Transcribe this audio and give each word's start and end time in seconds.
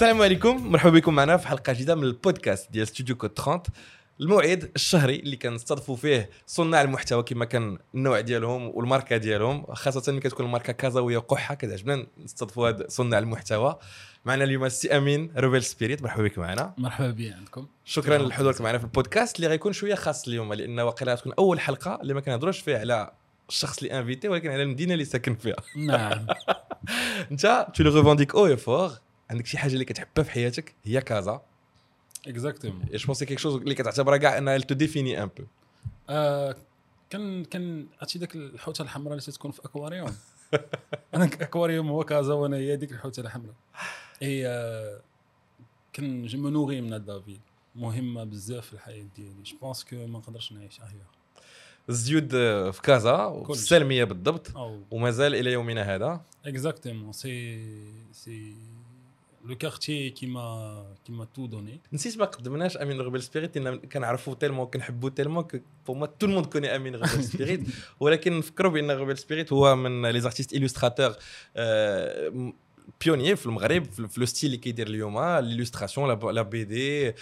السلام 0.00 0.22
عليكم 0.22 0.72
مرحبا 0.72 0.90
بكم 0.90 1.14
معنا 1.14 1.36
في 1.36 1.48
حلقة 1.48 1.72
جديدة 1.72 1.94
من 1.94 2.04
البودكاست 2.04 2.72
ديال 2.72 2.88
ستوديو 2.88 3.16
كود 3.16 3.30
30 3.38 3.62
الموعد 4.20 4.70
الشهري 4.76 5.16
اللي 5.16 5.36
كنستضيفوا 5.36 5.96
فيه 5.96 6.30
صناع 6.46 6.82
المحتوى 6.82 7.22
كما 7.22 7.44
كان 7.44 7.78
النوع 7.94 8.20
ديالهم 8.20 8.68
والماركة 8.74 9.16
ديالهم 9.16 9.66
خاصة 9.66 10.12
ملي 10.12 10.20
كتكون 10.20 10.46
الماركة 10.46 10.72
كازاوية 10.72 11.18
قحه 11.18 11.54
كتعجبنا 11.54 12.06
نستضيفوا 12.24 12.68
هاد 12.68 12.90
صناع 12.90 13.18
المحتوى. 13.18 13.78
معنا 14.24 14.44
اليوم 14.44 14.64
السي 14.64 14.96
أمين 14.96 15.32
Rebel 15.36 15.62
Spirit 15.62 16.02
مرحبا 16.02 16.22
بك 16.22 16.38
معنا. 16.38 16.74
مرحبا 16.78 17.10
بي 17.10 17.32
عندكم. 17.32 17.66
شكرا 17.84 18.18
لحضورك 18.18 18.60
معنا 18.60 18.78
في 18.78 18.84
البودكاست 18.84 19.36
اللي 19.36 19.46
غيكون 19.46 19.72
شوية 19.72 19.94
خاص 19.94 20.28
اليوم 20.28 20.52
لأن 20.52 20.80
واقيلا 20.80 21.12
غتكون 21.12 21.32
أول 21.38 21.60
حلقة 21.60 21.98
اللي 22.02 22.14
ما 22.14 22.20
كنهضروش 22.20 22.60
فيها 22.60 22.78
على 22.78 23.12
الشخص 23.48 23.82
اللي 23.82 23.98
invité 23.98 24.28
ولكن 24.28 24.50
على 24.50 24.62
المدينة 24.62 24.92
اللي 24.92 25.04
ساكن 25.04 25.34
فيها. 25.34 25.56
نعم. 25.76 26.26
أنت 27.30 27.66
تو 27.74 27.84
لو 27.84 27.96
ريفونديك 27.96 28.34
أو 28.34 28.56
فور 28.56 28.90
عندك 29.30 29.46
شي 29.46 29.58
حاجة 29.58 29.72
اللي 29.72 29.84
كتحبها 29.84 30.24
في 30.24 30.30
حياتك 30.30 30.74
هي 30.84 31.00
كازا 31.00 31.42
اكزاكتومون 32.26 32.84
جو 32.92 33.06
بونسي 33.06 33.26
كيك 33.26 33.38
شوز 33.38 33.54
اللي 33.54 33.74
كتعتبرها 33.74 34.16
كاع 34.16 34.38
إنها 34.38 34.58
تو 34.58 34.74
ديفيني 34.74 35.22
ان 35.22 35.30
بو 35.38 35.44
كان 37.10 37.44
كان 37.44 37.86
عرفتي 38.00 38.18
داك 38.18 38.34
الحوتة 38.34 38.82
الحمراء 38.82 39.12
اللي 39.12 39.22
تتكون 39.22 39.50
في 39.50 39.60
أكواريوم؟ 39.64 40.16
أنا 41.14 41.24
أكواريوم 41.24 41.88
هو 41.88 42.04
كازا 42.04 42.34
وأنا 42.34 42.56
هي 42.56 42.76
ديك 42.76 42.92
الحوتة 42.92 43.20
الحمراء. 43.20 43.54
هي 44.20 44.42
كان 45.92 46.26
جو 46.26 46.38
منوغي 46.38 46.80
من 46.80 47.04
دافيد 47.04 47.40
مهمة 47.74 48.24
بزاف 48.24 48.66
في 48.66 48.72
الحياة 48.72 49.06
ديالي. 49.16 49.42
جو 49.42 49.56
بونس 49.58 49.84
كو 49.84 49.96
ما 49.96 50.18
نقدرش 50.18 50.52
نعيش 50.52 50.80
هي 50.80 51.00
الزيود 51.88 52.30
في 52.70 52.80
كازا 52.82 53.44
السلمية 53.50 54.04
بالضبط. 54.04 54.52
ومازال 54.90 55.34
إلى 55.34 55.52
يومنا 55.52 55.94
هذا. 55.94 56.20
exactement 56.46 57.12
c'est 57.12 57.64
c'est 58.12 58.54
le 59.44 59.56
quartier 59.56 60.10
qui 60.10 60.26
m'a 60.26 60.96
qui 61.04 61.12
m'a 61.12 61.24
tout 61.24 61.46
donné 61.46 61.80
نسيت 61.92 62.18
ما 62.18 62.24
قدمناش 62.24 62.76
أمين 62.76 63.00
Rebel 63.00 63.22
Spirit 63.22 63.58
لأن 63.58 63.78
كنعرفوا 63.78 64.34
tellement 64.34 64.66
كنحبوا 64.66 65.10
tellement 65.10 65.44
pour 65.86 65.96
moi 65.96 66.06
tout 66.06 66.26
le 66.26 66.32
monde 66.32 66.46
connaît 66.46 66.76
أمين 66.76 66.96
Rebel 66.96 67.24
Spirit 67.24 67.60
ولكن 68.00 68.38
نفكروا 68.38 68.72
بأن 68.72 68.90
Rebel 68.90 69.18
Spirit 69.18 69.52
هو 69.52 69.76
من 69.76 70.06
les 70.06 70.20
artistes 70.20 70.52
illustrateurs 70.54 71.14
pionniers 73.04 73.36
في 73.36 73.46
المغرب 73.46 73.84
في 73.84 74.20
le 74.20 74.26
style 74.26 74.46
اللي 74.46 74.56
كيدير 74.56 74.86
اليوم 74.86 75.38
l'illustration 75.38 76.08
la 76.34 76.42
BD 76.42 77.14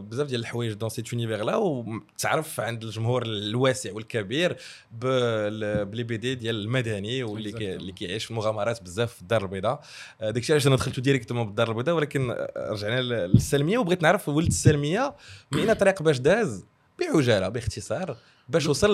بزاف 0.00 0.26
ديال 0.26 0.40
الحوايج 0.40 0.72
dans 0.72 0.88
cet 0.88 1.12
univers 1.12 1.44
là 1.44 1.56
وتعرف 1.56 2.60
عند 2.60 2.84
الجمهور 2.84 3.22
الواسع 3.22 3.92
والكبير 3.92 4.56
ب 4.92 6.02
les 6.02 6.16
BD 6.16 6.34
ديال 6.34 6.60
المدني 6.60 7.22
واللي 7.22 7.52
كي 7.52 7.74
اللي 7.74 7.92
كيعيش 7.92 8.24
في 8.24 8.30
المغامرات 8.30 8.82
بزاف 8.82 9.14
في 9.14 9.22
الدار 9.22 9.42
البيضاء. 9.42 9.82
داكشي 10.20 10.52
علاش 10.52 10.66
أنا 10.66 10.76
دخلت 10.76 11.00
directement 11.00 11.46
بالدار 11.46 11.70
البيضاء 11.70 11.94
ولكن 11.94 12.36
رجعنا 12.56 13.00
للسلمية 13.00 13.78
وبغيت 13.78 14.02
نعرف 14.02 14.28
ولد 14.28 14.46
السلمية 14.46 15.14
من 15.52 15.58
أين 15.58 15.72
طريق 15.72 16.02
باش 16.02 16.18
داز؟ 16.18 16.64
بعجالة 17.00 17.48
باختصار 17.48 18.16
باش 18.48 18.66
وصل 18.66 18.90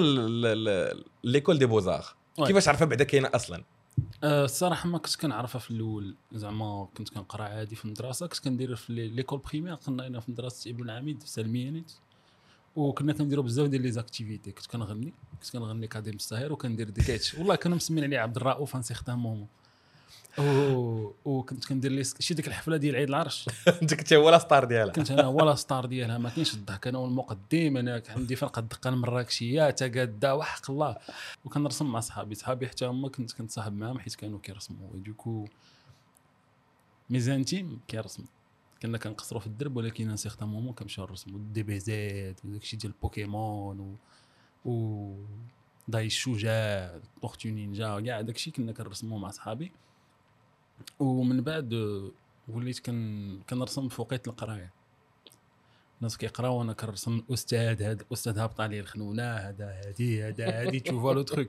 l'école 1.25 1.59
des 1.59 1.67
Beaux-Arts 1.67 2.05
كيفاش 2.47 2.69
عرفها 2.69 2.84
بعدا 2.86 3.05
كاينة 3.05 3.30
أصلا؟ 3.34 3.64
أه 4.25 4.45
الصراحة 4.45 4.89
ما 4.89 4.98
كنت 4.98 5.17
كنعرفها 5.17 5.59
في 5.59 5.70
الأول. 5.70 6.14
زعما 6.33 6.89
كنت 6.97 7.09
كنقرأ 7.09 7.42
عادي 7.45 7.77
في 7.77 7.84
المدرسة 7.84 8.27
كنت 8.27 8.39
كندير 8.39 8.77
في 8.77 8.92
l'école 8.92 9.39
primaire 9.39 9.75
كنا 9.75 10.06
هنا 10.06 10.20
في 10.20 10.31
مدرسة 10.31 10.70
ابن 10.70 10.83
العميد 10.83 11.23
في 11.23 11.28
سلميانيت 11.28 11.92
وكنا 12.77 13.12
كنديروا 13.12 13.45
بزاف 13.45 13.69
ديال 13.69 13.83
les 13.83 13.91
activités 13.92 14.53
كنت 14.53 14.67
كنغني 14.67 15.12
كنت 15.33 15.50
كنغني 15.53 15.87
كاظم 15.87 16.14
الساهر 16.15 16.53
وكندير 16.53 16.91
des 16.91 17.04
sketchs 17.04 17.34
والله 17.34 17.55
كانوا 17.55 17.77
مسمين 17.77 18.05
عليه 18.05 18.19
عبد 18.19 18.37
الرؤوف 18.37 18.77
un 18.77 18.83
certain 18.83 19.19
moment 19.19 19.47
وكنت 21.25 21.65
كندير 21.65 21.93
لي 21.93 22.05
شي 22.05 22.35
ديك 22.35 22.49
الحفلة 22.49 22.77
ديال 22.77 22.97
عيد 22.97 23.09
العرش. 23.09 23.49
انت 23.83 23.95
كنت 23.95 24.13
هو 24.13 24.31
la 24.31 24.39
star 24.39 24.64
ديالها. 24.65 24.93
كنت 24.93 25.11
أنا 25.11 25.23
هو 25.23 25.41
la 25.41 25.55
star 25.55 25.87
ديالها 25.87 26.19
ما 26.19 26.31
كاينش 26.31 26.55
الضحك. 26.55 26.87
أنا 26.87 27.05
المقدم 27.05 27.77
أنا 27.77 28.03
عندي 28.09 28.37
فرقة 28.37 28.61
الدقه 28.61 28.89
المراكشية 28.91 29.71
تقادا 29.71 30.33
وحق 30.33 30.71
الله. 30.71 30.97
وكنرسم 31.44 31.93
مع 31.93 32.00
صحابي. 32.00 32.34
صحابي 32.34 32.69
حتى 32.69 32.87
هما 32.87 33.09
كنت 33.09 33.33
كنتصاحب 33.33 33.73
معاهم 33.73 33.99
حيت 33.99 34.15
كانوا 34.15 34.39
كيرسموا. 34.39 34.89
donc 34.94 35.44
mes 37.10 37.31
intimes 37.31 37.81
كيرسم. 37.89 38.25
كنا 38.83 38.99
كنقصروا 38.99 39.41
في 39.41 39.47
الدرب 39.47 39.77
ولكن 39.77 40.11
un 40.10 40.16
certain 40.16 40.49
moment 40.49 40.72
كنمشيو 40.73 41.05
نرسموا. 41.05 41.41
DBZ 41.53 42.41
وداكشي 42.44 42.77
ديال 42.77 42.93
البوكيمون 42.93 43.81
و, 43.81 43.97
و... 44.71 45.15
داي 45.89 46.06
الشجاع 46.06 47.00
Tortues 47.22 47.49
Ninja 47.49 48.00
كاع 48.00 48.21
داكشي 48.21 48.50
كنا 48.50 48.73
كنرسموه 48.73 49.19
مع 49.19 49.31
صحابي. 49.31 49.73
ومن 50.99 51.41
بعد 51.41 51.75
وليت 52.49 52.79
كن 52.79 53.41
كنرسم 53.51 53.89
في 53.89 54.01
وقيت 54.01 54.29
القراية. 54.29 54.73
الناس 55.99 56.17
كيقراو 56.17 56.59
وأنا 56.59 56.73
كنرسم 56.73 57.19
الأستاذ 57.29 57.83
هذا 57.83 58.03
الأستاذ 58.03 58.39
هابط 58.39 58.61
عليه 58.61 58.81
الخنونة 58.81 59.23
هذا 59.23 59.81
هادي 59.87 60.23
هذا 60.25 60.61
هادي 60.61 60.81
تشوفوا 60.81 61.12
le 61.15 61.22
truc 61.22 61.49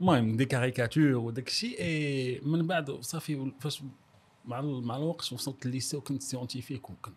المهم 0.00 0.36
des 0.36 0.44
caricatures 0.44 1.14
وداك 1.14 1.48
الشيء 1.48 1.80
اي 1.80 2.40
من 2.40 2.66
بعد 2.66 2.90
صافي 2.90 3.52
فاش 3.60 3.82
مع 4.44 4.60
مع 4.60 4.96
الوقت 4.96 5.32
وصلت 5.32 5.66
لل 5.66 5.75
lycée 5.75 5.96
وكنت 5.96 6.22
scientifique 6.22 6.90
وكنت 6.90 7.14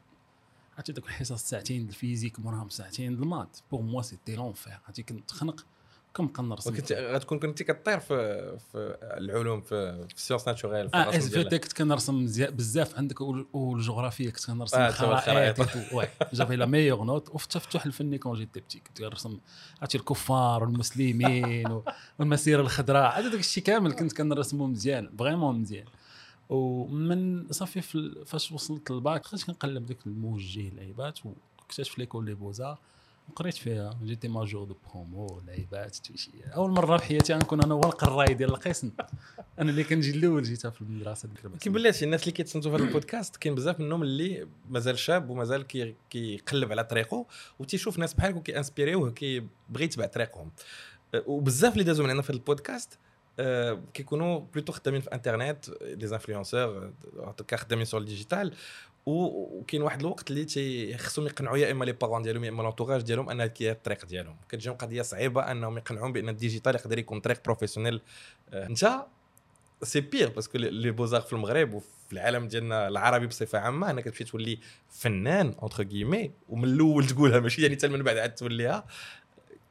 عرفتي 0.77 0.91
داك 0.91 1.05
الحصص 1.05 1.43
ساعتين 1.43 1.87
ال 1.87 1.93
physique 1.93 2.39
موراهم 2.39 2.69
ساعتين 2.69 3.13
ال 3.13 3.21
maths 3.21 3.57
pour 3.71 3.81
moi 3.81 4.01
c'était 4.01 4.35
l'enfer 4.35 4.79
عرفتي 4.85 5.03
كنت 5.03 5.29
تخنق. 5.29 5.65
كنبقى 6.13 6.43
نرسم 6.43 6.73
وكنت 6.73 6.91
غتكون 6.91 7.39
كنتي 7.39 7.63
كطير 7.63 7.99
في 7.99 8.57
في 8.71 8.97
العلوم 9.03 9.61
في, 9.61 10.07
في 10.07 10.15
ال 10.15 10.19
sciences 10.19 10.47
naturelles 10.47 10.89
في 10.89 10.95
آه 10.95 11.17
SV 11.17 11.43
كنت 11.43 11.73
كنرسم 11.73 12.25
بزاف 12.25 12.97
عندك 12.97 13.21
والجغرافيا 13.53 14.29
كنت 14.29 14.45
كنرسم 14.45 14.77
آه 14.77 14.91
خرائط 14.91 15.59
ouais 15.93 16.07
j'avais 16.33 16.55
la 16.55 16.65
meilleure 16.65 17.03
note. 17.03 17.29
وفي 17.29 17.43
التفتح 17.43 17.85
الفني 17.85 18.17
quand 18.17 18.33
j'étais 18.33 18.59
petit 18.59 18.79
كنت 18.79 18.97
كنرسم 18.97 19.39
عرفتي 19.81 19.97
الكفار 19.97 20.63
والمسلمين 20.63 21.81
والمسيره 22.19 22.61
الخضراء 22.61 23.19
هذا 23.19 23.29
داك 23.29 23.39
الشيء 23.39 23.63
كامل 23.63 23.91
كنت 23.91 24.13
كنرسمو 24.13 24.67
مزيان 24.67 25.09
vraiment 25.19 25.59
مزيان. 25.59 25.85
ومن 26.49 27.51
صافي 27.51 27.81
فاش 28.25 28.51
وصلت 28.51 28.91
للباك 28.91 29.25
خرجت 29.25 29.45
كنقلب 29.45 29.85
ديك 29.85 29.97
الموجه 30.05 30.69
لعيبات 30.69 31.19
واكتشف 31.25 31.97
l'école 31.97 32.25
les 32.25 32.33
Beaux-Arts. 32.33 32.77
قريت 33.35 33.57
فيها 33.57 33.99
j'étais 34.03 34.27
major 34.27 34.63
de 34.63 34.75
promo 34.89 35.41
لعيبات 35.47 35.97
أول 36.55 36.71
مرة 36.71 36.97
في 36.97 37.03
حياتي 37.03 37.33
غنكون 37.33 37.63
أنا 37.63 37.73
هو 37.73 37.81
القراي 37.81 38.33
ديال 38.33 38.49
القسم. 38.49 38.91
أنا 39.59 39.69
اللي 39.69 39.83
كنجي 39.83 40.11
الأول 40.11 40.43
جيتها 40.43 40.71
في 40.71 40.81
المدرسة 40.81 41.29
كيبان 41.59 41.81
لي 41.81 41.91
الناس 42.01 42.21
اللي 42.21 42.31
كيتصنتوا 42.31 42.71
في 42.71 42.77
هذا 42.77 42.87
البودكاست 42.87 43.35
كاين 43.35 43.55
بزاف 43.55 43.79
منهم 43.79 44.03
اللي 44.03 44.47
مازال 44.69 44.99
شاب 44.99 45.29
ومازال 45.29 45.67
كيقلب 46.09 46.71
على 46.71 46.83
طريقه 46.83 47.25
وتيشوف 47.59 47.99
ناس 47.99 48.13
بحالك 48.13 48.35
وكيانسبيريوه 48.35 49.11
كيبغي 49.11 49.49
يتبع 49.85 50.05
طريقهم. 50.05 50.51
وبزاف 51.25 51.73
اللي 51.73 51.83
دازوا 51.83 52.03
من 52.03 52.09
عندنا 52.09 52.23
في 52.23 52.29
البودكاست 52.29 52.97
كيكونوا 53.93 54.39
plutôt 54.53 54.73
خدامين 54.73 55.01
في 55.01 55.13
انترنت 55.13 55.69
les 55.81 56.13
influenceurs 56.13 56.91
خدامين 57.53 57.85
sur 57.85 58.01
ال 58.01 58.08
digital 58.08 58.53
وكاين 59.09 59.81
واحد 59.81 59.99
الوقت 59.99 60.31
اللي 60.31 60.45
تيخصهم 60.45 61.25
يقنعوا 61.25 61.57
يا 61.57 61.71
إما 61.71 61.85
les 61.85 61.91
parents 61.91 62.21
ديالهم 62.21 62.43
يا 62.43 62.49
إما 62.49 62.63
l'entourage 62.63 63.01
ديالهم 63.01 63.29
ان 63.29 63.41
هي 63.41 63.71
الطريق 63.71 64.05
ديالهم. 64.05 64.37
كتجيهم 64.49 64.75
قضية 64.75 65.01
صعيبة 65.01 65.51
أنهم 65.51 65.77
يقنعوهم 65.77 66.13
بأن 66.13 66.29
ال 66.29 66.35
digital 66.35 66.75
يقدر 66.75 66.97
يكون 66.97 67.19
طريق 67.19 67.43
professionnel 67.45 68.01
أنت 68.53 69.05
c'est 69.83 70.01
pire 70.01 70.29
parce 70.29 70.47
que 70.47 70.57
les 70.57 70.91
Beaux-Arts 70.91 71.21
في 71.21 71.33
المغرب 71.33 71.73
وفي 71.73 72.13
العالم 72.13 72.47
ديالنا 72.47 72.87
العربي 72.87 73.27
بصفة 73.27 73.59
عامة 73.59 73.89
أنك 73.89 74.03
تمشي 74.03 74.23
تولي 74.23 74.59
فنان 74.89 75.55
entre 75.61 75.83
guillemets 75.83 76.31
ومن 76.49 76.63
الأول 76.63 77.07
تقولها 77.07 77.39
ماشي 77.39 77.61
يعني 77.61 77.75
حتى 77.75 77.87
من 77.87 78.03
بعد 78.03 78.17
عاد 78.17 78.35
توليها. 78.35 78.85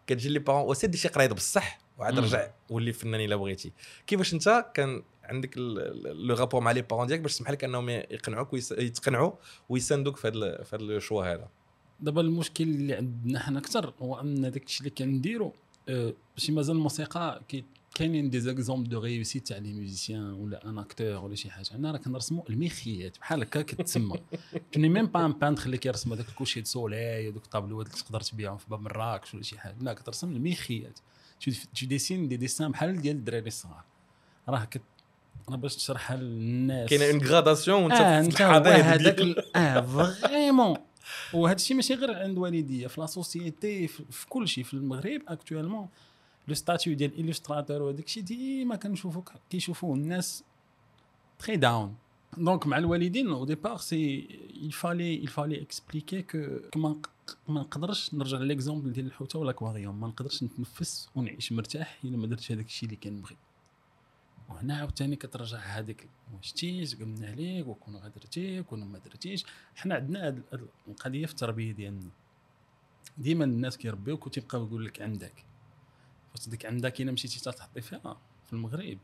كتجي 0.06 0.28
لي 0.28 0.38
بارون 0.38 0.62
وسيدي 0.70 0.99
شي 0.99 1.09
قرايض 1.09 1.32
بصح 1.32 1.78
وعاد 1.99 2.19
رجع 2.19 2.50
ولي 2.70 2.93
فنان 2.93 3.20
إلا 3.20 3.37
بغيتي. 3.37 3.72
كيفاش 4.06 4.34
أنت 4.34 4.66
كان 4.75 5.03
عندك 5.28 5.58
لو 5.58 6.34
رابور 6.34 6.60
مع 6.60 6.70
لي 6.70 6.82
بارون 6.82 7.06
ديالك 7.06 7.22
باش 7.22 7.34
تسمح 7.34 7.50
لك 7.50 7.64
انهم 7.64 7.88
يقنعوك 7.88 8.52
ويتقنعوا 8.52 9.32
ويساندوك 9.69 10.16
في 10.16 10.28
هذا 10.28 10.62
في 10.62 10.76
هذا 10.76 10.82
الشوا 10.82 11.34
هذا. 11.34 11.48
دابا 12.00 12.20
المشكل 12.20 12.64
اللي 12.64 12.94
عندنا 12.94 13.40
حنا 13.40 13.58
أكثر 13.58 13.94
هو 14.02 14.20
أن 14.20 14.50
داك 14.50 14.64
الشيء 14.64 14.80
اللي 14.80 14.90
كنديرو 14.90 15.52
باش 16.36 16.50
مازال 16.50 16.76
الموسيقى 16.76 17.42
كاينين 17.94 18.30
دي 18.30 18.40
زيكزومبل 18.40 18.88
دو 18.88 19.00
ريوسيت 19.00 19.46
تاع 19.46 19.58
لي 19.58 19.72
ميوزيسيان 19.72 20.32
ولا 20.32 20.69
أن 20.69 20.78
أكتور 20.78 21.25
ولا 21.25 21.34
شي 21.34 21.50
حاجة. 21.50 21.74
أنا 21.74 21.92
راه 21.92 21.98
كنرسموا 21.98 22.42
الميخيات 22.50 23.19
بحال 23.19 23.42
هكا 23.42 23.62
كتسمى. 23.62 24.16
توني 24.72 24.88
ميم 24.88 25.06
با 25.06 25.26
ان 25.26 25.32
بانتر 25.32 25.66
اللي 25.66 25.78
كيرسم 25.78 26.12
هذاك 26.12 26.28
الكوشي 26.28 26.60
دو 26.60 26.66
سولاي 26.66 27.28
هذوك 27.31 27.44
الطابلوات 27.44 27.86
اللي 27.86 27.98
تقدر 27.98 28.20
تبيعهم 28.20 28.56
في 28.56 28.66
باب 28.70 28.81
مراكش 28.81 29.34
ولا 29.34 29.42
شي 29.42 29.58
حاجة. 29.58 29.76
لا 29.81 29.92
كترسم 29.92 30.32
الميخيات 30.32 30.98
تو 31.40 31.86
ديسين 31.86 32.28
دي 32.28 32.36
ديسان 32.36 32.70
بحال 32.70 33.02
ديال 33.02 33.16
الدراري 33.16 33.46
الصغار. 33.46 33.84
راه 34.48 34.69
أنا 35.48 35.56
باش 35.56 35.76
تشرحها 35.76 36.16
للناس. 36.16 36.90
كاينة 36.90 37.04
اون 37.10 37.26
غراداسيون 37.26 37.82
وانت 37.82 37.92
آه 37.92 38.20
الحضاره 38.20 38.74
هذاك 38.74 39.20
آه 39.56 39.80
فريمون 39.80 40.76
وهذا 41.32 41.56
الشيء 41.56 41.76
ماشي 41.76 41.94
غير 41.94 42.14
عند 42.14 42.38
والديا 42.38 42.88
في 42.88 43.00
لا 43.00 43.06
سوسيتي 43.06 43.86
في 43.88 44.26
كل 44.28 44.48
شيء 44.48 44.64
في 44.64 44.74
المغرب 44.74 45.20
اكtuellement 45.28 45.88
لو 46.48 46.54
ستاتيو 46.54 46.94
ديال 46.94 47.28
الستراتور 47.28 47.82
وهذاك 47.82 48.04
الشيء 48.04 48.22
ديما 48.22 48.76
كنشوفوك 48.76 49.32
كيشوفوه 49.50 49.94
الناس 49.94 50.44
تري 51.38 51.56
داون 51.56 51.94
دونك 52.36 52.66
مع 52.66 52.78
الوالدين 52.78 53.28
أو 53.28 53.44
ديبار 53.44 53.76
سي 53.76 54.28
il 54.68 54.72
fallait 54.72 55.14
il 55.24 55.28
fallait 55.28 55.60
expliquer 55.66 56.22
que 56.32 56.78
ما 57.48 57.60
نقدرش 57.60 58.14
نرجع 58.14 58.38
l'exemple 58.38 58.93
ديال 58.92 59.06
الحوتة 59.06 59.38
والأكواريوم. 59.38 60.00
ما 60.00 60.08
نقدرش 60.08 60.42
نتنفس 60.42 61.08
ونعيش 61.14 61.52
مرتاح 61.52 61.98
إلا 62.04 62.16
ما 62.16 62.26
درتش 62.26 62.52
هذاك 62.52 62.66
الشيء 62.66 62.88
اللي 62.88 63.00
كنبغي 63.02 63.36
وهنا 64.48 64.76
عاوتاني 64.76 65.16
كترجع 65.16 65.58
هذيك 65.58 66.08
واش 66.34 66.52
تيش 66.52 66.94
قلنا 66.94 67.26
عليك 67.26 67.66
وكون 67.66 67.96
غدرتي 67.96 68.60
وكون 68.60 68.84
ما 68.84 68.98
درتيش. 68.98 69.44
حنا 69.76 69.94
عندنا 69.94 70.26
هاد 70.26 70.42
القضية 70.88 71.26
في 71.26 71.32
التربية 71.32 71.72
ديالنا. 71.72 72.10
ديما 73.18 73.44
الناس 73.44 73.76
كيربيوك 73.76 74.26
وتيبقاو 74.26 74.66
يقول 74.66 74.86
لك 74.86 75.02
عندك. 75.02 75.44
فاش 76.34 76.48
ديك 76.48 76.66
عندك 76.66 77.00
إلا 77.00 77.12
مشيتي 77.12 77.50
تحطي 77.50 77.80
فيها 77.80 78.16
في 78.46 78.52
المغرب. 78.52 78.98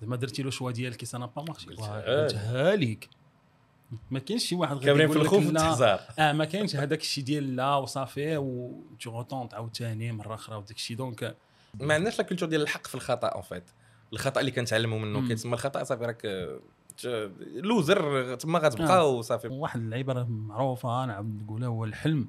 زعما 0.00 0.16
درتي 0.16 0.42
له 0.42 0.50
choix 0.50 0.70
ديالك 0.70 1.04
ça 1.04 1.18
a 1.18 1.24
pas 1.24 1.42
marché 1.42 1.66
قلتها 1.66 2.76
لك. 2.76 3.08
ما 4.10 4.18
كاينش 4.18 4.44
شي 4.44 4.54
واحد 4.54 4.78
كاملين 4.78 5.08
في 5.08 5.16
الخوف 5.16 5.42
لا. 5.42 5.46
والتحذار 5.46 6.00
آه 6.18 6.32
ما 6.32 6.44
كاينش 6.44 6.76
هذاك 6.76 7.00
الشيء 7.00 7.24
ديال 7.24 7.56
لا 7.56 7.76
وصافي 7.76 8.36
و 8.36 8.82
tu 9.04 9.10
retentes 9.10 9.54
عاوتاني 9.54 10.12
مرة 10.12 10.34
أخرى 10.34 10.56
وداك 10.56 10.76
الشيء 10.76 10.96
donc 10.96 11.36
ما 11.74 11.94
عندناش 11.94 12.18
la 12.18 12.24
culture 12.24 12.48
ديال 12.48 12.62
الحق 12.62 12.86
في 12.86 12.94
الخطأ 12.94 13.28
en 13.28 13.42
fait 13.42 13.64
الخطأ 14.12 14.40
اللي 14.40 14.50
كنتعلموا 14.50 14.98
منه. 14.98 15.28
كيتسمى 15.28 15.54
الخطأ 15.54 15.84
صافي 15.84 16.04
راك 16.04 16.26
آه، 16.26 17.30
لوزر 17.54 18.34
تما 18.34 18.58
آه. 18.58 18.62
غتبقى 18.62 19.14
وصافي. 19.14 19.48
واحد 19.48 19.80
العباره 19.80 20.24
معروفة 20.30 21.04
أنا 21.04 21.12
عاود 21.14 21.42
نقولها 21.42 21.68
هو 21.68 21.84
الحلم. 21.84 22.28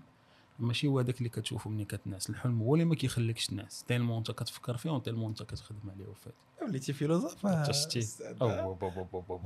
ماشي 0.60 0.88
هو 0.88 1.00
هذاك 1.00 1.18
اللي 1.18 1.30
كتشوفه 1.30 1.70
ملي 1.70 1.86
كتنعس 1.86 2.30
الحلم 2.30 2.62
هو 2.62 2.76
اللي 2.76 2.86
ما 2.86 2.96
كيخليكش 2.96 3.46
تنعس 3.48 3.84
tellement 3.88 4.18
أنت 4.18 4.32
كتفكر 4.32 4.78
فيه 4.78 4.90
و 4.90 4.94
tellement 4.94 5.30
أنت 5.30 5.44
كتخدم 5.44 5.90
عليه 5.96 6.06
وفات. 6.08 6.34
وليتي 6.62 6.94
philosophe. 6.94 7.46
آه،. 7.46 8.78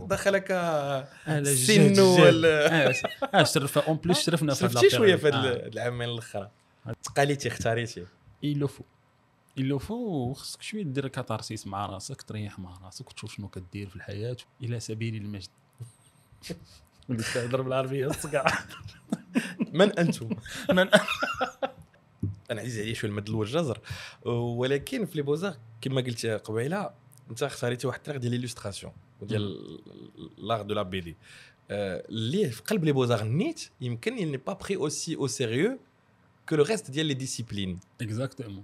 دخلك 0.10 0.52
آه، 0.52 1.08
لا، 1.28 1.40
السن 1.40 2.00
وال 2.00 2.46
آه 2.46 2.94
آه 3.34 3.44
شرف 3.44 3.78
أون 3.78 3.98
بليس 3.98 4.20
شرفنا 4.20 4.54
في 4.54 4.70
شفتي 4.70 4.90
شوية 4.90 5.16
في. 5.16 5.28
هاد 5.28 5.34
آه. 5.34 5.40
ال- 5.40 5.74
العامين 5.74 6.10
الأخرى. 6.10 6.50
تقاليتي 7.04 7.48
اختاريتي. 7.48 8.06
il 8.46 8.58
le 8.64 8.68
faut 8.68 9.01
le 9.58 9.80
faut 9.80 9.92
وخصك 9.92 10.62
شوية 10.62 10.84
دير 10.84 11.08
كاتارسيس 11.08 11.68
مع 11.68 11.86
راسك 11.86 12.22
تريح 12.22 12.60
مع 12.60 12.78
راسك 12.84 13.10
وتشوف 13.10 13.36
شنو 13.36 13.48
كدير 13.48 13.90
في 13.90 13.96
الحياة 13.96 14.38
إلى 14.64 14.80
سبيل 14.80 15.16
المجد. 15.16 15.50
وليت 17.10 17.34
كنهضر 17.34 17.62
بالعربيه 17.62 18.08
الصقع 18.08 18.46
من 19.80 20.00
أنتم؟ 20.00 20.30
من 20.78 20.90
أنا 22.52 22.62
عزيز 22.62 22.80
عليا 22.80 22.94
شوية 22.94 23.12
المد 23.12 23.30
والجزر 23.30 23.80
ولكن 24.26 25.06
في 25.06 25.16
لي 25.16 25.22
بوزار 25.22 25.58
كما 25.82 26.02
قلت 26.02 26.26
قبيلة 26.26 26.90
أنت 27.30 27.44
اختاريتي 27.44 27.88
واحد 27.88 28.00
الطريق 28.00 28.22
ديال 28.22 28.32
l'illustration 28.32 28.94
وديال 29.22 29.80
l'art 30.38 30.62
de 30.62 30.74
la 30.74 30.82
BD 30.82 31.18
اللي 31.72 32.50
في 32.50 32.62
قلب 32.62 32.84
les 32.84 32.92
beaux-arts 32.92 33.24
نيت 33.24 33.70
يمكن 33.82 34.34
n'est 34.34 34.52
pas 34.52 34.56
pris 34.56 34.76
aussi 34.76 35.16
au 35.16 35.28
sérieux 35.28 35.80
que 36.52 36.56
le 36.56 36.64
reste 36.64 36.92
ديال 36.92 37.06
les 37.06 37.14
disciplines 37.14 37.80
exactement 38.02 38.64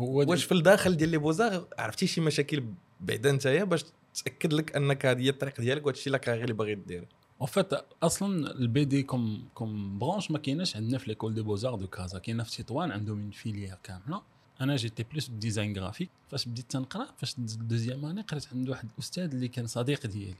هو 0.00 0.30
واش 0.30 0.44
في 0.44 0.52
الداخل 0.52 0.96
ديال 0.96 1.08
les 1.08 1.18
beaux-arts 1.18 1.66
عرفتي 1.78 2.06
شي 2.06 2.20
مشاكل 2.20 2.64
بعدا 3.00 3.32
نتايا 3.32 3.64
باش 3.64 3.84
تأكد 4.24 4.52
لك 4.52 4.76
أنك 4.76 5.06
هذه 5.06 5.22
هي 5.22 5.28
الطريق 5.28 5.60
ديالك 5.60 5.86
وهذا 5.86 5.96
الشيء 5.96 6.06
اللي 6.06 6.18
كاغي 6.18 6.42
اللي 6.42 6.52
باغي 6.52 6.74
دير. 6.74 7.08
en 7.40 7.48
fait 7.48 7.72
أصلا 8.02 8.50
ال 8.50 8.84
BD 8.84 9.02
comme 9.02 9.48
comme 9.54 9.98
branche 9.98 10.30
ما 10.30 10.38
كايناش 10.38 10.76
عندنا 10.76 10.98
في 10.98 11.08
l'école 11.08 11.34
des 11.34 11.42
beaux-arts 11.42 11.74
de 11.74 11.86
Casa 11.86 12.18
كاينة 12.18 12.42
في 12.42 12.62
تطوان 12.62 12.90
عندهم 12.90 13.20
une 13.20 13.30
filière 13.30 13.76
كاملة. 13.82 14.22
أنا 14.60 14.76
جيتي 14.76 15.02
plus 15.02 15.28
design 15.28 15.78
graphique 15.78 16.10
فاش 16.30 16.48
بديت 16.48 16.70
تنقرأ 16.70 17.06
فاش 17.18 17.34
deuxième 17.38 18.04
année 18.04 18.22
قريت 18.22 18.46
عند 18.52 18.68
واحد 18.68 18.88
الأستاذ 18.94 19.22
اللي 19.24 19.48
كان 19.48 19.66
صديق 19.66 20.06
ديالي 20.06 20.36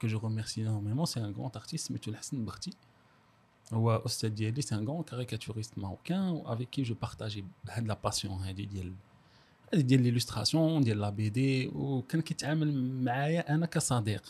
que 0.00 0.06
je 0.06 0.18
remercie 0.18 0.62
énormément 0.62 1.06
c'est 1.06 1.20
un 1.20 1.32
grand 1.32 1.50
artiste 1.56 1.88
سميتو 1.88 2.10
الحسن 2.10 2.44
بختي. 2.44 2.70
هو 3.72 3.96
أستاذ 3.96 4.30
ديالي 4.30 4.62
c'est 4.62 4.74
un 4.74 4.88
grand 4.88 5.02
caricaturiste 5.02 5.78
marocain 5.78 6.42
avec 6.44 6.70
qui 6.70 6.82
je 6.82 6.94
partageais 7.02 7.44
هاد 7.70 7.86
la 7.86 7.98
passion 8.04 8.34
هادي 8.34 8.66
ديال 8.66 8.92
هادي 9.72 9.82
ديال 9.82 10.02
l'illustration 10.02 10.84
ديال 10.84 11.00
la 11.00 11.10
BD 11.10 11.68
وكان 11.68 12.20
كيتعامل 12.20 13.02
معايا 13.04 13.54
أنا 13.54 13.66
كصديق. 13.66 14.22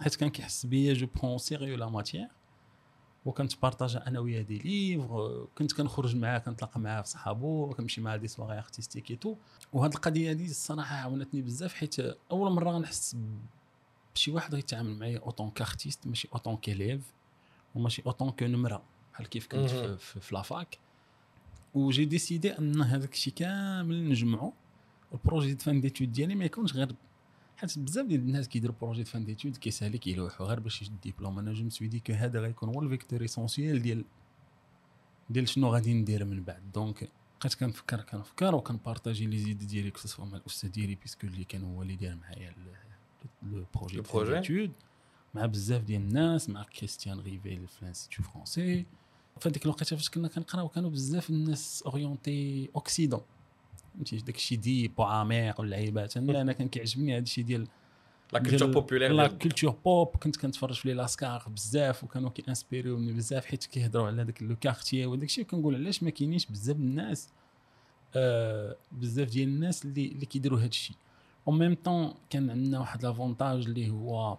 حيت 0.00 0.14
كان 0.14 0.28
كيحس 0.30 0.66
بيا 0.66 0.94
je 0.94 1.06
prends 1.16 1.38
au 1.38 1.46
sérieux 1.46 1.76
la 1.76 1.88
matière 1.88 2.28
وكنت 3.26 3.62
partageا 3.62 4.06
أنا 4.06 4.20
وياه 4.20 4.42
des 4.42 4.58
livres 4.58 5.44
كنت 5.58 5.72
كنخرج 5.72 6.16
معاه 6.16 6.38
كنتلاقى 6.38 6.80
معاه 6.80 7.02
في 7.02 7.08
صحابو 7.08 7.70
كنمشي 7.70 8.00
معاه 8.00 8.16
des 8.16 8.28
soirées 8.28 8.58
artistiques 8.58 9.10
et 9.10 9.19
tout 9.19 9.36
وهاد 9.72 9.94
القضية 9.94 10.30
هادي 10.30 10.44
الصراحة 10.44 10.96
عاونتني 10.96 11.42
بزاف 11.42 11.74
حيت 11.74 11.96
أول 12.30 12.52
مرة 12.52 12.70
غنحس 12.70 13.16
بشي 14.14 14.30
واحد 14.30 14.54
غيتعامل 14.54 14.98
معايا 14.98 15.18
en 15.18 15.29
tant 15.29 15.50
qu'artiste 15.50 16.06
ماشي 16.06 16.28
en 16.32 16.40
tant 16.40 16.56
qu'élève 16.56 17.00
وماشي 17.78 18.02
en 18.06 18.14
tant 18.14 18.30
que 18.30 18.46
نمرة. 18.46 18.82
بحال 19.12 19.28
كيف 19.28 19.46
كنت. 19.46 19.70
في, 19.70 19.96
في, 19.98 20.20
في 20.20 20.34
la 20.34 20.52
fac 20.52 20.78
و 21.74 21.80
j'ai 21.80 22.04
décidé 22.04 22.58
أن 22.58 22.82
هذاك 22.82 23.12
الشيء 23.12 23.32
كامل 23.32 24.08
نجمعو. 24.08 24.52
ال 25.14 25.20
projet 25.20 25.54
de 25.54 25.60
fin 25.60 25.80
d'études 25.80 26.12
ديالي 26.12 26.34
ما 26.34 26.44
يكونش 26.44 26.72
غير 26.72 26.94
حيت 27.56 27.78
بزاف 27.78 28.06
ديال 28.06 28.20
الناس 28.20 28.48
كيديروا 28.48 28.76
projet 28.80 29.02
de 29.02 29.10
fin 29.10 29.24
d'études 29.24 29.56
كيسالي 29.56 29.98
كيلوحوا 29.98 30.46
غير 30.46 30.60
باش 30.60 30.82
يشد 30.82 30.92
الدبلوم 31.06 31.38
أنا 31.38 31.52
je 31.52 31.64
me 31.64 31.72
suis 31.72 31.88
dit 31.88 32.00
que 32.00 32.12
هذا 32.12 32.40
غيكون 32.40 32.68
هو 32.68 32.82
ال 32.82 32.87
facteur 32.87 33.24
essentiel 33.24 33.82
ديال 33.82 34.04
ديال 35.30 35.48
شنو 35.48 35.68
غادي 35.68 35.94
ندير 35.94 36.24
من 36.24 36.42
بعد. 36.42 36.72
donc 36.74 37.08
بقيت 37.40 37.54
كنفكر 37.54 38.00
كنفكر 38.00 38.54
وكن 38.54 38.74
partageي 38.74 39.26
les 39.26 39.38
idées 39.38 39.58
ديالي 39.58 39.90
كو 39.90 40.00
مع 40.18 40.36
الأستاذ 40.36 40.70
ديالي 40.70 40.94
puisque 40.94 41.26
اللي 41.26 41.44
كان 41.44 41.64
هو 41.64 41.82
اللي 41.82 41.96
دار 41.96 42.16
معايا 42.16 42.54
le 43.42 43.64
projet 43.74 44.00
d'études 44.40 44.72
مع 45.34 45.46
بزاف 45.46 45.82
ديال 45.82 46.00
الناس 46.00 46.50
مع 46.50 46.62
كريستيان 46.62 47.20
ريفيل 47.20 47.68
في 47.68 47.82
ال 47.82 47.86
Institut 47.86 48.22
français. 48.22 48.86
في 49.40 49.48
هذيك 49.48 49.64
الوقيته 49.64 49.96
فاش 49.96 50.10
كنا 50.10 50.28
كنقراو 50.28 50.68
كانوا 50.68 50.90
بزاف 50.90 51.30
الناس 51.30 51.82
orientés 51.86 52.70
Occident. 52.76 53.20
فهمتي؟ 53.94 54.16
داك 54.16 54.36
الشيء 54.36 54.58
deep 54.58 54.92
وعميق 54.98 55.60
واللعيبات 55.60 56.16
أنا 56.16 56.40
أنا 56.40 56.52
كان 56.52 56.68
كيعجبني 56.68 57.16
هذا 57.16 57.22
الشيء 57.22 57.44
ديال 57.44 57.68
la 58.32 58.38
culture 58.38 58.70
populaire 58.70 59.12
la 59.12 59.26
culture 59.26 59.70
pop 59.84 60.08
كنت 60.08 60.36
كنتفرج 60.36 60.74
في 60.74 60.88
Les 60.88 60.94
Lascars 60.94 61.44
بزاف 61.48 62.04
وكانوا 62.04 62.30
كي 62.30 62.44
inspireوني 62.48 63.12
بزاف 63.12 63.46
حيت 63.46 63.64
كيهضروا 63.64 64.06
على 64.06 64.24
داك 64.24 64.42
le 64.42 64.56
quartier 64.56 65.06
وداك 65.06 65.28
الشيء. 65.28 65.44
كنقول 65.44 65.74
علاش 65.74 66.02
ما 66.02 66.10
كاينينش 66.10 66.46
بزاف 66.46 66.76
الناس 66.76 67.28
آه 68.16 68.76
بزاف 68.92 69.28
ديال 69.28 69.48
الناس 69.48 69.84
اللي 69.84 70.06
اللي 70.06 70.26
كيديروا 70.26 70.58
هذا 70.58 70.66
الشيء. 70.66 70.96
أو 71.48 71.52
ميم 71.52 71.74
طون 71.74 72.14
كان 72.30 72.50
عندنا 72.50 72.80
واحد 72.80 73.02
لافونتاج 73.02 73.66
اللي 73.66 73.90
هو 73.90 74.38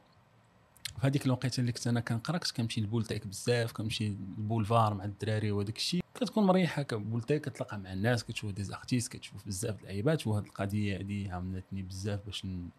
هذيك 1.01 1.25
الوقيته 1.25 1.61
اللي 1.61 1.71
كنت 1.71 1.87
أنا 1.87 1.99
كنقرأ 1.99 2.37
كنت 2.37 2.51
كنمشي 2.51 2.81
لبولتيك 2.81 3.27
بزاف 3.27 3.71
كنمشي 3.71 4.09
للبولفار 4.09 4.93
مع 4.93 5.05
الدراري 5.05 5.51
وهذاك 5.51 5.77
الشيء. 5.77 6.03
كتكون 6.15 6.43
مريحه 6.43 6.81
كبولتيك 6.81 7.49
كتلاقى 7.49 7.79
مع 7.79 7.93
الناس 7.93 8.23
كتشوف 8.23 8.51
دي 8.51 8.63
زارتيست 8.63 9.11
كتشوف 9.11 9.45
بزاف 9.45 9.75
د 9.75 9.79
اللعيبات 9.79 10.27
وهاد 10.27 10.45
القضية 10.45 10.99
هذه 10.99 11.31
عاونتني 11.31 11.81
بزاف 11.81 12.19
باش 12.25 12.45
ن... 12.45 12.69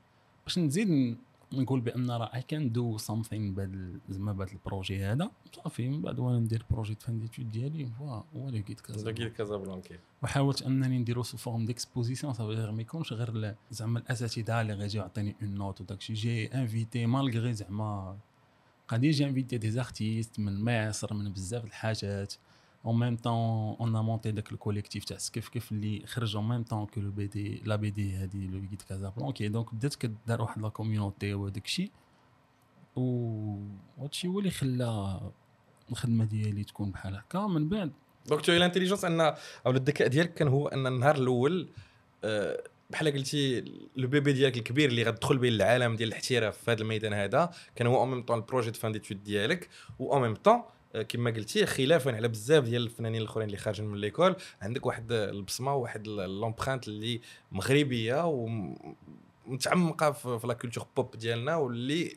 باش 0.45 0.59
نزيد 0.59 1.17
نقول 1.53 1.81
بأن 1.81 2.11
راه 2.11 2.31
اي 2.35 2.43
كان 2.43 2.73
دو 2.73 2.99
سامثينغ 2.99 3.55
بهذا 3.55 4.01
زعما 4.09 4.33
بهذا 4.33 4.53
البروجي 4.53 5.05
هذا. 5.05 5.31
صافي 5.55 5.89
من 5.89 6.03
بعد 6.03 6.19
وأنا 6.19 6.39
ندير 6.39 6.65
بروجي 6.71 6.95
فان 7.01 7.21
ديتود 7.21 7.51
ديالي 7.51 7.91
هو 8.01 8.25
هو 8.37 8.49
اللي 8.49 8.61
لقيت 8.61 8.81
كذا 8.81 8.97
زاكي 8.97 9.31
كازابلانكي 9.31 9.99
وحاولت 10.23 10.63
أنني 10.63 10.99
نديرو 10.99 11.23
سو 11.23 11.37
فورم 11.37 11.67
ديكسبوزيسيون 11.67 12.33
صافي 12.33 12.53
غير 12.53 12.73
ما 12.73 12.83
يكونش 12.83 13.13
غير 13.13 13.55
زعما 13.71 13.99
الأساتذة 13.99 14.61
اللي 14.61 14.73
غيجيو 14.73 15.03
يعطيني 15.03 15.37
اون 15.43 15.55
نوت 15.55 15.81
وداكشي 15.81 16.13
جي 16.13 16.47
انفيتي 16.47 17.07
مالغري 17.07 17.53
زعما 17.53 18.17
قادي 18.89 19.11
جي 19.11 19.25
انفيتي 19.27 19.59
دي 19.59 19.71
زارتيست 19.71 20.39
من 20.39 20.89
مصر 20.89 21.15
من 21.15 21.33
بزاف 21.33 21.65
الحاجات. 21.65 22.35
اون 22.87 22.99
ميم 22.99 23.17
طون 23.17 23.77
اون 23.81 23.97
ا 23.97 24.03
مونتي 24.03 24.31
داك 24.31 24.53
الكوليكتيف 24.53 25.05
تاع 25.05 25.19
سكيف 25.19 25.49
كيف 25.49 25.73
اللي 25.73 26.07
خرج 26.07 26.37
اون 26.37 26.49
ميم 26.49 26.63
طون 26.63 26.87
كو 26.87 27.01
لو 27.01 27.11
بي 27.11 27.27
دي 27.27 27.63
لا 27.65 27.77
بي 27.77 27.91
دي 27.91 28.13
هادي 28.13 28.47
لو 28.47 28.61
جيد 28.61 28.83
كازابلانكي 28.83 29.49
دونك 29.49 29.75
بدات 29.75 29.95
كدار 29.95 30.43
واحد 30.43 30.63
لا 30.63 30.69
كوميونيتي 30.69 31.35
وداك 31.35 31.65
الشيء 31.65 31.91
و 32.97 33.57
هادشي 33.99 34.29
هو 34.29 34.39
اللي 34.39 34.51
خلى 34.51 35.21
الخدمه 35.91 36.25
ديالي 36.25 36.65
تكون 36.65 36.91
بحال 36.91 37.17
هكا 37.17 37.47
من 37.47 37.69
بعد 37.69 37.93
donc 38.27 38.41
toi 38.41 38.53
ال 38.53 38.57
intelligence 38.57 39.05
en 39.05 39.21
أو 39.21 39.71
الذكاء 39.71 40.09
ديالك 40.09 40.35
كان 40.35 40.49
هو 40.49 40.69
ان 40.69 40.87
النهار 40.87 41.17
الأول 41.17 41.69
بحال 42.91 43.13
قلتي 43.13 43.61
le 43.97 44.09
bébé 44.09 44.33
ديالك 44.33 44.57
الكبير 44.57 44.89
اللي 44.89 45.03
غتدخل 45.03 45.39
به 45.39 45.49
العالم 45.49 45.97
ديال 45.97 46.09
الاحتراف 46.09 46.57
في 46.59 46.71
هذا 46.71 46.83
الميدان 46.83 47.13
هذا 47.13 47.51
كان 47.77 47.87
هو 47.87 48.01
en 48.01 48.11
même 48.11 48.23
temps 48.23 48.39
ال 48.39 48.43
projet 48.43 48.71
de 48.71 48.79
fin 48.79 48.93
d'études 48.93 49.25
ديالك 49.25 49.69
و 49.99 50.13
en 50.13 50.23
même 50.23 50.35
temps 50.35 50.63
كما 51.09 51.31
قلتي 51.31 51.67
خلافا 51.67 52.17
على 52.17 52.29
بزاف 52.29 52.65
ديال 52.65 52.83
الفنانين 52.83 53.23
الأخرين 53.23 53.47
اللي 53.47 53.59
خارجين 53.59 53.87
من 53.87 53.99
l'école 53.99 54.37
عندك 54.63 54.87
واحد 54.87 55.13
البصمة 55.13 55.75
وواحد 55.75 56.07
l'empreinte 56.07 56.89
اللي 56.89 57.21
مغربية 57.53 58.27
ومتعمقة 59.47 60.11
في 60.11 60.47
la 60.47 60.55
culture 60.55 60.87
pop 60.97 61.17
ديالنا 61.17 61.57
واللي 61.57 62.17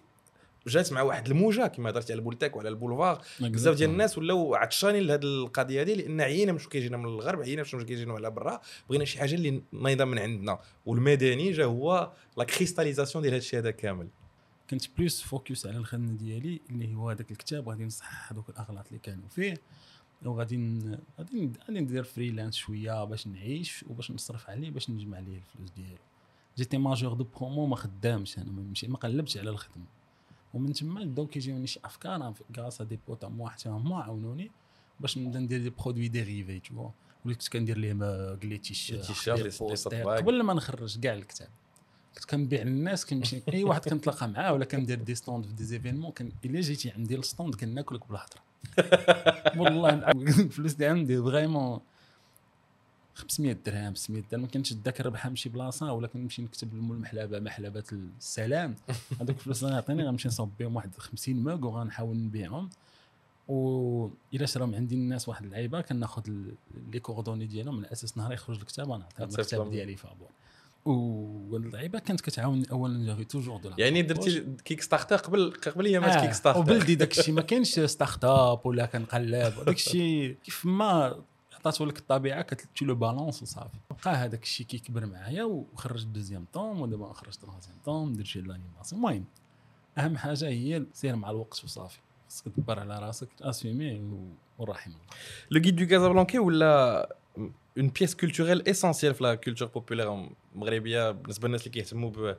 جات 0.67 0.93
مع 0.93 1.01
واحد 1.01 1.27
الموجة 1.27 1.67
كما 1.67 1.89
هضرتي 1.89 2.13
على 2.13 2.19
البولتيك 2.19 2.55
وعلى 2.55 2.69
البولفار. 2.69 3.21
بزاف 3.39 3.75
ديال 3.75 3.89
الناس 3.89 4.17
ولاو 4.17 4.55
عطشانين 4.55 5.03
لهذه 5.03 5.23
القضية 5.23 5.81
هذه 5.81 5.93
لأن 5.93 6.21
عيينا 6.21 6.51
من 6.51 6.59
شنو 6.59 6.69
كيجينا 6.69 6.97
من 6.97 7.05
الغرب 7.05 7.41
عيينا 7.41 7.61
من 7.61 7.67
شنو 7.67 7.85
كيجينا 7.85 8.13
على 8.13 8.31
برا. 8.31 8.61
بغينا 8.89 9.05
شي 9.05 9.19
حاجة 9.19 9.35
اللي 9.35 9.61
نايضة 9.71 10.05
من 10.05 10.19
عندنا. 10.19 10.59
والمدني 10.85 11.51
جا 11.51 11.65
هو 11.65 12.11
la 12.37 12.43
cristallisation 12.43 13.21
ديال 13.21 13.33
هذا 13.33 13.41
الشيء 13.41 13.59
هذا 13.59 13.71
كامل. 13.71 14.07
كنت 14.73 14.97
plus 14.97 15.21
focus 15.21 15.65
على 15.65 15.77
الخدمه 15.77 16.13
ديالي 16.13 16.59
اللي 16.69 16.95
هو 16.95 17.09
هذاك 17.09 17.31
الكتاب 17.31 17.69
غادي 17.69 17.85
نصحح 17.85 18.31
هذوك 18.31 18.49
الأغلاط 18.49 18.87
اللي 18.87 18.99
كانوا 18.99 19.29
فيه. 19.29 19.61
وغادي 20.25 20.57
غادي 21.19 21.51
غادي 21.67 21.79
ندير 21.79 22.03
freelance 22.03 22.55
شوية 22.55 23.03
باش 23.03 23.27
نعيش 23.27 23.83
وباش 23.89 24.11
نصرف 24.11 24.49
عليه 24.49 24.71
باش 24.71 24.89
نجمع 24.89 25.19
ليه 25.19 25.37
الفلوس 25.37 25.69
ديالو. 25.71 25.97
j'étais 26.57 26.77
major 26.77 27.13
de 27.13 27.23
promo 27.23 27.65
ما 27.65 27.75
خدامش 27.75 28.37
أنا 28.37 28.51
ما 28.51 28.61
مشي 28.61 28.87
ما 28.87 28.97
قلبتش 28.97 29.37
على 29.37 29.49
الخدمة. 29.49 29.85
ومن 30.53 30.73
تما 30.73 31.03
بداو 31.03 31.27
كيجيوني 31.27 31.67
شي 31.67 31.79
أفكار 31.85 32.33
parce 32.53 32.81
que 32.81 32.90
des 32.90 32.99
potes 33.07 33.27
à 33.27 33.33
moi 33.33 33.49
حتى 33.49 33.69
هما 33.69 34.03
عاونوني 34.03 34.51
باش 34.99 35.17
نبدا 35.17 35.39
ندير 35.39 35.61
des 35.61 35.69
produits 35.69 36.07
dérivés 36.07 36.59
et 36.59 36.69
tout 36.69 36.89
وليت 37.25 37.37
كنت 37.37 37.47
كندير 37.47 37.77
ليه 37.77 37.93
mugs 37.93 38.45
les 38.45 38.57
t-shirts 38.57 38.99
les 39.01 39.07
t-shirts، 39.07 39.37
les 39.39 39.43
les- 39.43 39.49
les 39.49 39.57
posters. 39.59 39.75
صباك. 40.03 40.19
قبل 40.23 40.41
ما 40.43 40.53
نخرج 40.53 40.99
كاع 40.99 41.13
الكتاب. 41.13 41.49
كنت 42.15 42.25
كنبيع 42.25 42.61
للناس 42.61 43.05
كنمشي 43.05 43.41
اي 43.53 43.63
واحد 43.63 43.89
كنتلاقى 43.89 44.27
معاه 44.27 44.53
ولا 44.53 44.65
كندير 44.65 44.99
des 44.99 45.15
stands 45.15 45.45
في 45.45 45.53
des 45.53 45.63
événements 45.63 46.11
كان 46.11 46.31
إلا 46.45 46.61
جيتي 46.61 46.91
عندي 46.91 47.15
ال 47.15 47.22
stand 47.22 47.55
كناكلك 47.55 48.07
بالهضرة. 48.07 48.41
والله 49.61 49.93
العظيم 49.93 50.45
الفلوس 50.45 50.73
اللي 50.73 50.85
عندي 50.85 51.21
vraiment 51.21 51.79
500 53.15 53.57
درهم 53.65 53.95
600 53.95 54.23
درهم 54.31 54.41
ما 54.41 54.47
كنتش 54.47 54.73
داك 54.73 54.99
الربحه 54.99 55.29
من 55.29 55.35
شي 55.35 55.49
بلاصة 55.49 55.93
ولا 55.93 56.07
كنمشي 56.07 56.41
نكتب 56.41 56.73
لمول 56.73 56.95
المحلبة 56.95 57.39
محلبه 57.39 57.83
السلام. 57.91 58.75
هذوك 59.21 59.29
الفلوس 59.29 59.63
اللي 59.63 59.73
غيعطيني 59.73 60.03
غنمشي 60.03 60.27
نصوب 60.27 60.51
بهم 60.59 60.75
واحد 60.75 60.95
50 60.95 61.35
mug 61.35 61.63
وغنحاول 61.63 62.17
نبيعهم. 62.17 62.69
و 63.47 64.09
إلا 64.33 64.45
شراهم 64.45 64.75
عندي 64.75 64.95
الناس 64.95 65.29
واحد 65.29 65.45
اللعيبة 65.45 65.81
كناخذ 65.81 66.23
les 66.91 66.99
coordonnées 66.99 67.45
ديالهم 67.45 67.77
من 67.77 67.85
أساس 67.85 68.17
نهار 68.17 68.33
يخرج 68.33 68.59
الكتاب 68.59 68.91
أنا 68.91 69.07
الكتاب. 69.19 69.71
ديالي 69.71 69.95
فابور 69.95 70.29
واللعيبة 70.85 71.99
كانت 71.99 72.21
كتعاوني 72.21 72.71
اولا 72.71 73.05
j'avais 73.05 73.23
toujours 73.23 73.57
de 73.57 73.71
يعني 73.77 74.01
درتي 74.01 74.55
Kickstarter 74.65 75.15
قبل 75.15 75.53
قبل 75.67 75.85
ايامات 75.85 76.21
Kickstarter 76.21 76.59
وبلدي 76.59 76.95
داك 77.01 77.19
الشيء 77.19 77.33
ما 77.33 77.41
كاينش 77.41 77.79
start-up 77.79 78.65
ولا 78.65 78.85
كنقلب 78.85 79.53
داك 79.65 79.75
الشيء 79.75 80.37
كيف 80.43 80.65
ما 80.65 81.23
عطاتو 81.63 81.85
لك 81.85 81.97
الطبيعة 81.97 82.41
كت 82.41 82.63
tu 82.63 82.85
le 82.85 82.95
balances 82.95 83.43
وصافي. 83.43 83.77
بقى 84.05 84.15
هذاك 84.15 84.43
الشيء 84.43 84.65
كيكبر 84.65 85.05
معايا 85.05 85.43
وخرجت 85.43 86.07
deuxième 86.07 86.45
tome 86.53 86.81
ودابا 86.81 87.13
خرجت 87.13 87.41
troisième 87.41 87.77
tome 87.85 88.13
درت 88.13 88.25
شي 88.25 88.41
l'animation. 88.41 89.01
المهم 89.01 89.25
أهم 89.97 90.17
حاجة 90.17 90.47
هي 90.47 90.85
سير 90.93 91.15
مع 91.15 91.29
الوقت 91.29 91.63
وصافي. 91.63 91.99
خصك 92.29 92.45
تدبر 92.45 92.79
على 92.79 92.99
راسك 92.99 93.29
assumer 93.41 94.01
ورحم 94.59 94.91
الله. 94.91 95.03
le 95.51 95.61
guide 95.61 95.75
du 95.75 95.87
Casablancais 95.87 96.39
ولا 96.39 97.15
une 97.37 97.87
pièce 97.99 98.15
culturelle 98.15 98.67
essentielle 98.67 99.13
في 99.13 99.23
la 99.23 99.35
culture 99.35 99.67
populaire 99.67 100.27
مغربيه 100.55 101.11
بالنسبة 101.11 101.47
للناس 101.47 101.61
اللي 101.61 101.71
كيهتموا 101.71 102.35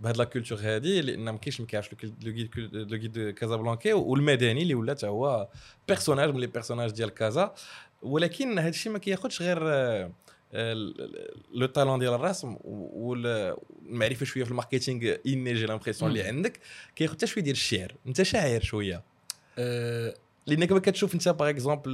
بهاد 0.00 0.16
la 0.16 0.24
culture 0.24 0.58
هادي 0.60 1.00
لأن 1.00 1.24
ما 1.24 1.38
كاينش 1.38 1.60
ما 1.60 1.66
كيعرفش 1.66 1.90
le 2.22 2.32
guide 2.32 2.50
le 2.56 2.98
guide 2.98 3.30
Casablancais 3.30 3.92
والمدني 3.92 4.62
اللي 4.62 4.74
ولا 4.74 4.94
حتى 4.94 5.06
هو 5.06 5.48
personnage 5.88 6.30
من 6.30 6.40
les 6.40 6.46
personnages 6.46 6.90
ديال 6.90 7.10
كازا. 7.10 7.54
ولكن 8.02 8.58
هذا 8.58 8.68
الشيء 8.68 8.92
ما 8.92 8.98
كياخذش 8.98 9.42
غير 9.42 9.58
آه، 9.62 10.12
le 11.54 11.66
talent 11.66 11.98
ديال 11.98 12.14
الرسم 12.14 12.56
والمعرفه 12.64 14.26
شوية 14.26 14.44
في 14.44 14.50
ال 14.50 14.57
marketing 14.57 15.16
إني 15.26 15.54
j'ai 15.54 15.66
l'impression 15.66 16.10
اللي. 16.10 16.22
عندك. 16.22 16.60
كياخذ 16.96 17.14
حتى 17.14 17.26
شوية 17.26 17.44
ديال 17.44 17.56
الشعر. 17.56 17.94
أنت 18.06 18.22
شاعر 18.22 18.60
شوية. 18.60 19.02
أه 19.58 20.14
لانك 20.46 20.72
ما 20.72 20.78
كتشوف 20.78 21.14
أنت 21.14 21.28
par 21.28 21.50
exemple 21.50 21.92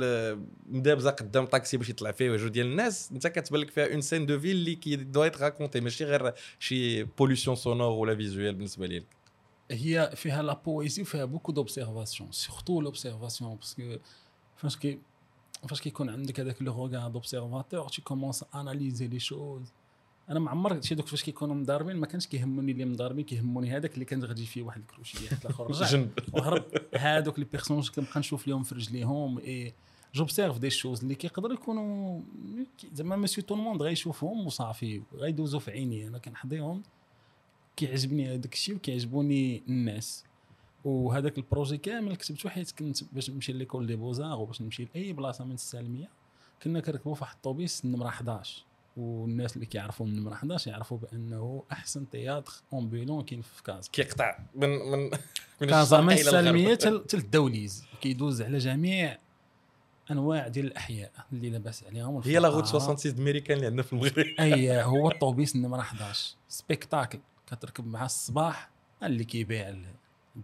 مدابزه 0.67 1.11
قدام 1.11 1.47
طاكسي 1.47 1.77
باش 1.77 1.89
يطلع 1.89 2.11
فيه 2.11 2.31
وجو 2.31 2.49
ديال 2.49 2.67
الناس 2.67 3.13
أنت 3.13 3.27
كتبان 3.27 3.61
لك 3.61 3.71
فيها 3.71 3.93
une 3.93 4.01
scène 4.01 4.27
de 4.27 4.41
ville 4.41 4.57
اللي 4.57 4.75
qui 4.75 4.97
doit 4.97 5.25
être 5.25 5.43
racontée 5.43 5.81
ماشي 5.81 6.05
غير 6.05 6.33
شي 6.59 7.05
pollution 7.05 7.57
sonore 7.57 7.91
ولا 7.91 8.17
visuelle 8.17 8.55
بالنسبة 8.55 8.87
ليك 8.87 9.07
هي 9.71 10.13
فيها 10.17 10.43
la 10.43 10.55
poésie 10.55 11.03
وفيها 11.03 11.25
beaucoup 11.25 11.53
d'observation 11.53 12.33
surtout 12.33 12.81
l'observation 12.81 13.57
parce 13.57 13.82
que 13.82 13.97
فاش 14.57 14.77
كي 14.77 14.99
فاش 15.69 15.81
كيكون 15.81 16.11
عندك 16.11 16.41
هذاك 16.41 16.63
le 16.63 16.73
regard 16.73 17.09
d'observateur 17.09 17.89
tu 17.89 18.03
commences 18.03 18.41
à 18.41 18.45
analyser 18.55 19.21
les 19.21 19.38
choses 19.38 19.73
أنا 20.33 20.41
ما 20.41 20.51
عمرك 20.51 20.83
شي 20.83 20.95
دوك 20.95 21.07
فاش 21.07 21.25
كيكونوا 21.25 21.55
مضاربين 21.55 21.97
ما 21.97 22.07
كانش 22.07 22.27
كيهموني 22.27 22.73
اللي 22.73 22.85
مضاربين 22.85 23.25
كيهموني 23.25 23.77
هذاك 23.77 23.95
اللي 23.95 24.05
كان 24.05 24.25
غادي 24.25 24.47
فيه 24.47 24.63
واحد 24.63 24.81
الكروشية 24.81 25.29
حتى 25.29 25.49
الآخر. 25.49 25.67
رجع 25.71 26.07
وهرب. 26.33 26.65
هادوك 26.95 27.39
les 27.39 27.45
personnages 27.45 27.91
كنبقى 27.91 28.21
نشوف 28.21 28.49
لهم 28.49 28.63
في 28.63 28.75
رجليهم 28.75 29.39
et 29.39 29.75
j'observe 30.15 30.59
des 30.59 30.71
choses 30.71 31.03
اللي 31.03 31.15
كيقدروا 31.15 31.55
يكونوا 31.55 32.21
زعما 32.93 33.17
monsieur 33.17 33.45
tout 33.45 33.55
le 33.55 33.63
monde 33.63 33.83
غيشوفهم 33.83 34.47
وصافي 34.47 35.03
غيدوزوا 35.15 35.61
في 35.61 35.71
عيني. 35.71 36.09
أنا 36.09 36.19
كنحضيهم 36.19 36.83
كيعجبني 37.77 38.35
هذاك 38.35 38.53
الشيء 38.53 38.75
وكيعجبوني 38.75 39.63
الناس. 39.69 40.25
وهذاك 40.85 41.39
ال 41.39 41.44
projet 41.44 41.79
كامل 41.79 42.17
كتبته 42.17 42.49
حيت 42.49 42.71
كنت 42.71 43.05
باش 43.15 43.31
نمشي 43.31 43.53
l'école 43.53 43.87
des 43.87 43.97
beaux-arts 43.97 44.39
وباش 44.39 44.63
نمشي 44.63 44.89
لأي 44.95 45.13
بلاصة 45.13 45.45
من 45.45 45.55
السالميه 45.55 46.09
كنا 46.63 46.81
كنركبوا 46.81 47.15
في 47.15 47.23
واحد 47.23 47.35
الطوبيس 47.37 47.85
النمره 47.85 48.09
11 48.09 48.65
والناس 48.97 49.55
اللي 49.55 49.67
كيعرفوا 49.67 50.07
النمره 50.07 50.33
11 50.33 50.71
يعرفوا 50.71 50.99
بأنه 50.99 51.63
أحسن 51.73 52.11
théâtre 52.11 52.53
ambulant 52.75 53.25
كاين 53.25 53.43
في 53.43 53.63
كازا. 53.63 53.91
كيقطع 53.93 54.39
من 54.55 54.69
من 54.69 55.11
من 55.61 55.69
كازا 55.69 56.01
من. 56.01 56.13
السالميه 56.13 56.75
حتى 56.75 56.99
حتى 57.05 57.17
الدوليز 57.17 57.85
كيدوز 58.01 58.43
على 58.43 58.59
جميع 58.59 59.19
أنواع 60.11 60.49
ديال 60.49 60.67
الأحياء 60.67 61.11
اللي 61.33 61.51
لاباس 61.51 61.85
عليهم 61.85 62.23
هي 62.25 62.39
لا 62.39 62.49
غوت 62.49 62.65
الفقراء. 62.65 62.97
66 62.97 63.19
أمريكان 63.21 63.57
اللي 63.57 63.67
عندنا 63.67 63.83
في 63.83 63.93
المغرب. 63.93 64.27
أي 64.41 64.83
هو 64.83 65.11
الطوبيس 65.11 65.55
النمره 65.57 65.81
11 65.81 66.35
spectacle 66.49 67.19
كتركب 67.47 67.87
مع 67.87 68.05
الصباح 68.05 68.71
اللي 69.03 69.25
كيبيع 69.25 69.69
ال- 69.69 69.87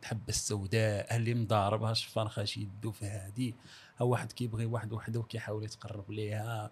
الحبة 0.02 0.23
السوداء 0.28 1.17
اللي 1.17 1.35
مضارب 1.35 1.83
ها 1.83 1.90
الشفرخه 1.93 2.45
شي 2.45 2.61
يدو 2.61 2.90
في 2.93 3.05
هادي. 3.07 3.55
ها 4.00 4.05
واحد 4.05 4.33
كيبغي 4.33 4.67
واحد 4.67 4.93
وحده 4.93 5.21
وكيحاول 5.21 5.64
يتقرب 5.64 6.11
ليها. 6.11 6.71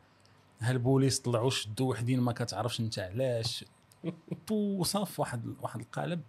ها 0.60 0.70
البوليس 0.70 1.20
طلعوا 1.20 1.50
شدوا 1.50 1.90
وحدين 1.90 2.20
ما 2.20 2.32
كتعرفش 2.32 2.80
انت 2.80 2.98
علاش؟ 2.98 3.64
بو 4.48 4.84
صاف 4.84 5.20
واحد 5.20 5.54
واحد 5.60 5.80
القالب 5.80 6.22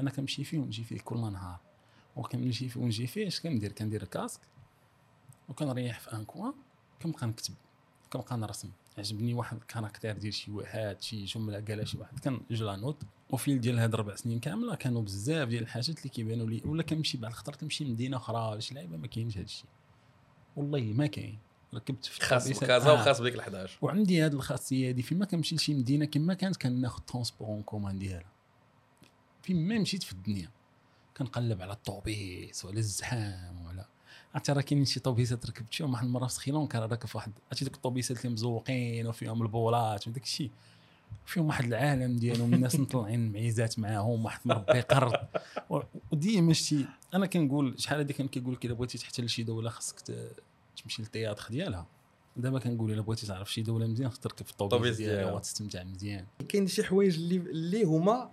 أنا 0.00 0.10
كنمشي 0.10 0.44
فيه 0.44 0.58
ونجي 0.58 0.84
فيه 0.84 1.00
كل 1.00 1.20
نهار. 1.20 1.60
وكنمشي 2.16 2.68
فيه 2.68 2.80
ونجي 2.80 3.06
فيه 3.06 3.26
اش 3.26 3.40
كندير؟ 3.40 3.72
كندير 3.72 4.02
ال 4.02 4.07
casque 4.07 4.40
وكنريح 5.48 6.00
في 6.00 6.12
un 6.12 6.24
coin 6.24 6.52
كنبقى 7.02 7.26
نكتب 7.26 7.54
كنبقى 8.12 8.36
نرسم. 8.36 8.70
عجبني 8.98 9.34
واحد 9.34 9.56
ال 9.56 9.62
caractère 9.62 10.18
ديال 10.18 10.34
شي 10.34 10.50
واحد 10.50 11.02
شي 11.02 11.24
جملة 11.24 11.60
قالها 11.60 11.84
شي 11.84 11.98
واحد 11.98 12.18
كن 12.18 12.41
je 12.41 12.64
la 12.64 12.76
note. 12.76 13.02
وفي 13.30 13.58
ديال 13.58 13.78
هاد 13.78 13.94
ربع 13.94 14.14
سنين 14.14 14.40
كاملة 14.40 14.74
كانوا 14.74 15.02
بزاف 15.02 15.48
ديال 15.48 15.62
الحاجات 15.62 15.98
اللي 15.98 16.08
كيبانوا 16.08 16.46
لي. 16.50 16.62
ولا 16.64 16.82
كنمشي 16.82 17.18
بعد 17.18 17.30
الخطر 17.30 17.56
كنمشي 17.56 17.84
مدينه 17.84 18.16
أخرى 18.16 18.60
شي 18.60 18.74
لعيبة 18.74 18.96
ما 18.96 19.06
كاينش 19.06 19.36
هاد 19.36 19.44
الشيء 19.44 19.68
والله 20.56 20.80
ما 20.80 21.06
كاين. 21.06 21.38
ركبت 21.74 22.04
في 22.06 22.20
خاص 22.20 22.48
بكازا 22.48 22.90
آه. 22.90 22.94
وخاص 22.94 23.20
بديك 23.20 23.34
ال 23.34 23.40
11 23.40 23.78
وعندي 23.82 24.24
هذه 24.26 24.32
الخاصية 24.32 24.90
هذه 24.90 25.00
فيما 25.02 25.24
كنمشي 25.24 25.54
لشي 25.54 25.74
مدينة 25.74 26.04
كما 26.04 26.34
كانت 26.34 26.56
كناخذ 26.56 27.00
transport 27.02 27.48
en 27.48 27.62
commun 27.62 27.98
ديالها. 27.98 28.32
فين 29.42 29.68
ما 29.68 29.78
مشيت 29.78 30.02
في 30.02 30.12
الدنيا 30.12 30.48
كنقلب 31.16 31.62
على 31.62 31.72
الطوبيس 31.72 32.64
وعلى 32.64 32.78
الزحام 32.78 33.66
ولا 33.66 33.86
عرفتي 34.34 34.52
راه 34.52 34.60
كاينين 34.60 34.84
شي 34.84 35.00
طوبيسات 35.00 35.46
ركبت 35.46 35.74
فيهم 35.74 35.92
واحد 35.92 36.04
المرة 36.04 36.26
في 36.26 36.32
سخيلون 36.34 36.66
كان 36.66 36.82
راكب 36.82 37.06
في 37.08 37.16
واحد 37.16 37.32
عرفتي 37.48 37.64
دوك 37.64 37.74
الطوبيسات 37.74 38.18
اللي 38.24 38.32
مزوقين 38.32 39.06
وفيهم 39.06 39.42
البولات 39.42 40.08
وداك 40.08 40.22
الشيء 40.22 40.50
فيهم 41.26 41.46
واحد 41.46 41.64
العالم 41.64 42.16
ديالهم 42.16 42.54
الناس 42.54 42.76
مطلعين 42.80 43.32
معيزات 43.32 43.78
معاهم 43.78 44.24
واحد 44.24 44.40
مربي 44.44 44.80
قرد 44.80 45.28
و- 45.70 45.80
وديما 46.12 46.52
شتي 46.52 46.86
أنا 47.14 47.26
كنقول 47.26 47.74
شحال 47.78 47.98
هادي 47.98 48.12
كان 48.12 48.28
كيقول 48.28 48.54
لك 48.54 48.64
إلا 48.64 48.74
بغيتي 48.74 48.98
تحتل 48.98 49.28
شي 49.28 49.42
دولة 49.42 49.70
خاصك 49.70 49.96
تمشي 50.82 51.02
للتياتر 51.02 51.46
ديالها 51.50 51.86
دابا 52.36 52.58
كنقول 52.58 52.92
إلا 52.92 53.02
بغيتي 53.02 53.26
تعرف 53.26 53.52
شي 53.52 53.62
دولة 53.62 53.86
مزيان 53.86 54.10
تركب 54.10 54.46
في 54.46 54.52
الطوبيس 54.52 54.96
ديالها 54.96 55.16
ديالها. 55.16 55.32
وتستمتع 55.32 55.82
مزيان. 55.84 56.26
كاين 56.48 56.66
شي 56.66 56.84
حوايج 56.84 57.14
اللي 57.16 57.36
اللي 57.36 57.84
هما 57.84 58.30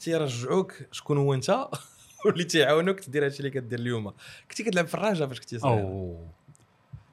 تيرجعوك 0.00 0.74
شكون 0.92 1.18
هو 1.18 1.34
انت 1.34 1.68
واللي 2.26 2.44
تيعاونوك 2.44 3.00
تدير 3.00 3.24
هادشي 3.24 3.38
اللي 3.38 3.50
كدير 3.50 3.78
اليوم. 3.78 4.12
كنتي 4.50 4.62
كتلعب 4.64 4.86
في 4.86 4.94
الراجا 4.94 5.26
فاش 5.26 5.40
كنتي 5.40 5.58
صغير. 5.58 5.84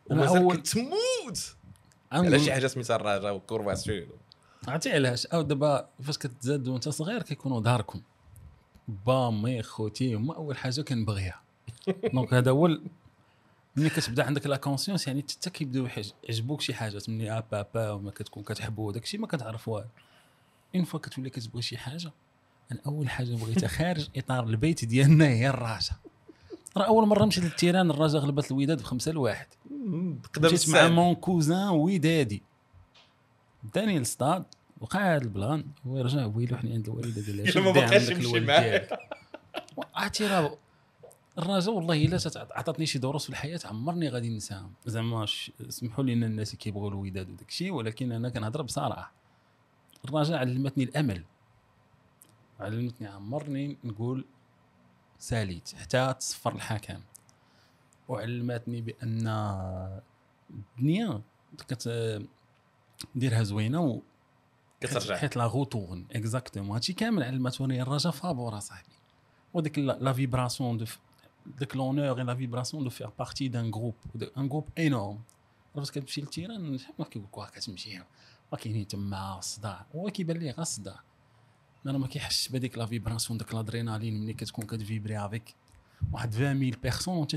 ومازال 0.09 0.49
أول- 0.49 0.51
كنت 0.55 0.67
تموت! 0.67 1.55
على 2.11 2.39
شي 2.39 2.51
حاجة 2.53 2.67
سميتها 2.67 2.95
الراجا 2.95 3.29
وكورفاسيون 3.31 4.07
عرفتي 4.67 4.91
علاش؟ 4.91 5.25
أو 5.25 5.41
دابا 5.41 5.89
فاش 6.03 6.17
كتزاد 6.17 6.67
وأنت 6.67 6.89
صغير 6.89 7.21
كيكونوا 7.23 7.61
داركم 7.61 8.01
با 9.05 9.29
مي 9.29 9.63
خوتي 9.63 10.13
هما 10.15 10.35
أول 10.35 10.57
حاجة 10.57 10.81
كنبغيها. 10.81 11.41
دونك 12.13 12.33
هذا 12.33 12.51
هو 12.51 12.65
ال- 12.65 12.83
ملي 13.75 13.89
كتبدا 13.89 14.23
عندك 14.23 14.47
لا 14.47 14.55
كونسيونس 14.57 15.07
يعني 15.07 15.21
حتى 15.21 15.49
كيبداو 15.49 15.87
يعجبوك 16.23 16.61
شي 16.61 16.73
حاجات 16.73 17.09
ملي 17.09 17.31
ا 17.37 17.43
بابا 17.51 17.91
وما 17.91 18.11
كتكون 18.11 18.43
كتحبو 18.43 18.91
داك 18.91 19.03
الشيء 19.03 19.19
ما 19.19 19.27
كتعرف 19.27 19.67
والو. 19.67 19.87
une 20.75 20.83
fois 20.83 20.99
كتولي 20.99 21.29
كتبغي 21.29 21.61
شي 21.61 21.77
حاجة 21.77 22.11
أنا 22.71 22.79
أول 22.85 23.09
حاجة 23.09 23.35
بغيتها 23.35 23.67
خارج 23.77 24.07
إطار 24.17 24.43
البيت 24.43 24.85
ديالنا 24.85 25.27
هي 25.27 25.49
الراجا 25.49 25.91
راه 26.77 26.83
أول 26.87 27.07
مرة 27.07 27.25
مشيت 27.25 27.43
لل 27.43 27.53
terrain 27.53 27.89
الراجا 27.91 28.19
غلبت 28.19 28.51
الوداد 28.51 28.81
بخمسة 28.81 29.11
لواحد. 29.11 29.47
مشيت 30.39 30.69
مع 30.69 30.87
mon 30.87 31.15
cousin 31.15 31.67
ودادي. 31.69 32.41
داني 33.75 33.99
للستاد 33.99 34.43
وقع 34.81 35.15
هذا 35.15 35.23
ال 35.23 35.32
plan 35.32 35.65
هو 35.87 36.01
رجع 36.01 36.25
ويلو 36.25 36.57
حنا 36.57 36.73
عند 36.73 36.87
الوالدة 36.89 37.21
ديال 37.21 37.39
إلا 37.49 37.61
ما 37.61 37.71
بقاش 37.71 38.09
يمشي 38.09 38.39
معاه. 38.39 38.87
عرفتي 39.95 40.27
راه 40.27 40.57
الرجاء 41.39 41.73
والله 41.73 42.05
إلا 42.05 42.19
عطاتني 42.35 42.85
شي 42.85 42.99
دروس 42.99 43.23
في 43.23 43.29
الحياة 43.29 43.59
عمرني 43.65 44.09
غادي 44.09 44.29
ننساهم 44.29 44.73
زعما 44.85 45.25
ش- 45.25 45.51
سمحوا 45.69 46.03
لي 46.03 46.13
إن 46.13 46.23
الناس 46.23 46.55
كيبغوا 46.55 46.89
الوداد 46.89 47.29
وداك 47.29 47.49
الشيء 47.49 47.71
ولكن 47.71 48.11
أنا 48.11 48.29
كنهضر 48.29 48.61
بصراحة. 48.61 49.11
الرجاء 50.05 50.37
علمتني 50.37 50.83
الأمل. 50.83 51.23
علمتني 52.59 53.07
عمرني 53.07 53.77
نقول 53.83 54.25
ساليت 55.19 55.69
حتى 55.75 56.13
تصفر 56.19 56.55
الحكم. 56.55 56.99
وعلمتني 58.07 58.81
بأن 58.81 59.27
الدنيا 60.49 61.21
كت 61.67 61.89
ديرها 63.15 63.43
زوينة 63.43 63.81
و 63.81 64.01
كترجع. 64.81 65.17
حيت 65.17 65.37
la 65.37 65.45
roue 65.45 65.69
tourne 65.69 66.05
exactement 66.11 66.71
هادشي 66.71 66.93
كامل 66.93 67.23
علمتوني 67.23 67.81
الرجاء 67.81 68.13
فابور 68.13 68.57
أصاحبي. 68.57 68.89
وديك 69.53 69.79
la 69.79 69.97
la 70.01 70.13
vibration 70.13 70.77
de 70.77 70.85
ديك 71.45 71.75
l'honneur 71.75 72.23
la 72.23 72.35
vibration 72.35 72.83
de 72.83 72.89
faire 72.89 73.09
partie 73.19 73.47
d'un 73.47 73.71
groupe 73.71 73.95
un 74.37 74.49
groupe 74.49 74.69
énorme 74.79 75.19
عرفت 75.75 75.93
كتمشي 75.93 76.21
للتيران 76.21 76.77
شحال 76.77 76.95
ما 76.99 77.05
كيقول 77.05 77.27
لك 77.27 77.37
واه 77.37 77.49
كتمشي 77.49 77.97
ما 78.51 78.57
كاينين 78.57 78.87
تما 78.87 79.37
الصداع 79.39 79.85
هو 79.95 80.09
كيبان 80.09 80.37
ليه 80.37 80.51
غير 80.51 80.61
الصداع 80.61 80.99
أنا 81.85 81.97
ما 81.97 82.07
كيحسش 82.07 82.49
بهذيك 82.49 82.77
la 82.77 82.85
vibration 82.85 83.37
ديك 83.37 83.53
l'adrénaline 83.53 84.21
ملي 84.21 84.33
كتكون 84.33 84.65
كتفيبري 84.65 85.25
avec 85.25 85.55
واحد 86.11 86.35
20 86.35 86.71
personnes 86.83 87.27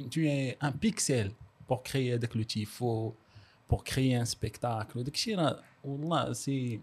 انت 0.00 0.14
tu 0.14 0.20
es 0.26 0.56
un 0.60 0.72
pixel 0.72 1.28
pour 1.68 1.82
créer 1.82 2.12
هذاك 2.12 2.36
le 2.36 2.42
tifo 2.42 3.12
pour 3.72 3.82
créer 3.84 4.16
un 4.16 4.24
spectacle. 4.24 4.96
وداك 4.96 5.14
الشيء 5.14 5.38
راه 5.38 5.62
والله 5.84 6.32
c'est 6.32 6.80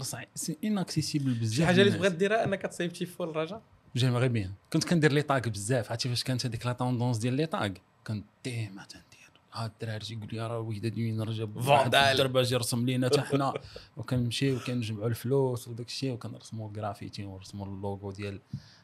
صعيب 0.00 0.28
c'est 0.34 0.58
inaccessible 0.64 1.34
بزاف 1.34 1.56
شي 1.56 1.66
حاجة 1.66 1.80
اللي 1.80 1.84
للناس. 1.84 2.06
تبغى 2.06 2.18
ديرها 2.18 2.44
انك 2.44 2.62
تصيب 2.62 2.92
تيفو 2.92 3.24
الرجاء 3.24 3.62
j'aimerais 3.96 4.28
bien 4.28 4.52
كنت 4.72 4.84
كندير 4.84 5.12
les 5.12 5.22
tags 5.22 5.48
بزاف 5.48 5.90
عرفتي 5.90 6.08
فاش 6.08 6.24
كانت 6.24 6.46
هذيك 6.46 6.66
la 6.66 6.72
tendance 6.72 7.18
ديال 7.18 7.34
les 7.34 7.46
tags 7.46 7.72
كنت 8.06 8.24
ديما 8.44 8.84
تندير 8.84 9.30
ها 9.52 9.66
الدراري 9.66 10.04
تيقول 10.04 10.28
لي 10.32 10.46
راه 10.46 10.60
الوحده 10.60 10.88
ديال 10.88 11.16
نرجع 11.16 11.46
vandale. 11.46 12.00
الدرباج 12.00 12.52
يرسم 12.52 12.86
لينا 12.86 13.06
حتى 13.06 13.20
حنا 13.20 13.54
وكنمشيو 13.96 14.56
وكنجمعوا 14.56 15.08
الفلوس 15.08 15.68
وداك 15.68 15.86
الشيء 15.86 16.12
وكنرسموا 16.12 16.68
الجرافيتي 16.68 17.24
ونرسموا 17.24 17.66
اللوغو 17.66 18.12
ديال 18.12 18.40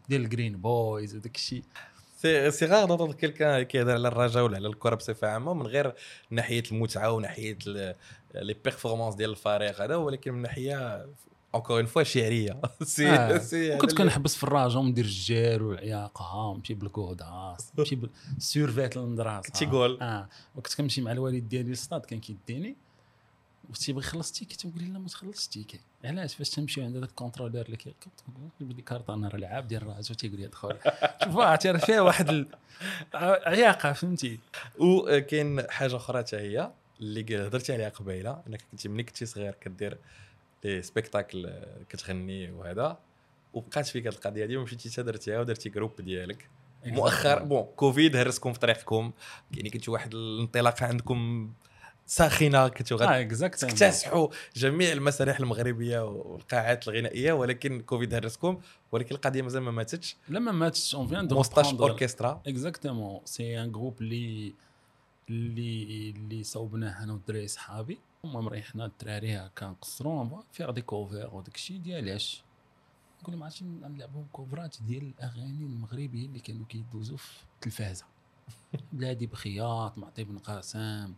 ديال 0.09 0.21
ال 0.21 0.27
Green 0.27 0.57
Boys 0.61 1.17
وداك 1.17 1.37
الشيء 1.37 1.63
c'est 2.17 2.51
c'est 2.51 2.67
rare 2.67 2.93
نضرب 2.93 3.15
quelqu'un 3.15 3.63
كيهضر 3.63 3.93
على 3.93 4.09
الرجاء 4.09 4.45
ولا 4.45 4.57
على 4.57 4.69
الكره 4.69 4.95
بصفه 4.95 5.29
عامه 5.29 5.55
من 5.55 5.67
غير 5.67 5.95
ناحيه 6.31 6.63
المتعه 6.73 7.13
وناحيه 7.13 7.59
les 7.67 8.55
performances 8.65 9.15
ديال 9.15 9.31
الفريق 9.31 9.83
هذا 9.83 9.97
ولكن 9.97 10.33
من 10.33 10.43
ناحيه 10.43 11.07
encore 11.55 11.77
une 11.77 11.87
fois 11.87 12.03
شعريه 12.03 12.61
سي 12.83 13.09
آه. 13.11 13.39
سي 13.39 13.71
كنت 13.77 13.91
هذا 13.91 13.93
اللي- 13.93 13.95
كنحبس 14.05 14.37
في 14.37 14.45
الراجا 14.45 14.79
وندير 14.79 15.05
الجير 15.05 15.63
والعياقه 15.63 16.37
ونمشي 16.37 16.75
بالكوداس 16.75 17.73
نمشي 17.79 17.97
بال 17.97 18.22
survêt 18.22 18.97
للمدرسة 18.97 19.41
تيقول. 19.53 20.01
آه. 20.01 20.29
وكنت 20.57 20.75
كنمشي 20.75 21.01
مع 21.01 21.13
الوالد 21.13 21.49
ديالي 21.49 21.69
للصاد 21.69 22.01
كان 22.05 22.21
كيديني. 22.21 22.77
وتيبغي 23.71 24.05
يخلص 24.05 24.29
ال 24.29 24.33
ticket 24.33 24.57
تنقول 24.57 24.83
له 24.83 24.89
لا 24.89 24.99
ما 24.99 25.09
تخلصش 25.09 25.45
ال 25.45 25.50
ticket 25.50 25.81
علاش؟ 26.05 26.35
فاش 26.35 26.51
تمشي 26.51 26.83
عند 26.83 26.97
هذاك 26.97 27.09
ال 27.09 27.14
contrôleur 27.14 27.63
اللي 27.67 27.77
كيكتب 27.77 28.11
les 28.61 28.83
cartes 28.83 29.11
أنا 29.11 29.29
راه 29.29 29.37
لعاب 29.37 29.69
ديال 29.69 29.83
الراجا 29.83 30.15
تيقول 30.15 30.41
لي 30.41 30.47
دخل 30.47 30.77
شوف 31.25 31.37
عرفتي 31.37 31.71
راه 31.71 31.79
فيها 31.79 32.01
واحد 32.01 32.47
عياقه 33.15 33.93
فهمتي. 33.93 34.39
وكاين 34.79 35.71
حاجة 35.71 35.97
أخرى 35.97 36.19
حتى 36.19 36.37
هي 36.37 36.71
اللي 37.01 37.47
هضرتي 37.47 37.73
عليها 37.73 37.89
قبيلة 37.89 38.43
أنك 38.47 38.63
كنتي 38.71 38.89
ملي 38.89 39.03
كنتي 39.03 39.27
صغير 39.27 39.55
كدير 39.61 39.99
les 40.65 40.83
spectacles 40.83 41.53
كتغني 41.89 42.51
وهذا 42.51 42.99
وبقات 43.53 43.87
فيك 43.87 44.07
هذه 44.07 44.15
القضية 44.15 44.45
هذه 44.45 44.57
ومشيتي 44.57 44.91
حتى 44.91 45.03
درتيها 45.03 45.41
ودرتي 45.41 45.69
groupe 45.69 46.01
ديالك. 46.01 46.51
مؤخرا 46.87 47.45
bon 47.45 47.63
كوفيد 47.77 48.17
هرسكم 48.17 48.53
في 48.53 48.59
طريقكم. 48.59 49.13
يعني 49.57 49.71
كنتو 49.71 49.93
واحد 49.93 50.15
الانطلاقة 50.15 50.87
عندكم 50.87 51.51
ساخنة 52.07 52.69
كنتو 52.69 52.97
exact 52.97 53.65
تكتسحوا 53.65 54.29
جميع 54.57 54.93
المسارح 54.93 55.41
المغربية 55.41 56.05
والقاعات 56.05 56.89
الغنائية 56.89 57.33
ولكن 57.33 57.81
كوفيد 57.81 58.15
هرسكم. 58.15 58.61
ولكن 58.93 59.15
القضية 59.15 59.43
مازال 59.43 59.63
ما 59.63 59.71
ماتتش. 59.71 60.17
لما 60.29 60.53
ماتش 60.53 60.95
on 60.95 61.07
vient 61.07 61.29
de 61.29 61.43
أوركسترا. 61.81 62.43
exactement 62.47 63.21
c'est 63.25 63.63
un 63.63 63.73
groupe 63.73 64.01
اللي 64.01 64.55
اللي 65.31 66.11
اللي 66.11 66.43
صوبناه 66.43 67.05
أنا 67.05 67.13
والدراري 67.13 67.49
صحابي 67.49 67.99
هما 68.29 68.41
مريحنا 68.41 68.85
الدراري 68.85 69.37
هكا 69.37 69.67
نقصروا 69.67 70.43
faire 70.53 70.71
des 70.71 70.83
covers 70.83 71.31
وداك 71.35 71.55
الشيء 71.55 71.79
ديالاش 71.79 72.43
نقول 73.23 73.35
لهم 73.35 73.43
عرفتي 73.43 73.65
نلعبوا 73.65 74.25
كوفرات 74.33 74.77
ديال 74.83 75.03
الأغاني 75.03 75.65
المغربيه 75.65 76.27
اللي 76.27 76.41
كانوا 76.41 76.67
كيدوزوا 76.67 77.17
في 77.17 77.43
التلفازه 77.55 78.05
بلادي 78.93 79.27
بخياط 79.27 79.99
معطي 79.99 80.25
بن 80.25 80.39
قاسم 80.39 81.15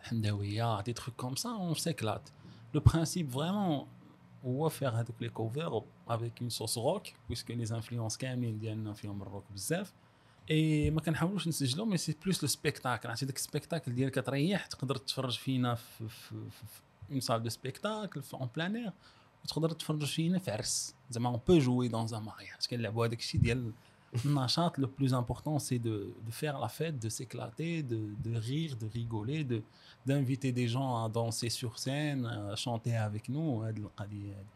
الحمداويه 0.00 0.80
des 0.80 0.92
trucs 0.92 1.14
comme 1.14 1.36
ça 1.36 1.50
on 1.50 1.74
s'éclate 1.74 2.28
le 2.74 2.80
principe 2.80 3.30
vraiment 3.30 3.86
هو 4.44 4.68
faire 4.68 5.00
هذوك 5.00 5.16
les 5.20 5.28
covers 5.28 5.82
avec 6.08 6.40
une 6.40 6.48
sauce 6.48 6.78
rock 6.78 7.02
puisque 7.26 7.52
les 7.52 7.74
influences 7.76 8.16
كاملين 8.16 8.58
ديالنا 8.58 8.92
فيهم 8.92 9.22
الروك 9.22 9.44
بزاف. 9.52 9.92
إي 10.52 10.90
ما 10.90 11.00
كنحاولوش 11.00 11.48
نسجلو 11.48 11.84
mais 11.84 11.96
c'est 11.96 12.16
plus 12.24 12.42
le 12.42 12.48
spectacle 12.48 13.08
عرفتي 13.08 13.26
داك 13.26 13.36
ال 13.36 13.42
spectacle 13.42 13.94
ديالك 13.94 14.18
كتريح 14.18 14.66
تقدر 14.66 14.96
تتفرج 14.96 15.38
فينا 15.38 15.74
في 15.74 16.08
في 16.08 16.34
en 17.10 17.20
salle 17.20 17.42
de 17.42 17.48
spectacle 17.48 18.22
في 18.22 18.34
en 18.34 18.48
plein 18.56 18.78
air 18.78 18.92
وتقدر 19.44 19.70
تتفرج 19.70 20.04
فينا 20.04 20.38
في 20.38 20.50
عرس. 20.50 20.94
زعما 21.10 21.28
on 21.28 21.40
peut 21.48 21.58
jouer 21.58 21.88
dans 21.88 22.14
un 22.14 22.22
mariage 22.22 22.66
كنلعبوا 22.70 23.06
هذاك 23.06 23.18
الشيء 23.18 23.40
ديال 23.40 23.72
النشاط. 24.26 24.78
le 24.78 24.88
plus 24.98 25.14
important 25.14 25.58
c'est 25.58 25.78
de 25.78 25.98
de 25.98 26.30
faire 26.30 26.60
la 26.60 26.66
fête 26.66 26.94
de 26.94 27.08
s'éclater 27.08 27.82
de 27.82 28.08
de 28.24 28.38
rire 28.38 28.72
de 28.72 28.88
rigoler 28.94 29.42
de 29.42 29.60
d'inviter 30.08 30.52
des 30.60 30.68
gens 30.74 30.92
à 31.04 31.08
danser 31.18 31.50
sur 31.60 31.72
scène, 31.84 32.26
à 32.26 32.56
chanter 32.56 32.94
avec 32.96 33.28
nous, 33.28 33.62
هاد 33.62 33.78
القضية 33.78 34.38
هادي. 34.38 34.46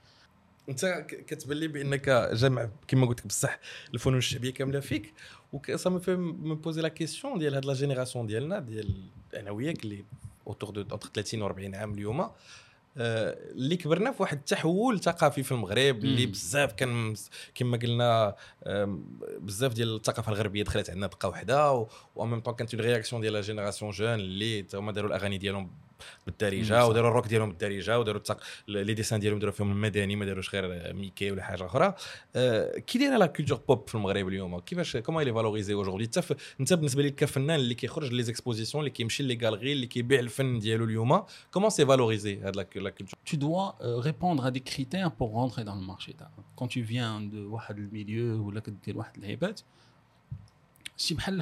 انت 0.68 1.06
كتبان 1.26 1.56
لي 1.58 1.68
بانك 1.68 2.30
جامع 2.32 2.68
كما 2.88 3.06
قلت 3.06 3.20
لك 3.20 3.26
بصح 3.26 3.58
الفنون 3.94 4.18
الشعبية 4.18 4.50
كاملة 4.50 4.80
فيك 4.80 5.12
ما 5.86 5.98
في 5.98 6.16
mais 6.16 6.54
posé 6.54 6.82
la 6.82 6.88
question 6.88 7.38
ديال 7.38 7.54
هاد 7.54 7.64
la 7.64 7.74
génération 7.74 8.26
ديالنا 8.26 8.58
ديال 8.58 8.94
أنا 9.36 9.50
وياك 9.50 9.84
اللي 9.84 10.04
autour 10.46 10.70
de 10.70 10.80
entre 10.80 11.08
30 11.14 11.42
و 11.42 11.46
40 11.46 11.74
عام 11.74 11.94
اليوم 11.94 12.20
آه، 12.98 13.36
اللي 13.50 13.76
كبرنا 13.76 14.12
في 14.12 14.22
واحد 14.22 14.36
التحول 14.38 15.00
ثقافي 15.00 15.42
في 15.42 15.52
المغرب 15.52 16.04
اللي. 16.04 16.26
بزاف 16.26 16.72
كان 16.72 17.14
كما 17.54 17.76
قلنا 17.76 18.36
آم، 18.66 19.04
بزاف 19.38 19.72
ديال 19.74 19.96
الثقافة 19.96 20.32
الغربية 20.32 20.62
دخلت 20.62 20.90
عندنا 20.90 21.06
دقة 21.06 21.28
وحدة 21.28 21.72
و 22.16 22.24
ميم 22.24 22.40
طون 22.40 22.54
كانت 22.54 22.74
une 22.74 22.82
réaction 22.84 23.22
ديال 23.22 23.32
la 23.32 23.40
génération 23.40 23.90
jeune 23.90 24.08
اللي 24.14 24.66
هما 24.74 24.92
داروا 24.92 25.08
الأغاني 25.10 25.38
ديالهم 25.38 25.70
بالدارجة. 26.26 26.86
وداروا 26.86 27.10
الروك 27.10 27.26
ديالهم 27.26 27.48
بالدارجة 27.48 27.98
وداروا 28.00 28.18
التق... 28.20 28.40
les 28.68 28.94
dessins 28.94 29.20
ديالهم 29.20 29.38
داروا 29.38 29.52
فيهم 29.54 29.70
المدني 29.72 30.16
ما 30.16 30.24
داروش 30.24 30.54
غير 30.54 30.94
ميكي 30.94 31.30
ولا 31.30 31.42
حاجة 31.42 31.66
أخرى 31.66 31.94
آه، 32.36 32.78
كي 32.78 32.98
دايرة 32.98 33.16
la 33.16 33.26
culture 33.26 33.60
pop 33.68 33.88
في 33.88 33.94
المغرب 33.94 34.28
اليوم 34.28 34.58
كيفاش 34.58 34.96
comment 34.96 35.22
les 35.22 35.32
valoriser 35.32 35.74
aujourd'hui 35.74 36.04
انت 36.04 36.18
ف- 36.18 36.56
انت 36.60 36.72
بالنسبة 36.72 37.02
لك 37.02 37.14
كفنان 37.14 37.60
اللي 37.60 37.74
كيخرج 37.74 38.12
les 38.12 38.22
expositions 38.22 38.80
اللي 38.80 38.90
كيمشي 38.90 39.22
les 39.22 39.38
galeries 39.42 39.72
اللي 39.72 39.86
كيبيع 39.86 40.20
الفن 40.20 40.58
ديالو 40.58 40.84
اليوم 40.84 41.22
comment 41.52 41.70
c'est 41.70 41.86
valorisé 41.86 42.40
هاد 42.40 42.56
la 42.56 42.62
culture 42.62 43.06
Tu 43.32 43.36
dois 43.36 43.66
euh, 43.80 43.96
répondre 44.08 44.42
à 44.46 44.50
des 44.56 44.64
critères 44.72 45.10
pour 45.18 45.28
rentrer 45.40 45.62
dans 45.64 45.74
le 45.80 45.86
marché. 45.92 46.12
Quand 46.58 46.68
tu 46.68 46.80
viens 46.82 47.20
de 47.32 47.36
واحد 47.36 47.78
ال 47.78 47.88
milieu 47.88 48.46
ولا 48.46 48.60
كدير 48.60 48.98
واحد 48.98 49.16
العيبات 49.16 49.60
شي 50.96 51.14
بحال 51.14 51.34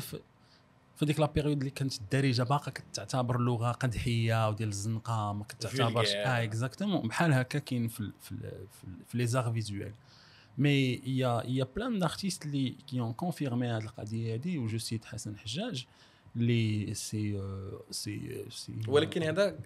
في 0.97 1.05
ديك 1.07 1.21
la 1.21 1.27
période 1.27 1.59
اللي 1.59 1.71
كانت 1.71 1.97
الدارجة 2.01 2.43
باقا 2.43 2.71
كتعتبر 2.71 3.37
اللغة 3.37 3.73
قدحية 3.73 4.49
وديال 4.49 4.69
الزنقه 4.69 5.33
ما 5.33 5.45
كتعتبرش. 5.45 6.09
آه 6.15 6.43
exactement 6.45 7.09
بحال 7.09 7.33
هكا 7.33 7.59
كاين 7.59 7.89
في 7.89 8.01
ال- 8.01 8.13
في 8.21 8.33
ال- 8.33 8.67
في, 9.09 9.19
les 9.19 9.27
arts 9.27 9.53
visuels 9.53 9.93
mais 10.59 10.93
y 11.07 11.43
a 11.47 11.67
y 11.77 11.80
a 11.80 11.83
plein 11.83 11.99
d'artistes 11.99 12.47
اللي 12.47 12.75
qui 12.87 13.01
ont 13.01 13.13
confirmé 13.13 13.67
هاد 13.67 13.83
القضية 13.83 14.33
هادي 14.35 14.59
و 14.59 14.67
je 14.67 14.79
cite 14.79 15.05
حسن 15.05 15.37
حجاج 15.39 15.87
اللي 16.37 16.95
سي 16.95 17.43
سي 17.91 18.45
سي 18.51 18.73
ولكن 18.89 19.23
هذا 19.23 19.57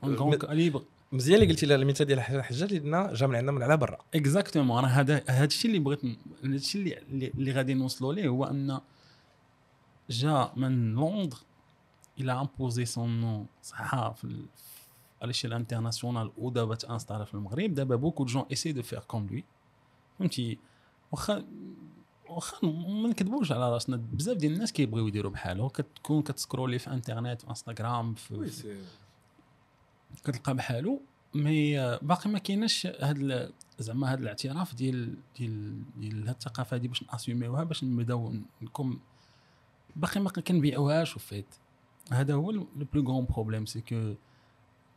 مزيان 1.12 1.40
اللي 1.42 1.52
قلتي 1.52 1.66
لها 1.66 1.76
المثال 1.76 2.06
ديال 2.06 2.20
حسن 2.20 2.36
الحجاج 2.36 2.74
لأن 2.74 3.12
جا 3.14 3.26
من 3.26 3.34
عندنا 3.36 3.52
من 3.52 3.62
على 3.62 3.76
برا. 3.76 3.98
exactement 4.14 4.78
أنا 4.78 5.00
هذا 5.00 5.22
هذا 5.28 5.44
الشيء 5.44 5.70
اللي 5.70 5.82
بغيت 5.82 6.04
هذا 6.04 6.54
الشيء 6.56 6.98
اللي- 7.10 7.28
اللي 7.38 7.52
غادي 7.52 7.74
نوصلوا 7.74 8.14
ليه 8.14 8.28
هو 8.28 8.44
أن 8.44 8.80
جا 10.10 10.52
من 10.56 10.94
لندن 10.94 11.36
il 12.20 12.32
a 12.32 12.40
imposé 12.40 12.84
son 12.84 13.20
nom 13.20 13.46
صح 13.62 14.10
في 14.10 14.46
l'échelle 15.24 15.50
internationale 15.50 16.32
ودابا 16.38 16.74
تانستالا 16.74 17.24
في 17.24 17.34
المغرب. 17.34 17.74
دابا 17.74 17.96
beaucoup 17.96 18.24
de 18.24 18.32
jeunes 18.32 18.44
essaient 18.52 18.72
de 18.72 18.82
faire 18.82 19.00
comme 19.00 19.26
lui 19.26 19.44
فهمتي؟ 20.18 20.58
واخا 21.12 21.44
واخا 22.28 22.66
ما 22.66 23.08
نكذبوش 23.08 23.52
على 23.52 23.72
راسنا. 23.72 23.96
بزاف 23.96 24.36
ديال 24.36 24.52
الناس 24.52 24.72
كيبغيو 24.72 25.08
يديروا 25.08 25.32
بحاله 25.32 25.68
كتكون 25.68 26.22
كتسكرولي 26.22 26.78
في 26.78 26.90
انترنت 26.90 27.42
في 27.42 27.48
انستغرام 27.50 28.14
في, 28.14 28.46
في 30.14 30.22
كتلقى 30.24 30.54
بحالو. 30.54 31.02
mais 31.34 31.98
باقي 32.02 32.30
ما 32.30 32.38
كايناش 32.38 32.86
هاد 32.86 33.52
زعما 33.78 34.12
هاد 34.12 34.20
الاعتراف 34.20 34.74
ديال 34.74 35.16
ديال 35.38 35.82
ديال 35.96 36.28
هاد 36.28 36.28
الثقافة 36.28 36.74
هادي 36.74 36.88
باش 36.88 37.02
نأسيوميوها 37.02 37.64
باش 37.64 37.84
نبداو 37.84 38.34
نكون 38.62 39.00
باقي 39.98 40.20
ما 40.20 40.30
كنبيعوهاش 40.30 41.16
en 41.16 41.29
fait 41.29 41.54
هذا 42.12 42.34
هو 42.34 42.50
le 42.50 42.68
plus 42.92 43.02
grand 43.02 43.24
problème 43.24 43.66
c'est 43.66 43.80
que 43.80 44.14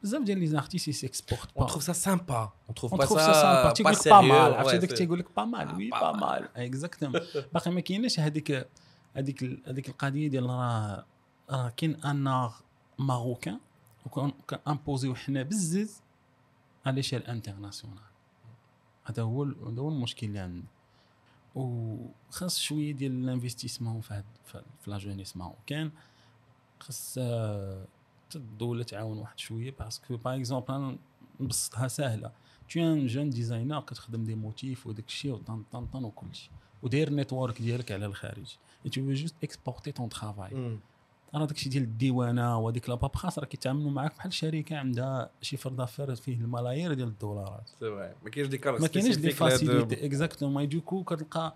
بزاف 0.03 0.23
ديال 0.23 0.39
les 0.39 0.47
artistes 0.47 0.87
ils 0.87 1.01
s'exportent 1.01 1.49
on 1.57 1.65
pas 1.65 1.71
trouve 1.71 1.83
ça 1.83 1.93
sympa 1.93 2.51
on 2.67 2.75
trouve 2.75 2.93
pas 2.95 3.05
ça 3.05 3.71
تيقول 3.71 3.93
لك 3.93 4.07
pas 4.07 4.21
mal 4.21 4.53
عرفتي 4.53 4.77
داك 4.77 4.91
تيقول 4.91 5.19
لك 5.19 5.35
pas 5.35 5.45
mal 5.45 5.75
oui 5.75 5.89
pas 5.89 6.11
mal. 6.11 6.49
exactement 6.55 7.21
باقي 7.53 7.71
ما 7.71 7.79
كايناش 7.79 8.19
هذيك 8.19 8.67
هذيك 9.15 9.67
هذيك 9.67 9.89
القضية 9.89 10.27
ديال 10.27 10.45
راه 10.45 11.05
راه 11.49 11.69
كاين 11.69 11.95
un 11.95 12.27
art 12.27 12.53
marocain 12.99 13.59
وكان 14.05 14.31
امبوزيو 14.67 15.15
حنا 15.15 15.43
بزز 15.43 16.01
على 16.85 16.95
l'échelle 16.95 17.21
internationale 17.21 18.03
هذا 19.05 19.23
هو 19.23 19.43
هذا 19.43 19.81
هو 19.81 19.89
المشكل 19.89 20.27
اللي 20.27 20.39
عندنا 20.39 20.63
وخاص 21.55 22.59
شوية 22.59 22.91
ديال 22.91 23.11
ال 23.11 23.17
investissement 23.17 24.01
في 24.01 24.13
هاد 24.13 24.25
في 24.45 24.91
la 24.91 24.97
jeunesse 24.97 25.37
خاص 26.79 27.15
آه، 27.17 27.85
الدولة 28.35 28.83
تعاون 28.83 29.17
واحد 29.17 29.39
شوية 29.39 29.71
parce 29.79 30.03
que 30.03 30.17
par 30.17 30.35
exemple 30.35 30.97
نبسطها 31.39 31.87
tu 32.71 32.79
es 32.79 32.83
un 32.83 33.07
jeune 33.07 33.29
designer 33.29 33.79
كتخدم 33.85 34.23
des 34.23 34.35
motifs 34.35 34.87
وداك 34.87 35.07
الشيء 35.07 35.31
وطن 35.31 35.63
طن 35.71 35.85
طن 35.85 36.03
وكل 36.03 36.35
شيء. 36.35 36.51
وداير 36.83 37.07
ال 37.07 37.14
network 37.14 37.61
ديالك 37.61 37.91
على 37.91 38.05
الخارج. 38.05 38.57
Veux 38.85 39.15
juste 39.15 39.35
exporter 39.43 39.93
ton 39.93 40.09
travail. 40.09 40.53
راه 41.35 41.45
داك 41.45 41.55
الشيء 41.57 41.71
ديال 41.71 41.83
الديوانة 41.83 42.57
وهذيك 42.57 42.89
la 42.89 42.95
paperasse 42.95 43.39
راه 43.39 43.45
كيتعاملوا 43.45 43.91
معاك 43.91 44.15
بحال 44.15 44.33
شركة 44.33 44.77
عندها 44.77 45.29
chiffre 45.41 45.69
d'affaires 45.69 46.15
فيه 46.15 46.35
الملايير 46.35 46.93
ديال 46.93 47.07
الدولارات. 47.07 47.69
ما 48.23 48.29
كاينش 48.29 48.47
ديك 48.49 48.67
ما 48.67 48.87
كاينش 48.87 49.15
des 49.15 49.21
facilités 49.31 50.05
exactement 50.05 50.69
donc 50.69 51.03
كتلقى 51.03 51.55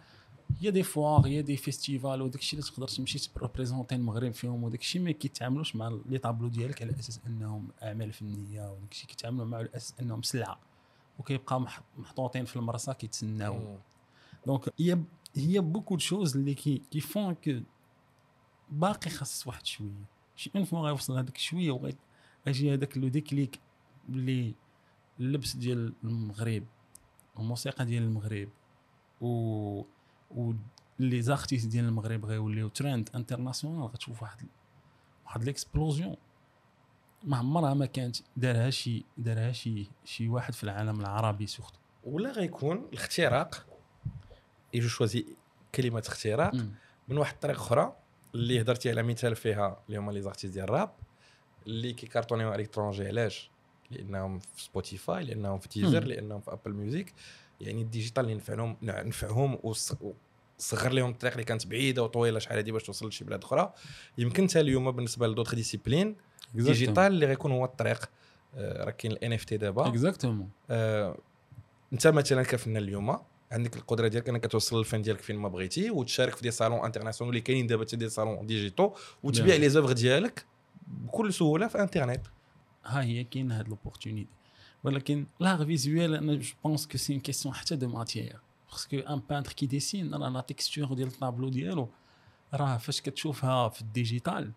y 0.61 0.69
a 0.69 0.73
des 0.73 0.83
foires 0.83 1.27
y 1.27 1.41
a 1.41 1.45
des 1.45 1.57
festivals 1.57 2.21
وداك 2.21 2.39
الشيء 2.41 2.59
اللي 2.59 2.71
تقدر 2.71 2.87
تمشي 2.87 3.19
تبروبريزونتي 3.19 3.95
المغرب 3.95 4.31
فيهم 4.31 4.63
وداك 4.63 4.79
الشيء 4.81 5.01
ما 5.01 5.11
كيتعاملوش 5.11 5.75
مع 5.75 5.97
les 6.09 6.17
tableaux 6.17 6.47
ديالك 6.47 6.81
على 6.81 6.91
أساس 6.99 7.19
أنهم 7.27 7.67
أعمال 7.83 8.13
فنية 8.13 8.61
وداك 8.71 8.91
الشيء 8.91 9.07
كيتعاملوا 9.07 9.45
معه 9.45 9.59
على 9.59 9.69
أساس 9.75 9.93
أنهم 10.01 10.21
سلعة. 10.21 10.59
وكيبقى 11.19 11.61
مح- 11.61 11.81
محطوطين 11.97 12.45
في 12.45 12.55
المرسى 12.55 12.93
كيتسناو. 12.93 13.75
donc 14.47 14.69
هي 14.79 14.97
هي 15.35 15.59
beaucoup 15.59 15.95
de 15.95 15.99
choses 15.99 16.37
اللي 16.37 16.53
qui 16.53 16.81
qui 16.91 16.99
font 16.99 17.33
que 17.33 17.51
باقي 18.69 19.09
خاص 19.09 19.47
واحد 19.47 19.65
شوية. 19.65 20.05
شي 20.35 20.51
une 20.55 20.63
fois 20.63 20.79
غيوصل 20.79 21.17
هذاك 21.17 21.37
شوية 21.37 21.71
وغي- 21.71 21.95
غيجي 22.47 22.73
هذاك 22.73 22.97
le 22.97 23.07
déclic 23.07 23.59
اللي 24.09 24.53
اللبس 25.19 25.55
ديال 25.55 25.93
المغرب 26.03 26.63
والموسيقى 27.35 27.85
ديال 27.85 28.03
المغرب 28.03 28.49
و 29.21 29.27
و 30.31 30.53
les 30.99 31.21
artistes 31.21 31.67
ديال 31.67 31.85
المغرب 31.85 32.25
غيوليو 32.25 32.67
trend 32.67 33.09
internationale 33.15 33.83
غتشوف 33.83 34.21
واحد 34.23 34.47
واحد 35.25 35.43
l'explosion 35.43 36.15
ما 37.23 37.37
عمرها 37.37 37.73
ما 37.73 37.85
كانت 37.85 38.17
دارها 38.37 38.69
شي 38.69 39.03
دارها 39.17 39.51
شي 39.51 39.87
شي 40.05 40.27
واحد 40.29 40.53
في 40.53 40.63
العالم 40.63 40.99
العربي 41.01 41.47
surtout 41.47 41.79
ولا 42.03 42.31
غيكون 42.31 42.77
الاختراق 42.77 43.65
يجو 44.73 44.87
choisis 44.87 45.25
كلمة 45.75 46.03
اختراق 46.07 46.53
من 47.07 47.17
واحد 47.17 47.33
الطريقة 47.33 47.57
أخرى. 47.57 47.95
اللي 48.35 48.61
هضرتي 48.61 48.89
على 48.89 49.03
مثال 49.03 49.35
فيها 49.35 49.79
اللي 49.87 49.99
هما 49.99 50.11
les 50.11 50.21
artistes 50.21 50.53
ديال 50.53 50.63
الراب 50.63 50.89
اللي 51.67 51.93
كيكارطونيو 51.93 52.49
على 52.51 52.61
l'étranger 52.63 53.07
علاش؟ 53.07 53.51
لأنهم 53.91 54.39
في 54.39 54.63
Spotify 54.63 55.23
لأنهم 55.23 55.59
في 55.59 55.69
Deezer 55.69 56.01
مم. 56.01 56.07
لأنهم 56.07 56.41
في 56.41 56.51
Apple 56.53 56.73
Music 56.73 57.13
يعني 57.61 57.81
ال 57.81 57.87
digital 57.87 58.23
اللي 58.23 58.35
نفعهم 58.35 58.77
نفعهم 58.83 59.59
وص- 59.63 59.95
وصغر 60.59 60.91
لهم 60.91 61.09
الطريق 61.09 61.33
اللي 61.33 61.43
كانت 61.43 61.67
بعيدة 61.67 62.03
وطويلة 62.03 62.39
شحال 62.39 62.57
هادي 62.57 62.71
باش 62.71 62.83
توصل 62.83 63.07
لشي 63.07 63.23
بلاد 63.25 63.43
أخرى. 63.43 63.73
يمكن 64.17 64.49
حتى 64.49 64.59
اليوم 64.59 64.91
بالنسبة 64.91 65.27
ل 65.27 65.31
d'autres 65.31 65.55
disciplines 65.55 66.15
digital 66.53 67.03
اللي 67.03 67.25
غيكون 67.25 67.51
هو 67.51 67.65
الطريق 67.65 68.09
آه، 68.55 68.83
راه 68.83 68.91
كاين 68.91 69.11
ال 69.11 69.33
NFT 69.33 69.57
دابا. 69.57 69.87
exactement 69.87 70.49
آه، 70.69 71.17
انت 71.93 72.07
مثلا 72.07 72.43
كفنان 72.43 72.83
اليوم 72.83 73.17
عندك 73.51 73.77
القدرة 73.77 74.07
ديالك 74.07 74.29
إنك 74.29 74.47
توصل 74.47 74.79
الفن 74.79 75.01
ديالك 75.01 75.21
فين 75.21 75.35
ما 75.35 75.49
بغيتي 75.49 75.91
وتشارك 75.91 76.35
في 76.35 76.41
des 76.41 76.51
salons 76.51 76.85
internationaux 76.85 77.29
اللي 77.29 77.41
كاينين 77.41 77.67
دابا 77.67 77.85
حتى 77.85 77.95
des 77.95 78.09
salons 78.09 78.45
digitaux 78.45 78.91
وتبيع 79.23 79.53
نعم. 79.53 79.61
les 79.61 79.69
œuvres 79.69 79.91
ديالك 79.91 80.45
بكل 80.87 81.33
سهولة 81.33 81.67
في 81.67 81.81
انترنت. 81.81 82.27
ها 82.85 83.03
هي 83.03 83.23
كاين 83.23 83.51
هاد 83.51 83.69
l'opportunité 83.69 84.29
ولكن 84.83 85.25
l'art 85.39 85.65
visuel 85.65 86.15
أنا 86.15 86.35
je 86.35 86.53
pense 86.63 86.87
que 86.87 86.97
c'est 86.97 87.13
une 87.13 87.21
question 87.21 87.55
حتى 87.55 87.75
de 87.75 87.87
matière. 87.87 88.39
parce 88.71 88.97
qu'un 88.97 89.21
peintre 89.29 89.53
qui 89.53 89.65
dessine 89.65 90.13
راه 90.13 90.29
la 90.29 90.41
texture 90.41 90.93
ديال 90.93 91.07
الطابلو 91.07 91.49
ديالو 91.49 91.89
راه 92.53 92.77
فاش 92.77 93.01
كتشوفها 93.01 93.69
في 93.69 93.81
ال 93.81 93.90
digital 93.90 94.51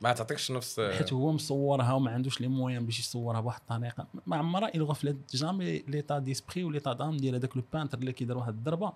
ما 0.00 0.12
تعطيكش 0.12 0.50
نفس 0.50 0.80
حيت 0.80 1.12
هو 1.12 1.32
مصورها 1.32 1.92
وما 1.92 2.10
عندوش 2.10 2.40
les 2.40 2.48
moyens 2.48 2.86
باش 2.86 3.00
يصورها 3.00 3.40
بواحد 3.40 3.60
الطريقة. 3.60 4.06
ما 4.26 4.36
عمرها 4.36 4.70
il 4.70 4.78
reflète 4.78 5.36
jamais 5.36 5.78
l'état 5.78 6.18
d'esprit 6.18 6.64
و 6.64 6.68
l'état 6.68 6.92
d'âme 6.92 7.16
ديال 7.16 7.34
هذاك 7.34 7.56
le 7.56 7.62
peintre 7.72 7.98
اللي 7.98 8.12
كيدير 8.12 8.38
واحد 8.38 8.54
الضربة. 8.54 8.92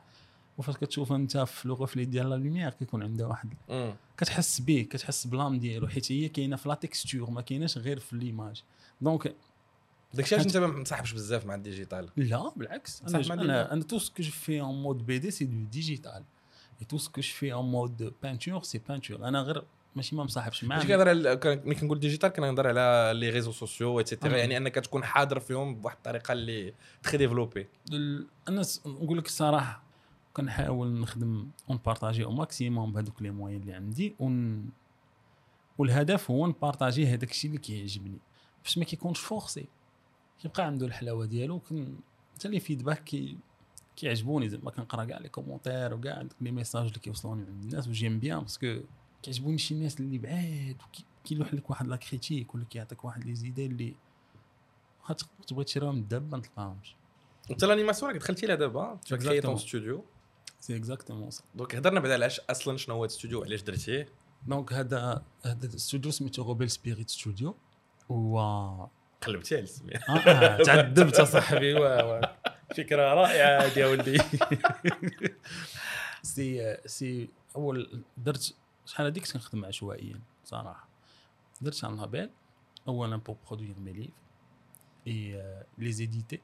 وفاش 0.59 0.77
كتشوف 0.77 1.13
انت 1.13 1.39
في 1.39 1.69
le 1.69 1.75
reflet 1.75 2.05
ديال 2.05 2.31
la 2.31 2.35
lumière 2.35 2.71
كيكون 2.71 3.03
عنده 3.03 3.29
واحد. 3.29 3.55
كتحس 4.17 4.61
به 4.61 4.87
كتحس 4.91 5.27
ب 5.27 5.32
l'âme 5.32 5.59
ديالو. 5.59 5.89
حيت 5.89 6.13
هي 6.13 6.29
كاينة 6.29 6.57
في 6.57 6.69
la 6.69 6.75
texture 6.75 7.31
ما 7.31 7.41
كايناش 7.41 7.79
غير 7.79 7.99
في 7.99 8.17
l'image 8.17 8.63
donc 9.01 9.35
داكشي 10.15 10.35
علاش 10.35 10.47
انت 10.47 10.57
ما 10.57 10.67
مصاحبش 10.67 11.13
بزاف 11.13 11.47
مع 11.47 11.55
ال 11.55 11.61
digital؟ 11.61 12.09
لا 12.17 12.53
بالعكس. 12.57 13.03
أنا 13.03 13.35
أنا. 13.35 13.73
أنا 13.73 13.83
tout 13.83 13.99
ce 13.99 14.23
que 14.23 14.31
je 14.31 14.61
fais 14.61 14.83
en 14.83 15.07
mode 15.07 15.19
BD 15.19 15.31
c'est 15.31 15.45
du 15.45 15.65
digital 15.65 16.25
et 16.81 16.87
tout 16.89 16.99
ce 16.99 17.07
que 17.07 17.21
je 17.21 17.29
fais 17.29 17.55
en 17.55 17.65
mode 17.65 18.15
peinture 18.23 18.63
c'est 18.63 18.81
peinture 18.89 19.29
أنا 19.29 19.41
غير 19.41 19.65
ماشي 19.97 20.17
ما 20.17 20.25
مصاحبش 20.25 20.65
معاه 20.65 20.79
ماشي 20.79 20.89
كنهضر 20.89 21.09
على 21.09 21.41
ملي 21.65 21.75
كنقول 21.75 22.01
digital 22.01 22.29
كنهضر 22.29 22.67
على 22.67 23.13
les 23.21 23.31
réseaux 23.31 23.40
sociaux 23.40 23.50
et 23.50 23.53
cetera. 23.53 24.37
يعني 24.37 24.57
أنك 24.57 24.75
تكون 24.75 25.05
حاضر 25.05 25.41
فيهم 25.41 25.75
بواحد 25.75 25.97
الطريقة 25.97 26.33
اللي 26.33 26.75
très 27.03 27.17
développée 27.17 27.67
أنا 28.49 28.63
نقول 28.87 29.19
لك 29.19 29.27
الصراحة 29.27 29.83
كنحاول 30.33 31.01
نخدم 31.01 31.49
en 31.71 31.79
partageant 31.87 32.25
au 32.25 32.33
maximum 32.33 32.93
بهذوك 32.93 33.23
les 33.23 33.31
moyens 33.31 33.61
اللي 33.61 33.73
عندي 33.73 34.15
ون 34.19 34.65
والهدف 35.79 36.31
هو 36.31 36.47
نبارطاجي 36.47 37.07
هذاك 37.07 37.31
الشيء 37.31 37.51
اللي 37.51 37.61
كيعجبني. 37.63 38.19
باش 38.63 38.79
ما 38.79 38.85
كيكونش 38.85 39.21
forcé 39.21 39.67
كيبقى 40.43 40.67
عنده 40.67 40.87
الحلاوة 40.87 41.27
ديالو 41.27 41.59
كن 41.59 41.97
حتى 42.35 42.49
les 42.49 42.61
feedbacks 42.61 43.05
كي 43.05 43.39
كيعجبوني. 43.97 44.49
زعما 44.49 44.71
كنقرأ 44.71 45.05
كاع 45.05 45.19
les 45.19 45.29
commentaires 45.29 45.95
وكاع 45.95 46.27
les 46.41 46.51
messages 46.51 46.87
اللي 46.87 46.99
كيوصلوني 46.99 47.43
من 47.43 47.63
الناس 47.63 47.89
و 47.89 47.93
j'aime 47.93 48.19
bien 48.19 48.41
parce 48.41 48.66
que 48.66 48.81
كيعجبوني 49.25 49.59
شي 49.59 49.75
ناس 49.75 50.01
اللي 50.01 50.19
بعاد 50.19 50.77
كيلوح 51.25 51.55
لك 51.55 51.71
واحد 51.71 51.87
la 51.87 51.97
critique 51.97 52.55
ولا 52.55 52.65
كيعطيك 52.65 53.05
واحد 53.05 53.25
les 53.25 53.35
idées 53.35 53.67
اللي 53.67 53.95
واخا 55.01 55.17
تبغي 55.47 55.65
تشريهم 55.65 56.03
دابا 56.03 56.37
ما 56.37 56.43
تلقاهمش. 56.43 56.97
انت 57.51 57.65
l'animation 57.65 58.11
راك 58.13 58.21
دخلتي 58.21 58.47
لها 58.47 58.57
دابا 58.57 58.99
ton 59.09 59.17
Exactement. 59.17 59.59
studio. 59.61 60.01
c'est 60.61 60.77
exactement 60.77 61.31
ça 61.31 61.43
donc 61.55 61.75
هضرنا 61.75 62.01
بعدا 62.01 62.15
علاش 62.15 62.41
أصلا 62.41 62.77
شنو 62.77 62.95
هو 62.95 63.05
الاستوديو 63.05 63.41
وعلاش 63.41 63.63
درتيه؟ 63.63 64.09
donc 64.47 64.73
هذا 64.73 65.25
هذا 65.45 65.67
الاستوديو 65.67 66.11
سميتو 66.11 66.43
Rebel 66.43 66.71
Spirit 66.71 67.11
Studio 67.11 67.57
و 68.09 68.39
قلبتي 69.23 69.55
على 69.55 69.65
السميه 69.65 69.97
آه، 70.09 70.13
آه، 70.19 70.63
تعذبت 70.63 71.15
اصاحبي 71.21 71.75
وا- 71.75 72.03
وا. 72.03 72.21
فكرة 72.77 73.15
رائعة 73.15 73.61
هذه 73.63 73.79
يا 73.79 73.87
ولدي 73.87 74.19
سي 76.23 76.77
سي 76.87 77.29
أول 77.57 78.03
درت 78.17 78.55
شحال 78.87 79.07
هذيك 79.07 79.33
كنخدم 79.33 79.65
عشوائيا 79.65 80.21
صراحة. 80.45 80.89
درت 81.61 81.85
un 81.85 81.97
label 81.97 82.31
اولا 82.89 83.17
pour 83.17 83.37
produire 83.47 83.79
mes 83.79 83.93
livres 83.93 84.11
et 85.07 85.65
les 85.79 85.93
éditer 85.93 86.41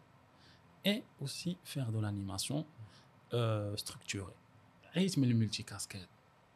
et 0.87 1.03
aussi 1.21 1.57
faire 1.65 1.91
de 1.91 2.01
l'animation 2.01 2.65
structurée 3.77 4.33
عييت 4.97 5.19
من 5.19 5.31
ال 5.31 5.63
multi-casquettes 5.63 6.07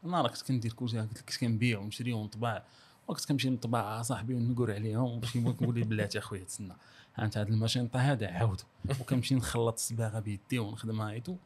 أنا 0.05 0.23
راه 0.23 0.29
كنت 0.29 0.43
كندير 0.43 0.73
كلشي 0.73 1.01
قلت 1.01 1.19
لك 1.19 1.25
كنت 1.25 1.39
كنبيع 1.39 1.79
ونشري 1.79 2.13
ونطبع. 2.13 2.63
وكنت 3.09 3.25
كنمشي 3.25 3.51
نطبع 3.51 4.03
صاحبي 4.03 4.35
ونقول 4.35 4.71
عليهم 4.71 5.21
باش 5.21 5.37
نقول 5.37 5.75
لي 5.75 5.85
بلاتي 5.85 6.19
أخويا 6.19 6.45
تسنى. 6.45 6.75
أنت 7.19 7.39
هاد 7.39 7.49
الماشينطه 7.49 7.99
هذا 7.99 8.29
عاودو 8.29 8.65
وكنمشي 9.01 9.35
نخلط 9.35 9.75
الصباغة 9.75 10.19
بيدي 10.19 10.59
ونخدمها 10.59 11.11
et 11.11 11.20
tout 11.20 11.37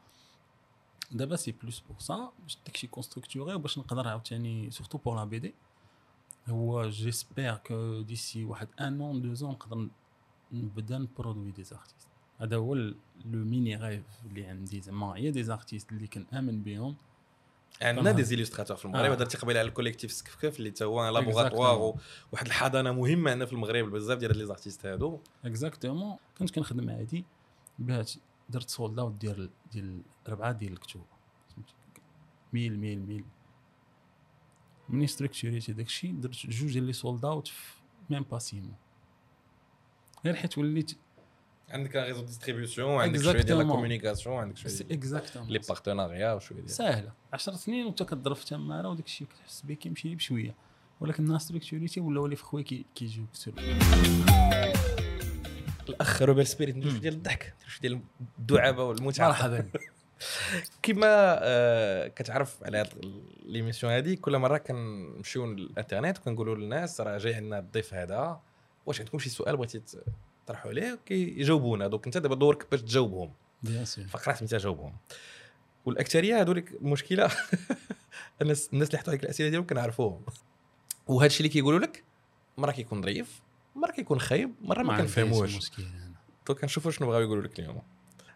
دابا 1.12 1.36
c'est 1.36 1.54
plus 1.62 1.80
pour 1.80 1.98
ça 1.98 2.30
باش 2.42 2.58
داكشي 2.66 2.86
كون 2.86 3.03
structuré 3.03 3.54
وباش 3.54 3.78
نقدر 3.78 4.08
عاوتاني 4.08 4.70
surtout 4.70 4.98
pour 4.98 5.16
la 5.16 5.24
BD 5.24 5.54
هو 6.48 6.88
j'espère 6.88 7.56
que 7.56 8.00
d'ici 8.00 8.44
واحد 8.44 8.68
un 8.80 9.00
an 9.00 9.22
ou 9.22 9.34
deux 9.34 9.43
ans 9.43 9.50
نقدر 9.50 9.88
نبدا 10.52 10.98
نبرودوي 10.98 11.50
des 11.50 11.64
artistes 11.64 12.08
هذا 12.40 12.56
هو 12.56 12.74
le 12.74 12.94
mini 13.24 13.76
rêve 13.76 14.04
اللي 14.26 14.46
عندي 14.46 14.80
زعما. 14.80 15.16
هي 15.16 15.30
des 15.30 15.42
artistes 15.42 15.92
اللي 15.92 16.06
كنآمن 16.06 16.62
بهم. 16.62 16.96
عندنا 17.82 18.10
آه. 18.10 18.12
des 18.12 18.24
illustrateurs 18.24 18.76
في 18.76 18.84
المغرب. 18.84 19.10
آه. 19.10 19.14
هضرتي 19.14 19.38
قبيلة 19.38 19.60
على 19.60 19.68
ال 19.68 19.72
collectif 19.72 20.12
Skefkef 20.12 20.58
اللي 20.58 20.70
تا 20.70 20.84
هو 20.84 21.08
laboratoire. 21.08 21.94
واحد 22.32 22.46
الحضانة 22.46 22.92
مهمة 22.92 23.32
هنا 23.32 23.46
في 23.46 23.52
المغرب 23.52 23.90
بزاف 23.90 24.18
ديال 24.18 24.38
les 24.38 24.46
artistes 24.46 24.86
هادو. 24.86 25.20
exactement 25.44 26.16
كنت 26.38 26.50
كنخدم 26.50 26.90
عادي 26.90 27.24
بات 27.78 28.12
درت 28.48 28.68
sold 28.70 28.98
out 28.98 29.12
ديال 29.14 29.50
ديال 29.72 30.02
ربعه 30.28 30.52
ديال 30.52 30.72
الكتب 30.72 31.00
mille 32.52 32.78
mille 32.78 32.98
mille. 33.06 33.24
مني 34.88 35.06
ستركتوريتي 35.06 35.72
داكشي 35.72 36.12
درت 36.12 36.46
جوج 36.46 36.72
ديال 36.72 36.84
les 36.84 36.92
sold 36.92 37.24
out 37.24 37.52
même 38.10 38.22
pas 38.22 38.38
six 38.38 38.60
mois 38.60 38.70
غير 40.24 40.34
حيت 40.34 40.58
وليت 40.58 40.92
عندك 41.68 41.96
réseau 41.96 42.22
distribution 42.22 43.00
عندك 43.00 43.20
شوية 43.22 43.42
ديال 43.42 43.58
la. 43.58 43.64
communication 43.64 44.36
عندك 44.36 44.56
شوية 44.56 44.72
exactement 44.92 45.48
les 45.48 45.58
partenariats 45.58 46.32
وشويه 46.32 46.58
ديال. 46.58 46.70
ساهلة. 46.70 47.12
10 47.32 47.54
سنين 47.54 47.86
وانت 47.86 48.02
كضرب 48.02 48.36
في 48.36 48.46
تماره 48.46 48.88
وداك 48.88 49.06
الشيء 49.06 49.26
كتحس 49.26 49.62
به 49.62 49.74
كيمشي 49.74 50.14
بشوية. 50.14 50.54
ولكن 51.00 51.24
الناس 51.24 51.42
ستركتوريتي 51.42 52.00
ولاو 52.00 52.26
لي 52.26 52.36
في 52.36 52.44
خويا 52.44 52.62
كي- 52.64 52.84
كيجيوك 52.94 53.28
سور 53.32 53.54
الأخ 55.88 56.22
روبير 56.22 56.44
سبيريت 56.44 56.76
ديال 56.76 57.14
الضحك 57.14 57.54
ديال 57.82 58.00
الدعابة 58.38 58.84
والمتعة. 58.84 59.28
مرحبا. 59.28 59.68
كما 60.82 61.38
آه، 61.42 62.08
كتعرف 62.08 62.64
على 62.64 62.78
هاد 62.78 62.88
ليميسيون 63.46 63.92
هادي 63.92 64.16
كل 64.16 64.38
مرة 64.38 64.58
كنمشيو 64.58 65.46
للإنترنت 65.46 66.18
وكنقولوا 66.18 66.56
للناس 66.56 67.00
راه 67.00 67.18
جاي 67.18 67.34
عندنا 67.34 67.58
الضيف 67.58 67.94
هذا 67.94 68.40
واش 68.86 69.00
عندكم 69.00 69.18
شي 69.18 69.30
سؤال 69.30 69.56
بغيتي 69.56 69.82
تطرحوا 70.46 70.70
عليه 70.70 70.98
كيجاوبونا 71.06 71.86
دوك 71.86 72.06
انت 72.06 72.18
دابا 72.18 72.34
دورك 72.34 72.70
باش 72.70 72.82
تجاوبهم. 72.82 73.32
bien 73.62 73.84
sûr 73.84 74.04
فقرات 74.04 74.42
انت 74.42 74.54
جاوبهم. 74.54 74.96
والأكثرية 75.86 76.40
هذولك 76.40 76.72
المشكلة 76.72 77.30
الناس 78.42 78.70
الناس 78.72 78.88
اللي 78.88 78.98
حطوا 78.98 79.10
عليك 79.10 79.24
الأسئلة 79.24 79.48
ديالهم 79.48 79.66
كنعرفوهم. 79.66 80.22
وهذا 81.06 81.26
الشيء 81.26 81.40
اللي 81.40 81.48
كيقولوا 81.48 81.78
لك 81.78 82.04
مرة 82.58 82.70
كيكون 82.70 83.02
ظريف 83.02 83.40
مرة 83.78 83.90
كيكون 83.90 84.20
خايب 84.20 84.54
مرة 84.60 84.82
ما 84.82 84.96
كنفهموش. 84.96 85.70
donc 86.46 86.60
كنشوفوا 86.60 86.90
شنو 86.90 87.06
بغاو 87.06 87.20
يقولوا 87.20 87.42
لك 87.42 87.58
اليوم. 87.58 87.82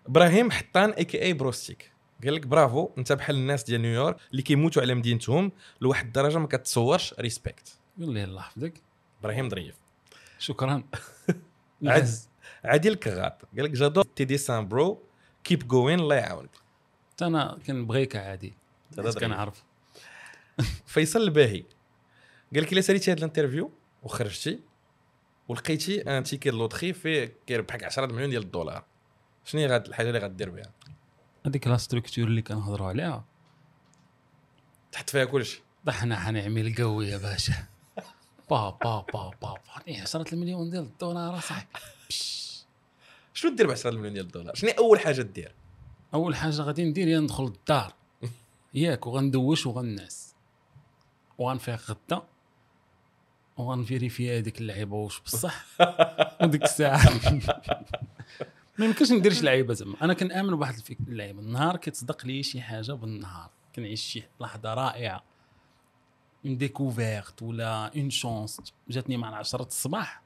إبراهيم 0.07 0.51
حطان 0.51 0.91
اي 0.91 1.05
كي 1.05 1.23
اي 1.23 1.33
بروستيك 1.33 1.93
قال 2.25 2.35
لك 2.35 2.47
برافو 2.47 2.91
أنت 2.99 3.13
بحال 3.13 3.37
الناس 3.37 3.65
ديال 3.65 3.83
نيويورك 3.83 4.17
اللي 4.31 4.43
كيموتوا 4.43 4.83
على 4.83 4.95
مدينتهم 4.95 5.53
لواحد 5.81 6.07
الدرجة 6.07 6.39
ما 6.39 6.47
كتصورش 6.47 7.15
respect 7.15 7.79
لي 7.99 8.25
الله 8.25 8.41
يحفظك. 8.41 8.75
إبراهيم 9.21 9.49
ظريف. 9.49 9.75
شكرا. 10.39 10.73
عد 11.29 11.41
نعز 11.81 12.29
عادل 12.65 12.95
كغاط. 12.95 13.43
قال 13.57 13.65
لك 13.65 13.71
j'adore 13.71 14.05
tes 14.05 14.25
dessins 14.25 14.69
bro 14.69 15.03
keep 15.45 15.69
going 15.69 16.01
الله 16.01 16.15
يعاونك. 16.15 16.51
أنا 17.23 17.59
كنبغيك 17.67 18.17
عادي. 18.17 18.55
ظريف. 18.95 19.19
كنعرف. 19.19 19.65
فيصل 20.87 21.21
الباهي. 21.21 21.65
قال 22.55 22.63
لك 22.63 22.73
إلا 22.73 22.81
ساليتي 22.81 23.13
هذا 23.13 23.19
ال 23.19 23.24
interview 23.24 23.73
وخرجتي 24.03 24.61
ولقيتي 25.53 26.01
un 26.01 26.25
ticket 26.25 26.51
loterie 26.51 26.93
فيه 26.93 27.37
كيربحك 27.47 27.85
10 27.85 28.07
مليون 28.07 28.31
ديال 28.31 28.43
الدولار. 28.43 28.85
شنو 29.45 29.61
هي 29.61 29.67
غاد 29.67 29.87
الحاجة 29.87 30.09
اللي 30.09 30.19
غدير 30.19 30.51
بها؟ 30.51 30.73
هذيك 31.47 31.67
la 31.67 31.77
structure 31.77 32.25
اللي 32.25 32.43
كنهضروا 32.43 32.89
عليها. 32.89 33.25
تحط 34.93 35.11
فيها 35.11 35.25
كلشي. 35.25 35.63
طحنا 35.87 36.17
حنعمل 36.17 36.75
قوي 36.75 37.09
يا 37.09 37.19
باشا. 37.19 37.55
با 38.51 38.71
با 38.71 39.01
با 39.13 39.31
با 39.43 39.55
با. 39.55 39.93
10 40.03 40.25
المليون 40.33 40.71
ديال 40.71 40.83
الدولار 40.83 41.41
صاحبي. 41.41 41.69
شنو 43.35 43.55
دير 43.57 43.67
ب 43.67 43.71
10 43.71 43.91
مليون 43.91 44.13
ديال 44.13 44.27
الدولار؟ 44.27 44.55
شنو 44.55 44.71
أول 44.71 45.01
حاجة 45.01 45.23
دير؟ 45.23 45.55
أول 46.15 46.37
حاجة 46.37 46.61
غادي 46.63 46.85
ندير 46.85 47.09
هي 47.09 47.19
ندخل 47.19 47.45
للدار 47.45 47.95
ياك 48.75 49.07
وغندوش 49.07 49.67
وغنعس 49.67 50.35
وغنفيق 51.39 51.81
غدا. 51.91 52.23
وغن 53.57 53.79
vérifier 53.79 54.39
هذيك 54.39 54.61
اللعيبة 54.61 54.97
واش 54.97 55.21
بصح؟ 55.21 55.65
وديك 56.43 56.63
الساعة. 56.63 57.01
ما 58.79 58.87
يمكنش 58.87 59.13
ندير 59.13 59.33
شي 59.33 59.45
لعيبة 59.45 59.75
زعما. 59.75 59.95
أنا 60.03 60.15
كنآمن 60.15 60.57
بواحد 60.57 60.75
اللعيبة. 61.09 61.41
النهار 61.41 61.77
كتصدق 61.77 62.27
لي 62.27 62.43
شي 62.43 62.61
حاجة 62.61 62.93
بالنهار. 62.93 63.51
كنعيش 63.77 64.01
شي 64.01 64.23
لحظة 64.41 64.75
رائعة. 64.75 65.23
une 66.47 66.59
découverte 66.59 67.43
ولا 67.43 67.91
une 67.97 68.11
chance 68.11 68.61
جاتني 68.89 69.17
مع 69.17 69.37
10 69.37 69.63
الصباح. 69.63 70.23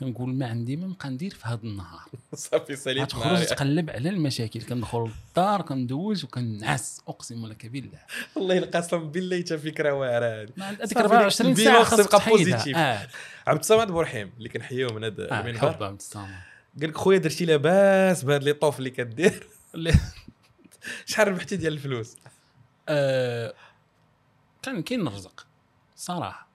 كنقول 0.00 0.34
ما 0.34 0.46
عندي 0.46 0.76
ما 0.76 0.86
نبقى 0.86 1.10
ندير 1.10 1.34
في 1.34 1.48
هذا 1.48 1.60
النهار. 1.64 2.08
صافي 2.34 2.76
ساليت 2.76 3.10
تخرج. 3.10 3.44
تقلب 3.44 3.90
على 3.90 4.08
المشاكل 4.08 4.62
كندخل 4.62 5.10
للدار 5.28 5.62
كندوز 5.62 6.24
وكنعس. 6.24 7.00
أقسم 7.08 7.46
لك 7.46 7.66
بالله. 7.66 7.98
والله 8.36 8.58
القسم 8.58 9.10
بالله 9.10 9.40
حتى 9.40 9.58
فكره 9.58 9.92
واعرة. 9.92 10.26
هذه 10.26 10.48
هذيك 10.58 10.84
صافي 10.84 11.00
24 11.00 11.54
ديك 11.54 11.64
ساعة 11.64 11.84
خاصك 11.84 12.10
تبقى 12.10 12.20
positive. 12.20 12.76
آه. 12.76 13.08
عبد 13.46 13.58
الصمد 13.58 13.86
بورحيم 13.86 14.32
اللي 14.38 14.48
كنحيوه 14.48 14.92
من 14.92 15.04
هذا 15.04 15.40
المنبر 15.40 15.72
حب 15.72 15.82
عبد 15.82 16.00
الصمد. 16.00 16.34
قال 16.80 16.88
لك 16.88 16.96
خويا 16.96 17.18
درتي 17.18 17.44
لاباس 17.44 18.24
بهاد 18.24 18.44
لي 18.44 18.52
طوف 18.52 18.78
اللي 18.78 18.90
كدير. 18.90 19.46
شحال 21.06 21.28
ربحتي 21.28 21.56
ديال 21.56 21.72
الفلوس؟ 21.72 22.16
آه، 22.88 23.54
كان 24.62 24.82
كاين 24.82 25.06
الرزق 25.06 25.46
صراحة. 25.96 26.48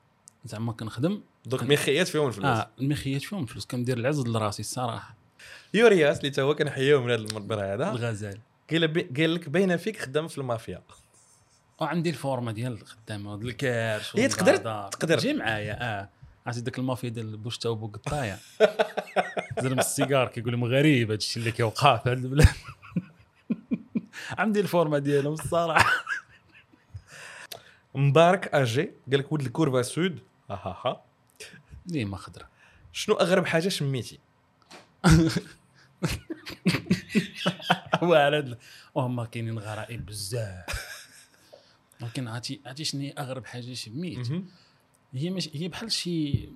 زعما 0.46 0.74
كنخدم 0.74 1.22
دوك 1.48 1.64
ميخيات 1.64 2.08
فيهم 2.08 2.28
الفلوس. 2.28 2.46
آه 2.46 2.70
المخيات 2.82 3.22
فيهم 3.22 3.44
الفلوس. 3.44 3.66
كندير 3.66 3.98
العز 3.98 4.20
لراسي 4.20 4.62
الصراحة. 4.62 5.16
يورياس 5.74 6.20
اللي 6.20 6.30
تا 6.30 6.42
هو 6.42 6.56
من 6.60 6.68
هذا 7.12 7.16
المنبر 7.16 7.74
هذا 7.74 7.90
الغزال. 7.92 8.40
قال 8.72 8.88
بي- 8.88 9.10
قال 9.18 9.34
لك 9.36 9.50
باينة 9.50 9.76
فيك 9.76 10.00
خدام 10.02 10.28
في 10.28 10.38
المافيا. 10.38 10.82
وعندي 11.80 12.10
الفورمة 12.10 12.52
ديال 12.52 12.74
الخدامة 12.74 13.34
هاد 13.34 13.42
الكارش 13.44 14.16
هي 14.16 14.28
تقدر-. 14.28 14.58
تقدر. 14.92 15.18
جي 15.18 15.34
معايا 15.34 15.78
آه. 16.00 16.10
عرفتي 16.46 16.62
داك 16.62 16.80
المافيا 16.80 17.10
ديال 17.10 17.38
بوشتا 17.38 17.70
وبوقطايه 17.70 18.40
زلم 19.62 19.80
السيجار 19.80 20.28
كيقول 20.28 20.52
لهم 20.52 20.64
غريب 20.64 21.08
هذا 21.12 21.18
الشيء 21.18 21.40
اللي 21.40 21.52
كيوقع 21.52 21.98
في 21.98 22.10
هاد 22.10 22.18
البلاد. 22.18 22.48
عندي 24.38 24.60
الفورمة 24.60 24.98
ديالهم 24.98 25.34
الصراحة. 25.34 26.04
مبارك 27.96 28.48
آجي. 28.56 28.92
قال 29.12 29.20
لك 29.20 29.32
ولد 29.32 29.46
الكورفا 29.46 29.82
سود 29.82 30.20
ها 30.50 30.56
ها 30.56 30.78
ها 30.86 31.02
ديما 31.88 32.18
خضرة؟ 32.18 32.50
شنو 32.94 33.16
أغرب 33.16 33.46
حاجة 33.46 33.70
شميتي؟ 33.70 34.20
وارد 38.02 38.58
وهما 38.96 39.26
كاينين 39.26 39.60
غرائب 39.60 40.06
بزاف. 40.06 40.88
ولكن 42.02 42.28
عرفتي 42.28 42.62
عرفتي 42.66 42.84
شنو 42.84 43.02
هي 43.02 43.12
أغرب 43.12 43.46
حاجة 43.46 43.74
شميت. 43.74 44.28
هي 45.14 45.30
مش 45.30 45.50
هي 45.54 45.68
بحال 45.68 45.92
شي 45.92 46.50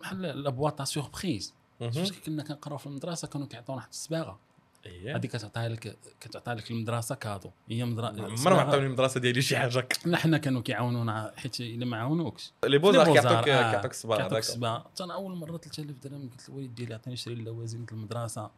بحال 0.00 0.22
la 0.22 0.37
boîte 0.37 0.76
تاع 0.76 0.84
surprise 0.84 1.54
كنا 2.26 2.42
كنقراو 2.42 2.78
في 2.78 2.86
المدرسة 2.86 3.28
كانوا 3.28 3.46
كيعطيونا 3.46 3.80
واحد 3.80 3.90
الصباغة. 3.90 4.38
إيه. 4.86 5.16
هذيك 5.16 5.30
كتعطيها 5.30 5.68
لك 5.68 5.98
كتعطيها 6.20 6.54
لك 6.54 6.70
المدرسة 6.70 7.14
cadeau 7.14 7.50
هي 7.68 7.84
مدرسه 7.84 8.24
عمر 8.24 8.54
ما 8.54 8.60
عطاوني 8.60 8.86
المدرسة 8.86 9.20
ديالي 9.20 9.42
شي 9.42 9.56
حاجة. 9.56 9.88
حنا 10.14 10.38
كانوا 10.38 10.62
كيعاونونا 10.62 11.32
حيت 11.36 11.60
إلا 11.60 11.86
ما 11.86 11.96
عاونوكش. 11.96 12.52
les 12.64 12.78
beaux-arts 12.78 13.12
كيعطوك 13.12 13.48
آه، 13.48 13.70
كيعطوك 13.70 13.90
الصباغه 13.90 14.18
كيعطوك 14.18 14.38
الصباغه 14.38 14.78
حتى 14.78 15.04
أنا 15.04 15.14
أول 15.14 15.36
مرة 15.36 15.56
3000 15.56 15.96
درهم 16.04 16.30
قلت 16.30 16.48
للوالد 16.48 16.74
ديالي 16.74 16.94
عطيني 16.94 17.14
نشري 17.14 17.34
اللوازم 17.34 17.84
ديال 17.84 17.92
المدرسة. 17.92 18.50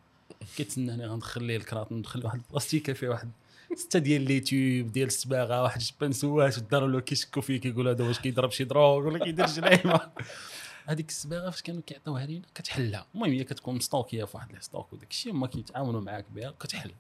كيتسناني 0.57 1.07
غندخل 1.07 1.45
ليه 1.45 1.57
الكراط 1.57 1.93
ندخل 1.93 2.25
واحد 2.25 2.41
البلاستيكة 2.47 2.93
فيه 2.93 3.09
واحد 3.09 3.31
ستة 3.75 3.99
ديال 3.99 4.23
les 4.23 4.41
tubes 4.41 4.93
ديال 4.93 5.07
الصباغة 5.07 5.63
واحد 5.63 5.81
ال 5.93 5.99
pinceaux 5.99 6.52
ات 6.52 6.59
والدار 6.59 6.85
ولا 6.85 7.01
كيشكوا 7.01 7.43
فيه 7.43 7.61
كيقول 7.61 7.89
هذا 7.89 8.05
واش 8.05 8.19
كيضرب 8.19 8.51
شي 8.51 8.65
drogue 8.65 9.07
ولا 9.07 9.25
كيدير 9.25 9.47
لعيبه 9.59 10.01
هذيك 10.87 11.09
الصباغه 11.09 11.51
فاش 11.51 11.63
كانوا 11.63 11.83
كيعطيوها 11.87 12.27
لينا 12.27 12.47
كتحلها. 12.55 13.07
المهم 13.15 13.31
هي 13.31 13.45
كتكون 13.45 13.75
مسطوكية 13.75 14.25
في 14.25 14.37
واحد 14.37 14.55
ال 14.55 14.61
stock 14.61 14.93
وداك 14.93 15.11
الشيء 15.11 15.33
هما 15.33 15.47
كيتعاونوا 15.47 16.01
معاك 16.01 16.27
بها 16.31 16.51
كتحل. 16.51 16.95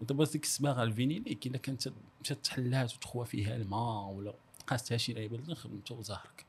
ودابا 0.00 0.24
ديك 0.24 0.44
الصباغه 0.44 0.82
ال 0.82 0.88
vinylique 0.88 1.46
إلا 1.46 1.58
كانت 1.58 1.88
مشات 2.20 2.44
تحلات 2.44 2.94
وتخوى 2.94 3.26
فيها 3.26 3.56
الماء 3.56 4.12
ولا 4.12 4.34
قاستها 4.66 4.96
شي 4.96 5.12
لعيبه 5.12 5.36
اللي 5.36 5.56
أنت 5.66 5.90
وزهرك. 5.90 6.46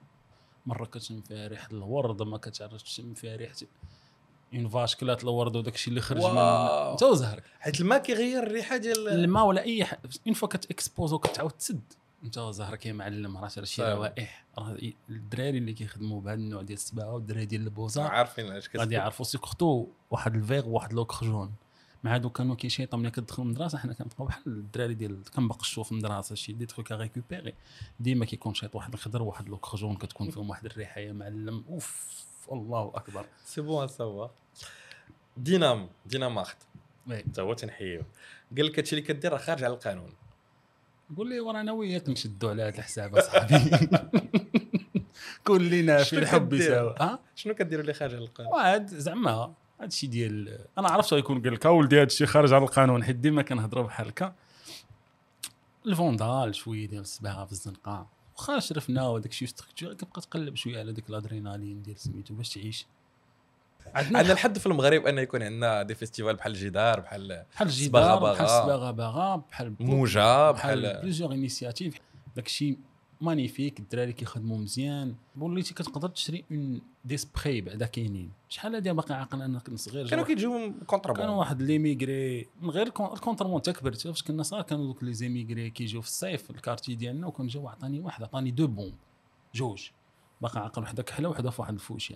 مرة 0.65 0.85
كتشم 0.85 1.21
فيها 1.21 1.47
ريحه 1.47 1.67
الورد 1.71 2.21
ما 2.21 2.37
كتعرفش 2.37 2.83
تشم 2.83 3.13
فيها 3.13 3.35
ريحه 3.35 3.55
اون 4.53 4.69
فاش 4.69 4.95
كلات 4.95 5.23
الورد 5.23 5.55
وداك 5.55 5.75
الشيء 5.75 5.89
اللي 5.89 6.01
خرج 6.01 6.17
من. 6.17 6.37
أنت 6.37 7.03
وزهرك. 7.03 7.43
حيت 7.59 7.81
الماء 7.81 7.99
كيغير 7.99 8.43
الريحة 8.43 8.77
ديال 8.77 9.07
الماء 9.09 9.45
ولا 9.45 9.61
أي 9.61 9.85
حاجة 9.85 10.01
اون 10.27 10.33
فوا 10.33 10.47
كتأكسبوز 10.47 11.13
وكتعاود 11.13 11.51
تسد. 11.51 11.93
انت 12.25 12.37
وزهرك 12.37 12.85
يا 12.85 12.93
معلم 12.93 13.37
راه 13.37 13.47
شي. 13.47 13.83
روائح. 13.83 14.45
راه 14.57 14.77
الدراري 15.09 15.57
اللي 15.57 15.73
كيخدموا 15.73 16.21
بهذا 16.21 16.39
النوع 16.39 16.61
ديال 16.61 16.77
الصباغه 16.77 17.13
والدراري 17.13 17.45
ديال 17.45 17.61
البوزار 17.61 18.07
عارفين 18.07 18.51
اش 18.51 18.67
كتقول. 18.67 18.81
غادي 18.81 18.95
يعرفوا 18.95 19.25
سيكورتو 19.25 19.87
واحد 20.11 20.35
الفيغ 20.35 20.67
وواحد 20.67 20.93
لوكرجون 20.93 21.53
مع 22.03 22.15
هادو 22.15 22.29
كانوا 22.29 22.55
كيشيطوا 22.55 22.99
ملي 22.99 23.11
كتدخل 23.11 23.43
المدرسة 23.43 23.77
حنا 23.77 23.93
كنبقاو 23.93 24.27
بحال 24.27 24.43
الدراري 24.47 24.93
ديال 24.93 25.23
كنبقشوا 25.35 25.83
في 25.83 25.91
المدرسة 25.91 26.35
شي 26.35 26.53
دي 26.53 26.65
تخوك 26.65 26.91
ريكوبيري 26.91 27.53
ديما 27.99 28.25
كيكون 28.25 28.53
شيط 28.53 28.75
واحد 28.75 28.93
الخضر 28.93 29.21
وواحد 29.21 29.49
لوكرجون 29.49 29.95
كتكون 29.95 30.29
فيهم 30.29 30.49
واحد 30.49 30.65
الريحة 30.65 31.01
يا 31.01 31.13
معلم. 31.13 31.63
أوف 31.69 32.25
الله 32.51 32.91
أكبر. 32.95 33.25
سي 33.45 33.61
بون 33.61 33.87
سافوا 33.87 34.27
دينام 35.37 35.89
دينامارك 36.05 36.57
وي. 37.07 37.17
حتى 37.17 37.41
هو 37.41 37.53
تنحيوه 37.53 38.05
قال 38.57 38.65
لك 38.65 38.79
هادشي 38.79 38.95
اللي 38.95 39.07
كدير 39.07 39.31
راه 39.31 39.37
خارج 39.37 39.63
على 39.63 39.73
القانون. 39.73 40.13
قول 41.17 41.29
لي 41.29 41.39
ورانا 41.39 41.71
وياك 41.71 42.09
نشدوا 42.09 42.49
على 42.49 42.63
هذا 42.63 42.77
الحساب 42.77 43.15
أصاحبي. 43.15 43.87
كلنا 45.47 46.03
في 46.03 46.17
الحب؟ 46.17 46.53
يساوي 46.53 46.95
ها؟ 46.99 47.19
شنو 47.35 47.53
كديروا 47.53 47.81
اللي 47.81 47.93
خارج 47.93 48.13
على 48.13 48.23
القانون؟ 48.23 48.53
وعاد 48.53 48.87
زعما 48.87 49.53
هادشي 49.81 50.07
ديال 50.07 50.59
أنا 50.77 50.87
عرفت 50.89 51.13
غيكون 51.13 51.41
قال 51.41 51.53
لك 51.53 51.65
اولدي 51.65 52.01
هادشي 52.01 52.25
خارج 52.25 52.53
على 52.53 52.63
القانون 52.63 53.03
حيت 53.03 53.15
ديما 53.15 53.41
كنهضروا 53.41 53.83
بحال 53.83 54.07
هكا. 54.07 54.35
الفوندال 55.85 56.55
شوية 56.55 56.87
ديال 56.87 57.01
الصباغه 57.01 57.45
في 57.45 57.51
الزنقة. 57.51 58.07
واخا 58.37 58.59
شرفنا 58.59 59.07
وداك 59.07 59.31
الشيء 59.31 59.47
كتبقى 59.75 60.21
تقلب 60.21 60.55
شوية 60.55 60.79
على 60.79 60.93
ديك 60.93 61.09
الأدرينالين 61.09 61.81
ديال 61.81 61.99
سميتو 61.99 62.33
باش 62.33 62.49
تعيش. 62.49 62.85
عندنا 63.93 64.21
الحد 64.21 64.57
في 64.57 64.65
المغرب 64.65 65.05
أن 65.05 65.17
يكون 65.17 65.43
عندنا 65.43 65.83
des 65.83 65.95
festivals 65.95 66.35
بحال 66.35 66.51
الجدار 66.51 66.99
بحال 66.99 67.43
بحال 67.51 67.67
الجدار. 67.67 68.19
بحال 68.33 68.45
الصباغه 68.45 68.91
باغا 68.91 69.35
بحال 69.35 69.75
موجة 69.79 70.51
بحال 70.51 70.99
plusieurs 71.01 71.31
initiatives 71.31 71.99
داك 72.35 72.45
الشيء 72.45 72.77
magnifique 73.21 73.79
الدراري 73.79 74.13
كيخدموا 74.13 74.57
مزيان. 74.57 75.15
وليتي 75.39 75.73
كتقدر 75.73 76.09
تشري 76.09 76.45
un 76.51 76.81
des 77.05 77.17
sprays 77.17 77.61
بعدا 77.61 77.85
كاينين. 77.85 78.31
شحال 78.49 78.75
هادي 78.75 78.93
باقي 78.93 79.15
عاقل 79.15 79.41
أنا 79.41 79.59
كنت 79.59 79.79
صغير 79.79 80.03
جا 80.03 80.09
كانوا 80.09 80.25
كيجيو 80.25 80.51
كانوا 80.51 80.73
contrebande 80.87 81.25
واحد 81.25 81.61
les 81.61 81.79
immigrés 81.79 82.47
من 82.61 82.69
غير 82.69 82.87
ال 82.87 82.92
con- 82.92 83.13
ال 83.13 83.17
contrebande 83.17 83.61
تا 83.61 83.71
كبرت. 83.71 84.01
فاش 84.07 84.23
كنا 84.23 84.43
صغار 84.43 84.61
كانوا 84.61 84.85
دوك 84.85 85.03
les 85.03 85.13
immigrés 85.13 85.69
كيجيو 85.69 86.01
في 86.01 86.07
الصيف 86.07 86.49
ال 86.49 86.54
quartier 86.54 86.95
ديالنا 86.95 87.27
وكان 87.27 87.47
جاو 87.47 87.67
عطاني 87.67 87.99
واحد 87.99 88.23
عطاني 88.23 88.51
deux 88.51 88.67
bombes. 88.67 88.93
جوج. 89.55 89.89
باقي 90.41 90.59
عاقل 90.59 90.81
وحدة 90.81 91.03
كحلة 91.03 91.29
وحدة 91.29 91.49
في 91.51 91.61
واحد 91.61 91.73
الفوشية. 91.73 92.15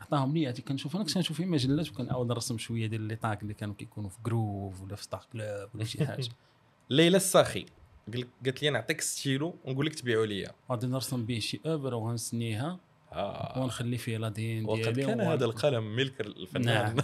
عطاهم 0.00 0.34
لي 0.34 0.46
هادي 0.48 0.62
كنشوف 0.62 0.96
أنا 0.96 1.04
كنت 1.04 1.14
كنشوف 1.14 1.36
في 1.36 1.44
مجلات 1.44 1.88
وكنعاود 1.90 2.28
نرسم 2.28 2.58
شوية 2.58 2.86
ديال 2.86 3.00
لي 3.00 3.16
طاك 3.16 3.42
اللي 3.42 3.54
كانوا 3.54 3.74
كيكونوا 3.74 4.10
في 4.10 4.16
جروف 4.24 4.82
ولا 4.82 4.96
في 4.96 5.02
ستار 5.02 5.26
كلوب 5.32 5.68
ولا 5.74 5.84
شي 5.84 6.06
حاجة. 6.06 6.28
ليلى 6.90 7.16
الساخي 7.16 7.66
قال- 8.12 8.28
قالت 8.44 8.62
لي 8.62 8.70
نعطيك 8.70 9.00
ستيلو 9.00 9.54
ونقول 9.64 9.86
لك 9.86 9.94
تبيعوا 9.94 10.26
ليا. 10.26 10.50
غادي 10.70 10.86
نرسم 10.86 11.24
به 11.26 11.38
شي 11.38 11.60
اوبر 11.66 11.94
وغنسنيها 11.94 12.78
آه. 13.12 13.62
ونخلي 13.62 13.98
فيه 13.98 14.16
لا 14.16 14.28
دي 14.28 14.58
ان 14.58 14.64
وقد 14.64 14.80
ديالي 14.80 15.04
كان 15.06 15.20
هذا 15.20 15.44
القلم 15.44 15.96
ملك 15.96 16.20
الفنان. 16.20 16.64
نعم. 16.64 16.96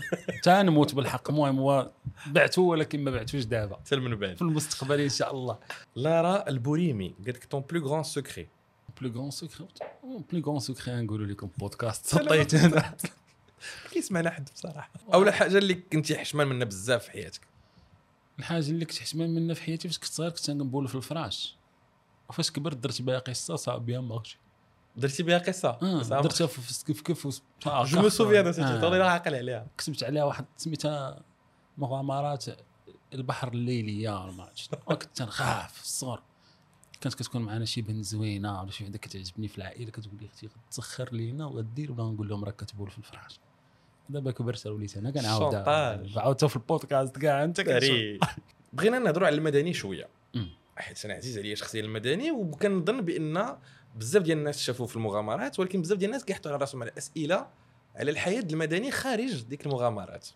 تا 0.42 0.62
نموت 0.62 0.94
بالحق. 0.94 1.30
المهم 1.30 1.58
هو 1.58 1.90
بعته 2.26 2.62
ولكن 2.62 3.04
ما 3.04 3.10
بعتوش 3.10 3.44
دابا. 3.44 3.76
حتى 3.76 3.96
من 3.96 4.14
بعد. 4.16 4.36
في 4.36 4.42
المستقبل 4.42 5.00
إن 5.00 5.08
شاء 5.08 5.34
الله. 5.34 5.58
لارا 5.96 6.48
البوريمي 6.48 7.08
قالت 7.26 7.36
لك 7.36 7.44
طون 7.44 7.60
بلو 7.70 7.86
غران 7.88 8.02
سكري 8.02 8.48
بلو 9.00 9.10
غون 9.12 9.30
سكري 9.30 9.66
بلو 10.32 10.42
غون 10.42 10.60
سكري 10.60 11.02
نقولوا 11.02 11.26
لكم 11.26 11.50
بودكاست. 11.58 12.06
سطيت 12.06 12.54
انا 12.54 12.96
كيسمعنا 13.92 14.30
حد 14.30 14.48
بصراحه 14.54 14.90
أولا 15.14 15.32
حاجة 15.32 15.58
اللي 15.58 15.74
كنتي 15.74 16.18
حشمان 16.18 16.46
منها 16.46 16.64
بزاف 16.64 17.04
في 17.04 17.10
حياتك. 17.10 17.40
الحاجة 18.38 18.68
اللي 18.68 18.84
كنت 18.84 18.98
حشمان 18.98 19.34
منها 19.34 19.54
في 19.54 19.62
حياتي 19.62 19.88
فاش 19.88 19.98
كنت 19.98 20.06
صغير 20.10 20.30
كنت 20.30 20.50
نبول 20.50 20.88
في 20.88 20.94
الفراش. 20.94 21.56
وفاش 22.28 22.50
كبرت 22.50 22.76
درت 22.76 23.02
بها 23.02 23.18
قصة 23.18 23.56
صعب 23.56 23.86
بها 23.86 24.00
ماغشي. 24.00 24.38
درتي 24.96 25.22
بها 25.22 25.38
قصة؟ 25.38 25.68
آه 25.82 26.02
درتها 26.02 26.46
في 26.46 26.60
في 26.60 26.84
كيف 26.84 27.00
كيف 27.00 27.26
جو 27.66 28.00
مو 28.00 28.08
سوفيان 28.08 28.46
آه. 28.46 28.80
توني 28.80 29.02
عاقل 29.02 29.34
عليها. 29.34 29.66
كتبت 29.78 30.04
عليها 30.04 30.24
واحد 30.24 30.44
سميتها 30.56 31.22
مغامرات 31.78 32.44
البحر 33.14 33.48
الليليه 33.48 34.22
ولا 34.22 34.32
ما 34.32 34.48
كنت 34.96 35.04
تنخاف 35.14 35.72
في 35.72 35.82
الصغر 35.82 36.22
كانت 37.00 37.14
كتكون 37.14 37.42
معنا 37.42 37.64
شي 37.64 37.82
بنت 37.82 38.04
زوينة 38.04 38.62
ولا 38.62 38.70
شي 38.70 38.84
وحدة 38.84 38.98
كتعجبني 38.98 39.48
في 39.48 39.58
العائلة 39.58 39.90
كتقول 39.90 40.16
لي 40.20 40.26
أختي 40.26 40.48
غتسخر 40.66 41.12
لينا 41.12 41.46
وغدير 41.46 41.92
ولا 41.92 42.02
نقول 42.02 42.28
لهم 42.28 42.44
راك 42.44 42.56
كتبول 42.56 42.90
في 42.90 42.98
الفراش 42.98 43.40
دابا 44.08 44.30
كبرت 44.30 44.66
وليت 44.66 44.96
أنا 44.96 45.38
شونطاج. 45.38 46.18
عاودتها 46.18 46.48
في 46.48 46.56
البودكاست 46.56 47.18
كاع 47.18 47.44
أنت 47.44 47.60
بغينا 48.72 48.98
نهضروا 48.98 49.26
على 49.26 49.36
المدني 49.36 49.72
شوية. 49.72 50.08
حيت 50.76 51.04
أنا 51.04 51.14
عزيز 51.14 51.38
عليا 51.38 51.54
شخصيا 51.54 51.80
المدني 51.80 52.30
وكنظن 52.30 53.00
بأن 53.00 53.56
بزاف 53.96 54.22
ديال 54.22 54.38
الناس 54.38 54.62
شافوه 54.62 54.86
في 54.86 54.96
المغامرات 54.96 55.60
ولكن 55.60 55.82
بزاف 55.82 55.98
ديال 55.98 56.10
الناس 56.10 56.24
كيحطوا 56.24 56.50
على 56.50 56.60
راسهم 56.60 56.82
على 56.82 56.92
أسئلة 56.98 57.46
على 57.96 58.10
الحياة 58.10 58.44
المدني 58.52 58.90
خارج 58.90 59.42
ديك 59.42 59.66
المغامرات. 59.66 60.28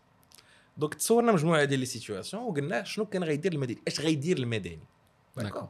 دونك 0.77 0.95
تصورنا 0.95 1.33
مجموعة 1.33 1.65
ديال 1.65 1.81
لي 1.81 1.87
سيتوياسيون 1.87 2.43
وقلنا 2.43 2.85
شنو 2.85 3.07
كان 3.07 3.25
غيدير 3.25 3.53
المدني 3.53 3.79
اش 3.89 4.01
غيدير 4.01 4.39
المدني. 4.39 4.81
داكور. 5.37 5.69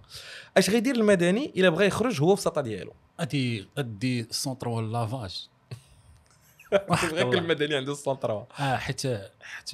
اش 0.57 0.71
غيدير 0.71 0.95
المدني 0.95 1.53
الا 1.57 1.69
بغى 1.69 1.87
يخرج 1.87 2.23
هو 2.23 2.35
في 2.35 2.41
السطا 2.41 2.61
ديالو 2.61 2.93
غادي 3.21 3.69
غدي 3.79 4.21
السونتر 4.21 4.69
ولا 4.69 4.93
لافاج 4.93 5.49
غير 7.13 7.39
المدني 7.39 7.75
عنده 7.75 7.93
السونتروا 7.93 8.45
آه 8.61 8.77
حيت 8.77 9.03
حيت 9.41 9.71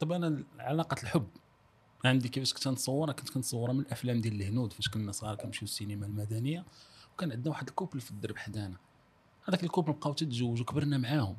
طبعا 0.00 0.16
أنا 0.16 0.44
علاقة 0.58 1.02
الحب. 1.02 1.28
عندي 2.04 2.28
كيفاش 2.28 2.54
كنت 2.54 2.68
نصورها 2.68 3.12
كنت 3.12 3.30
كنصورها 3.30 3.72
من 3.72 3.80
الأفلام 3.80 4.20
ديال 4.20 4.34
الهنود 4.34 4.72
فاش 4.72 4.88
كنا 4.88 5.12
صغار 5.12 5.34
كنمشيو 5.34 5.62
السينما 5.62 6.06
المدنية 6.06 6.64
وكان 7.14 7.32
عندنا 7.32 7.50
واحد 7.50 7.68
ال 7.68 7.73
couple 7.73 8.00
في 8.00 8.10
الدرب 8.10 8.36
حدانا. 8.36 8.76
هذاك 9.48 9.64
ال 9.64 9.68
couple 9.68 9.92
بقاو 9.92 10.12
تتزوجوا 10.12 10.66
كبرنا 10.66 10.98
معاهم. 10.98 11.36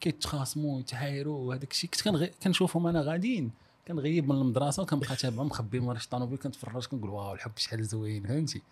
كيتخاصموا 0.00 0.80
يتعايروا 0.80 1.48
وهذاك 1.48 1.70
الشيء. 1.70 1.90
كنت. 1.90 2.30
كنشوفهم 2.42 2.86
أنا 2.86 3.00
غاديين. 3.02 3.50
كنغيب 3.88 4.28
من 4.28 4.36
المدرسة 4.36 4.82
وكنبقى 4.82 5.16
تابعهم 5.16 5.46
مخبي 5.46 5.78
ورا 5.78 5.98
شي 5.98 6.08
طوموبيل 6.08 6.38
كنتفرج 6.38 6.86
كنقول 6.86 7.10
wow 7.10 7.32
الحب 7.32 7.52
شحال 7.56 7.84
زوين 7.84 8.26
فهمتي؟ 8.26 8.62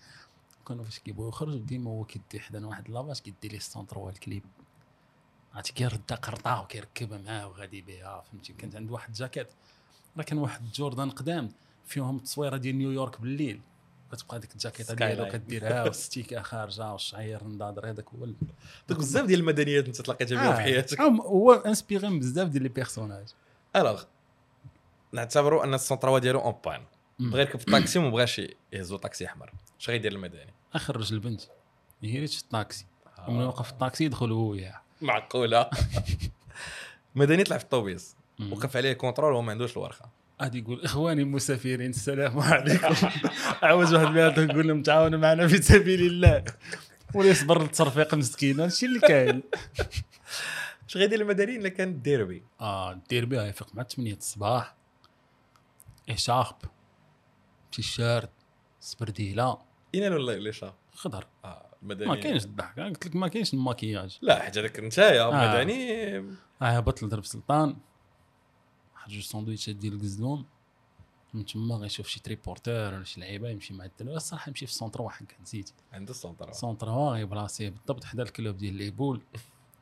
كانوا 0.68 0.84
فاش 0.84 0.98
كيبغيو 0.98 1.28
يخرجوا 1.28 1.58
ديما 1.58 1.90
هو 1.90 2.04
كيدي 2.04 2.40
حدانا 2.40 2.66
واحد 2.66 2.90
lavage 2.90 3.18
كيدي 3.18 3.48
ليه 3.48 3.56
السونتر 3.56 3.98
هو 3.98 4.08
الكليب. 4.08 4.42
عرفتي 5.54 5.72
كيرد 5.72 6.12
قرطه 6.12 6.60
وكيركبها 6.60 7.18
معاه 7.18 7.48
وغادي 7.48 7.80
بها 7.80 8.24
فهمتي؟ 8.30 8.52
كانت 8.52 8.76
عنده 8.76 8.92
واحد 8.92 9.08
الجاكيت. 9.08 9.48
راه 10.16 10.22
كان 10.24 10.38
واحد 10.38 10.72
جوردان 10.72 11.10
قدام 11.10 11.52
فيهم 11.86 12.16
التصويره 12.16 12.56
ديال 12.56 12.78
نيويورك 12.78 13.20
بالليل. 13.20 13.60
كتبقى 14.12 14.40
ديك 14.40 14.52
الجاكيتة 14.52 14.94
skaï 14.94 15.14
ديالو. 15.14 15.32
كديرها 15.32 15.82
والستيكة 15.84 16.42
خارجة 16.42 16.92
والشعير 16.92 17.44
نضادر 17.44 17.90
هذاك 17.90 18.08
هو 18.08 18.26
دوك 18.88 18.98
بزاف 18.98 19.26
ديال 19.26 19.40
المدنيات 19.40 19.86
انت 19.86 20.00
تلاقيتها 20.00 20.44
بهم 20.44 20.56
في 20.56 20.62
حياتك 20.62 21.00
آه، 21.00 21.04
هو 21.04 21.52
inspiré 21.52 22.08
من 22.08 22.18
بزاف 22.18 22.48
ديال 22.48 22.62
les 22.62 22.68
personnages 22.68 23.26
alors 23.76 24.02
نعتبروا 25.12 25.64
أن 25.64 25.74
السونترا 25.74 26.18
ديالو 26.18 26.40
en 26.40 26.54
panne 26.64 26.82
بغى 27.18 27.40
يركب 27.40 27.58
في 27.58 27.66
الطاكسي 27.68 27.98
وما 27.98 28.10
بغاش 28.10 28.40
يهزو 28.72 28.96
طاكسي 28.96 29.26
أحمر. 29.26 29.52
اش 29.80 29.90
غيدير 29.90 30.12
المدني 30.12 30.52
اخرج 30.74 31.12
البنت. 31.12 31.40
هي 32.02 32.16
اللي 32.16 32.28
في 32.28 32.40
الطاكسي 32.40 32.86
ومن 33.28 33.44
وقف 33.44 33.66
في 33.66 33.72
الطاكسي 33.72 34.04
يدخل 34.04 34.32
هو 34.32 34.50
وياها. 34.50 34.82
معقولة؟ 35.00 35.70
مدني 37.14 37.44
طلع 37.44 37.58
في 37.58 37.64
الطوبيس. 37.64 38.16
وقف 38.50 38.76
عليه 38.76 38.92
contrôle 38.92 39.32
وهو 39.32 39.42
ما 39.42 39.52
عندوش 39.52 39.72
الورقة. 39.72 40.10
غادي 40.42 40.58
يقول 40.58 40.84
إخواني 40.84 41.22
المسافرين 41.22 41.90
السلام 41.90 42.40
عليكم. 42.40 42.94
عاوز 43.62 43.94
واحد 43.94 44.06
بيعطيك 44.06 44.50
يقول 44.50 44.68
لهم 44.68 44.82
تعاونوا 44.82 45.18
معنا 45.18 45.48
في 45.48 45.62
سبيل 45.62 46.00
الله. 46.00 46.44
ولا 47.14 47.28
يصبر 47.28 47.62
للتصرفيق 47.62 48.14
مسكين. 48.14 48.60
هادشي 48.60 48.86
اللي 48.86 49.00
كاين. 49.00 49.42
اش 50.88 50.96
غيدير 50.96 51.20
المدني 51.20 51.56
إلا 51.56 51.68
كان 51.68 52.02
ديربي 52.02 52.42
آه 52.60 53.00
دير 53.10 53.24
بها 53.24 53.46
يفيق 53.46 53.74
مع 53.74 53.82
8 53.82 54.14
الصباح. 54.14 54.74
écharpe. 56.08 56.56
تيشيرت 57.72 58.30
سبرديله 58.80 59.58
اين 59.94 60.12
ولا 60.12 60.32
لي 60.32 60.52
شا 60.52 60.74
خضر. 60.92 61.26
آه 61.44 61.66
المدني 61.82 62.08
ما 62.08 62.16
كاينش 62.16 62.44
الضحك. 62.44 62.78
أنا 62.78 62.88
قلت 62.88 63.06
لك 63.06 63.16
ما 63.16 63.28
كاينش 63.28 63.54
الماكياج. 63.54 64.18
لا 64.22 64.42
حاجة 64.42 64.60
هذاك 64.60 64.80
نتايا 64.80 65.22
آه. 65.22 65.54
مدني. 65.54 66.16
آه 66.18 66.32
هبط 66.62 67.02
لدرب 67.02 67.24
سلطان. 67.24 67.76
واحد 68.94 69.10
جوج 69.10 69.22
ساندويتشات 69.22 69.76
ديال 69.76 69.94
القزلون 69.94 70.44
من 71.34 71.44
تما 71.44 71.74
غيشوف 71.74 72.06
شي 72.06 72.20
تريبورتور 72.20 72.94
ولا 72.94 73.04
شي 73.04 73.20
لعيبة 73.20 73.48
يمشي 73.48 73.74
مع 73.74 73.84
الدراري 73.84 74.16
الصراحة 74.16 74.48
يمشي 74.48 74.66
في 74.66 74.72
السونتر 74.72 75.02
واحد 75.02 75.26
نسيت. 75.42 75.70
عنده 75.92 76.10
السونترا 76.10 76.52
سونتر 76.52 76.88
غيبلاصيه 76.88 77.68
بالضبط 77.68 78.04
حدا 78.04 78.22
الكلوب 78.22 78.56
ديال 78.56 78.74
ليبول. 78.74 79.22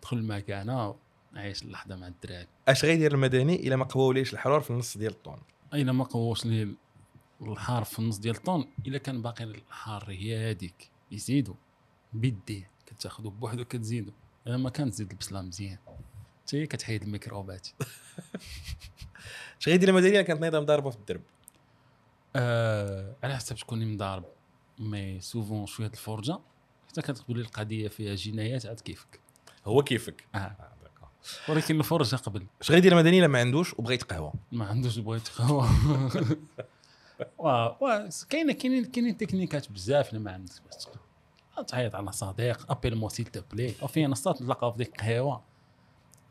دخل 0.02 0.16
المكانة 0.16 0.96
عايش 1.35 1.62
اللحظة 1.62 1.96
مع 1.96 2.06
الدراري. 2.06 2.48
اش 2.68 2.85
غيدير 2.85 3.14
المدني 3.14 3.66
الا 3.66 3.76
ما 3.76 3.85
قواوليش 3.85 4.33
الحرور 4.33 4.61
في 4.61 4.70
النص 4.70 4.98
ديال 4.98 5.12
الطون. 5.12 5.38
أين 5.74 5.90
ما 5.90 6.04
قووش 6.04 6.46
لي 6.46 6.74
الحار 7.40 7.85
في 7.85 7.98
النص 7.98 8.18
ديال 8.18 8.37
الطون 8.37 8.66
إلا 8.87 8.98
كان 8.98 9.22
باقي 9.22 9.44
الحار 9.44 10.04
هي 10.09 10.50
هذيك 10.50 10.90
يزيدوا 11.11 11.54
بيديه 12.12 12.70
كتاخذوا 12.87 13.30
بوحدو 13.30 13.64
كتزيدوا 13.64 14.12
الا 14.47 14.57
ما 14.57 14.70
كان 14.70 14.90
تزيد 14.90 15.11
البصله 15.11 15.42
مزيان. 15.42 15.78
حتى 16.42 16.62
هي 16.62 16.66
كتحيد 16.66 17.03
الميكروبات. 17.03 17.68
المدني 19.66 20.09
الا 20.09 20.22
كانت 20.22 20.40
نايضة 20.40 20.61
مضاربة 20.61 20.90
في 20.90 20.97
الدرب. 20.97 21.22
آه 22.36 23.16
على 23.22 23.36
حسب 23.36 23.57
شكون 23.57 23.82
اللي 23.82 23.95
مضارب. 23.95 24.24
مي 24.78 25.20
سوفون 25.20 25.66
شوية 25.66 25.86
الفرجة. 25.86 26.38
حتى 26.88 27.03
كتقول 27.03 27.40
القضية 27.40 27.88
فيها 27.88 28.14
جنايات 28.14 28.66
عاد 28.66 28.80
كيفك. 28.80 29.20
هو 29.66 29.82
كيفك. 29.82 30.24
آه. 30.34 30.80
ولكن 31.49 31.79
الفرجة 31.79 32.16
قبل. 32.16 32.47
اش 32.61 32.71
غيدير 32.71 32.93
المدني 32.93 33.18
الا 33.18 33.27
ما 33.27 33.39
عندوش 33.39 33.75
وبغى 33.79 33.95
يتقهوى 33.95 34.33
ما 34.53 34.64
عندوش 34.66 34.99
بغيت 34.99 35.29
قهوة. 35.29 35.71
وا 37.39 37.83
وا 37.85 38.09
كاينة 38.31 38.53
كاينين 38.53 38.85
كاينين 38.85 39.16
تكنيكات 39.16 39.73
بزاف 39.73 40.09
اللي 40.09 40.21
ما 40.21 40.33
عندك 40.33 40.53
باش 40.66 40.85
تقهوى 40.85 41.64
تعيط 41.66 41.95
على 41.95 42.12
صديق 42.12 42.71
appelle-moi 42.72 43.09
s'il 43.09 43.26
te 43.26 43.41
plaît 43.53 43.74
وفي 43.83 44.07
نصات 44.07 44.43
نتلاقاو 44.43 44.73
في 44.73 44.79
ديك 44.79 44.89
القهوة. 45.03 45.43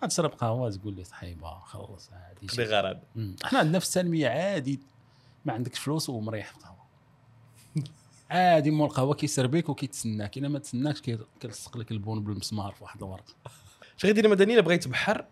غتشرب 0.04 0.30
قهوة 0.32 0.72
تقول 0.72 0.94
لي 0.96 1.04
صحيبة 1.04 1.60
خلص 1.60 2.10
عادي. 2.14 2.48
قضي 2.48 2.64
غرض. 2.64 3.00
مم. 3.16 3.36
إحنا 3.46 3.60
عندنا 3.60 3.80
في 3.80 3.86
السلمية 3.86 4.28
عادي. 4.30 4.80
ما 5.46 5.54
عندكش 5.54 5.80
فلوس 5.80 6.10
ومريح 6.10 6.48
في 6.52 6.58
القهوة. 6.58 6.80
عادي 8.30 8.72
مول 8.72 8.88
القهوة 8.88 9.14
كيسربيك 9.16 9.70
وكيتسناك. 9.70 10.38
إلا 10.38 10.48
ما 10.48 10.60
تسناكش 10.60 11.02
كي- 11.02 11.18
كيلصق 11.40 11.78
لك 11.78 11.92
ال 11.92 12.00
bon 12.00 12.24
بالمسمار 12.24 12.72
في 12.72 12.84
واحد 12.84 12.98
الورقه 13.04 13.34
اش 14.00 14.06
غيدير 14.06 14.26
المدني 14.26 14.54
الا 14.54 14.62
بغيت 14.62 14.88
بحر 14.88 15.26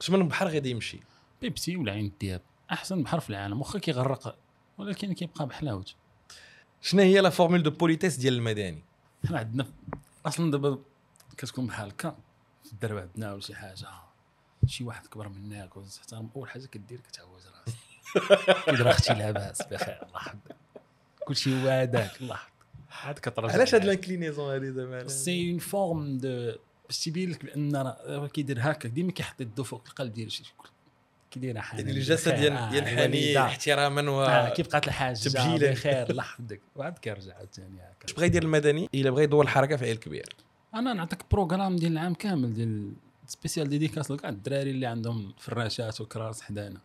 اش 0.00 0.10
من 0.10 0.28
بحر 0.28 0.48
غادي 0.48 0.70
يمشي. 0.70 1.00
بيبسي 1.42 1.76
ولا 1.76 1.92
عين 1.92 2.06
الدياب 2.06 2.40
أحسن 2.72 3.02
بحر 3.02 3.20
في 3.20 3.30
العالم 3.30 3.60
واخا 3.60 3.78
كيغرق 3.78 4.36
ولكن 4.78 5.12
كيبقى 5.12 5.46
بحلاوته 5.46 5.94
شنو 6.80 7.02
هي 7.02 7.20
la 7.20 7.30
formule 7.30 7.62
de 7.62 7.70
politesse 7.70 8.16
ديال 8.16 8.34
المدني؟ 8.34 8.82
حنا 9.28 9.38
عندنا 9.38 9.66
أصلا 10.26 10.50
دابا 10.50 10.78
كتكون 11.36 11.66
بحال 11.66 11.88
هكا 11.88 12.16
في 12.64 12.72
الدرب 12.72 12.98
عندنا 12.98 13.32
ولا 13.32 13.40
شي 13.40 13.54
حاجة 13.54 13.88
شي 14.66 14.84
واحد 14.84 15.06
كبر 15.06 15.28
منك 15.28 15.76
وتحترم 15.76 16.30
أول 16.36 16.50
حاجة 16.50 16.66
كدير 16.66 17.00
كتعوز 17.00 17.46
راسك. 17.46 17.78
كيدير 18.66 18.90
أختي 18.90 19.14
لاباس 19.14 19.62
بخير 19.62 20.02
الله 20.02 20.16
يحفظك. 20.16 20.56
كلشي 21.24 21.62
هو 21.62 21.68
هذاك 21.68 22.20
الله 22.20 22.38
يحفظك. 22.90 23.38
علاش 23.38 23.74
هاد 23.74 23.84
l'inclinaison 23.84 24.52
هادي 24.52 24.72
زعما 24.72 25.08
c'est 25.08 25.50
une 25.50 25.58
forme 25.58 26.18
de 26.18 26.54
باش 26.86 26.98
تيبين 27.04 27.30
لك 27.30 27.44
بأن 27.44 27.76
راه 27.76 28.26
كيدير 28.26 28.58
هكا 28.60 28.88
ديما 28.88 29.12
كيحط 29.12 29.40
يدو 29.40 29.64
فوق 29.64 29.82
القلب 29.88 30.12
ديال 30.12 30.32
شي 30.32 30.54
كيدير 31.30 31.60
حنان 31.60 31.86
يعني 31.86 31.98
الجسد 31.98 32.32
بخير، 32.32 32.44
ين- 32.52 32.74
ينحني 32.74 33.04
الوالدة. 33.04 33.44
احتراما 33.44 34.10
و 34.10 34.22
آه 34.22 34.48
كيف 34.54 34.68
بقات 34.68 34.86
الحاجة. 34.88 35.16
تبجيلا. 35.16 35.70
بخير 35.70 36.10
الله 36.10 36.22
يحفظك. 36.22 36.60
وعاد 36.76 36.98
كيرجع 36.98 37.34
عاوتاني 37.36 37.76
هكا. 37.80 38.04
اش 38.04 38.12
بغا 38.12 38.24
يدير 38.24 38.42
المدني؟ 38.42 38.88
إلا 38.94 39.10
بغا 39.10 39.22
يدور 39.22 39.44
الحركة 39.44 39.76
في 39.76 39.84
عيل 39.84 39.96
كبير. 39.96 40.28
أنا 40.74 40.92
نعطيك 40.92 41.18
programme 41.30 41.76
ديال 41.76 41.92
العام 41.92 42.14
كامل 42.14 42.54
ديال 42.54 42.92
spéciale 43.26 43.68
dédicace 43.68 44.10
لكاع 44.10 44.30
الدراري 44.30 44.70
اللي 44.70 44.86
عندهم 44.86 45.34
فراشات 45.38 46.00
وكراس 46.00 46.42
حدانا. 46.42 46.80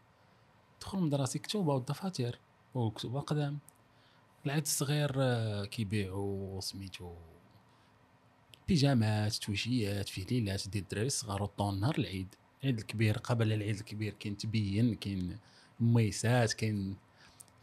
دخل 0.82 0.98
مدرسة 0.98 1.40
كتوبة 1.40 1.74
والدفاتر 1.74 2.40
وكتب 2.76 3.16
أقدام. 3.16 3.60
العيد 4.46 4.62
الصغير 4.64 5.12
آه، 5.18 5.66
كيبيعوا 5.66 6.62
سميتو 6.62 7.14
بيجامات 8.70 9.34
تويشيات 9.34 10.10
في 10.10 10.26
ليلات 10.32 10.68
ديال 10.68 10.84
الدراري 10.84 11.08
الصغار 11.08 11.44
وطون 11.44 11.80
نهار 11.80 11.96
العيد 11.98 12.28
العيد 12.64 12.78
الكبير. 12.80 13.18
قبل 13.18 13.54
العيد 13.54 13.76
الكبير 13.76 14.14
كاين 14.20 14.38
تبين 14.38 14.96
كاين 14.96 15.38
ميسات 15.80 16.54
كاين 16.54 16.96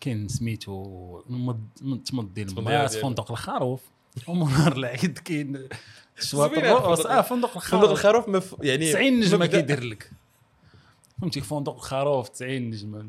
كاين 0.01 0.29
سميتو 0.29 1.23
مد- 1.29 2.01
تمض 2.07 2.35
ديال 2.35 2.47
تمض 2.47 2.59
الماس 2.59 2.97
فندق 2.97 3.31
الخروف. 3.31 3.81
ونهار 4.29 4.73
العيد 4.77 5.19
كاين 5.19 5.69
شواط 6.21 6.51
الرؤوس 6.53 6.99
فندق- 7.01 7.11
آه 7.11 7.21
فندق 7.21 7.49
فندق 7.49 7.57
الخروف 7.57 7.91
الخروف 7.91 8.29
مف... 8.29 8.57
يعني 8.63 8.93
90 8.93 9.21
نجمة 9.21 9.45
مبدأ 9.45 9.61
كيدير 9.61 9.83
لك. 9.85 10.11
فهمتي؟ 11.21 11.41
فندق 11.41 11.75
الخروف 11.75 12.29
90 12.29 12.63
نجمة. 12.71 13.09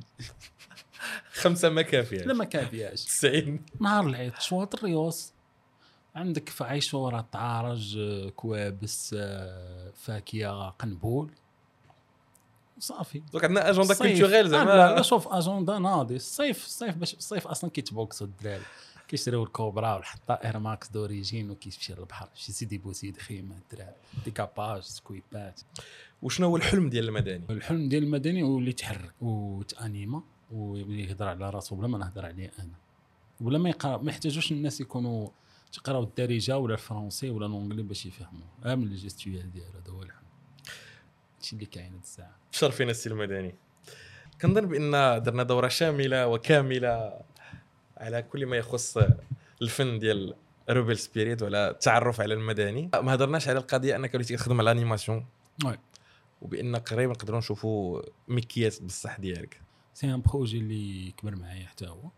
خمسة 1.33 1.69
ما 1.69 1.81
كافيه 1.81 2.17
لا 2.17 2.33
ما 2.33 2.43
كافياش. 2.45 3.05
90 3.05 3.59
نهار 3.81 4.07
العيد 4.07 4.33
شواط 4.39 4.75
الريوس. 4.75 5.31
عندك 6.18 6.49
في 6.49 6.63
عيشورة 6.63 7.22
طعارج 7.22 7.97
آه، 7.97 8.30
كوابس 8.30 9.15
آه، 9.20 9.91
فاكهة 9.95 10.70
قنبول؟ 10.70 11.32
صافي. 12.80 13.20
donc 13.19 13.43
عندنا. 13.43 13.74
culturel 13.73 14.34
آه، 14.34 14.41
لا 14.41 14.47
زعما. 14.47 14.95
لا 14.95 15.01
شوف 15.01 15.28
اجندا 15.28 15.80
ناضي. 15.80 16.15
الصيف 16.15 16.65
الصيف 16.65 16.95
باش 16.95 17.13
الصيف 17.13 17.47
أصلا 17.47 17.70
كيتبوكسوا 17.70 18.28
الدراري. 18.28 18.63
كيشريو 19.07 19.43
الكوبرا 19.43 19.93
والحطة 19.93 20.34
Air 20.34 20.59
Max 20.59 20.89
d'origine 20.89 21.51
وكيمشي 21.51 21.93
للبحر 21.93 22.30
شي 22.36 22.51
سيدي 22.51 22.78
بوسيد 22.78 23.18
خيمة 23.18 23.55
الدراري. 23.57 23.95
décapage 24.25 24.82
سكويبات. 24.82 25.61
وشنو 26.22 26.47
هو 26.47 26.57
الحلم 26.57 26.89
ديال 26.89 27.07
المدني؟ 27.07 27.43
الحلم 27.49 27.89
ديال 27.89 28.03
المدني 28.03 28.43
هو 28.43 28.57
اللي 28.57 28.70
يتحرك 28.70 29.13
وتانيما 29.22 30.24
ويبدا 30.51 30.93
يهضر 30.93 31.28
على 31.28 31.49
راسو 31.49 31.76
بلا 31.76 31.88
ما 31.88 31.97
نهضر 31.97 32.26
عليه 32.26 32.51
أنا. 32.59 32.74
ولا 33.41 33.57
ما 33.57 33.70
يقرا 33.70 33.97
ما 33.97 34.11
يحتاجوش 34.11 34.51
الناس 34.51 34.82
يكونوا 34.82 35.30
تقراو 35.74 36.03
الدارجة 36.03 36.57
ولا 36.57 36.74
الفرنسي 36.74 37.30
ولا 37.30 37.45
الانجلي 37.45 37.84
باش 37.84 38.05
يفهموا 38.05 38.76
من 38.76 38.84
ال 38.84 38.90
gestuelle 38.90 39.51
ديالو 39.51 39.72
هذا 39.72 39.91
هو 39.91 40.03
الحلم 40.03 40.28
هادشي 41.36 41.55
اللي 41.55 41.65
كاين 41.65 41.93
هاد 41.93 42.01
الساعة. 42.01 42.36
شرفينا 42.51 42.91
السي 42.91 43.09
المدني. 43.09 43.55
كنظن 44.41 44.65
بأن 44.65 45.24
درنا 45.24 45.43
دورة 45.43 45.68
شاملة 45.68 46.28
وكاملة 46.28 47.22
على 47.97 48.22
كل 48.22 48.45
ما 48.45 48.57
يخص 48.57 48.97
الفن 49.61 49.99
ديال 49.99 50.36
Rebel 50.69 50.97
Spirit 50.97 51.41
وعلى 51.41 51.70
التعرف 51.70 52.22
على 52.22 52.34
المدني. 52.34 52.89
ما 52.93 53.13
هضرناش 53.13 53.47
على 53.47 53.59
القضية 53.59 53.95
أنك 53.95 54.13
وليتي 54.13 54.36
تخدم 54.36 54.59
على 54.59 54.72
ال 54.71 54.76
animation. 54.76 55.25
oui. 55.65 55.78
وبأن 56.41 56.76
قريب 56.76 57.09
نقدروا 57.09 57.39
نشوفوا 57.39 58.01
مكياس 58.28 58.80
بصح 58.80 59.20
ديالك. 59.20 59.61
c'est 59.93 60.13
un 60.13 60.21
projet 60.21 60.57
اللي 60.57 61.11
كبر 61.11 61.36
معايا 61.36 61.65
حتى 61.65 61.88
هو. 61.88 62.09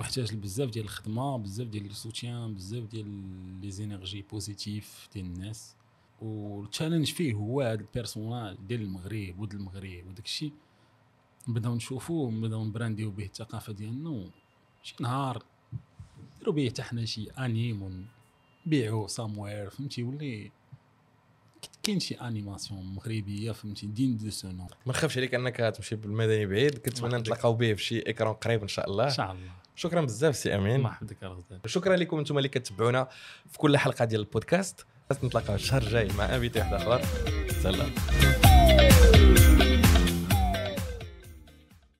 محتاج 0.00 0.34
بزاف 0.34 0.70
ديال 0.70 0.84
الخدمة 0.84 1.38
بزاف 1.38 1.68
ديال 1.68 1.86
السوتيان 1.86 2.54
بزاف 2.54 2.84
ديال 2.84 3.06
les 3.60 3.70
énergies 3.70 4.22
positives 4.22 5.08
ديال 5.14 5.26
الناس. 5.26 5.74
وال 6.22 6.37
challenge 6.37 7.06
فيه 7.12 7.34
هو 7.34 7.60
هذا 7.60 7.80
ال 7.80 7.87
personnage 7.87 8.56
ديال 8.68 8.82
المغرب 8.82 9.38
ود 9.38 9.54
المغرب 9.54 10.06
وداك 10.08 10.24
الشيء. 10.24 10.52
نبداو 11.48 11.74
نشوفوه 11.74 12.30
نبداو 12.30 12.64
نبرانديو 12.64 13.10
به 13.10 13.24
الثقافة 13.24 13.72
ديالنا 13.72 14.30
شي 14.82 14.94
نهار 15.00 15.42
نديرو 16.36 16.52
به 16.52 16.68
حتى 16.68 16.82
حنا 16.82 17.04
شي 17.04 17.30
انيم 17.30 18.06
ونبيعو 18.66 19.06
ساموير 19.06 19.70
فهمتي؟ 19.70 20.00
يولي 20.00 20.50
كاين 21.82 22.00
شي 22.00 22.14
animation 22.14 22.86
مغربية 22.86 23.52
فهمتي؟ 23.52 23.86
digne 23.86 24.16
de 24.16 24.30
ce 24.30 24.48
nom 24.48 24.68
ما 24.86 24.92
نخافش 24.92 25.18
عليك 25.18 25.34
أنك 25.34 25.56
تمشي 25.56 25.96
بالمدني 25.96 26.46
بعيد 26.46 26.78
كنتمنى. 26.78 27.16
نتلاقاو 27.16 27.54
به 27.54 27.74
في 27.74 27.82
شي 27.82 28.00
écran 28.00 28.34
قريب 28.34 28.62
إن 28.62 28.68
شاء 28.68 28.90
الله. 28.90 29.04
إن 29.04 29.10
شاء 29.10 29.32
الله. 29.32 29.52
شكرا 29.78 30.00
بزاف 30.00 30.36
سي 30.36 30.54
أمين. 30.54 30.82
بك 31.02 31.22
الغزال 31.22 31.60
شكرا 31.66 31.96
لكم 31.96 32.18
أنتم 32.18 32.38
اللي 32.38 32.48
كتبعونا 32.48 33.08
في 33.50 33.58
كل 33.58 33.76
حلقة 33.76 34.04
ديال 34.04 34.20
البودكاست. 34.20 34.86
نتلاقاو 35.24 35.54
الشهر 35.54 35.82
الجاي 35.82 36.08
مع 36.18 36.34
invité 36.34 36.58
واحد 36.58 36.72
اخر 36.74 37.00
سلام. 37.62 37.90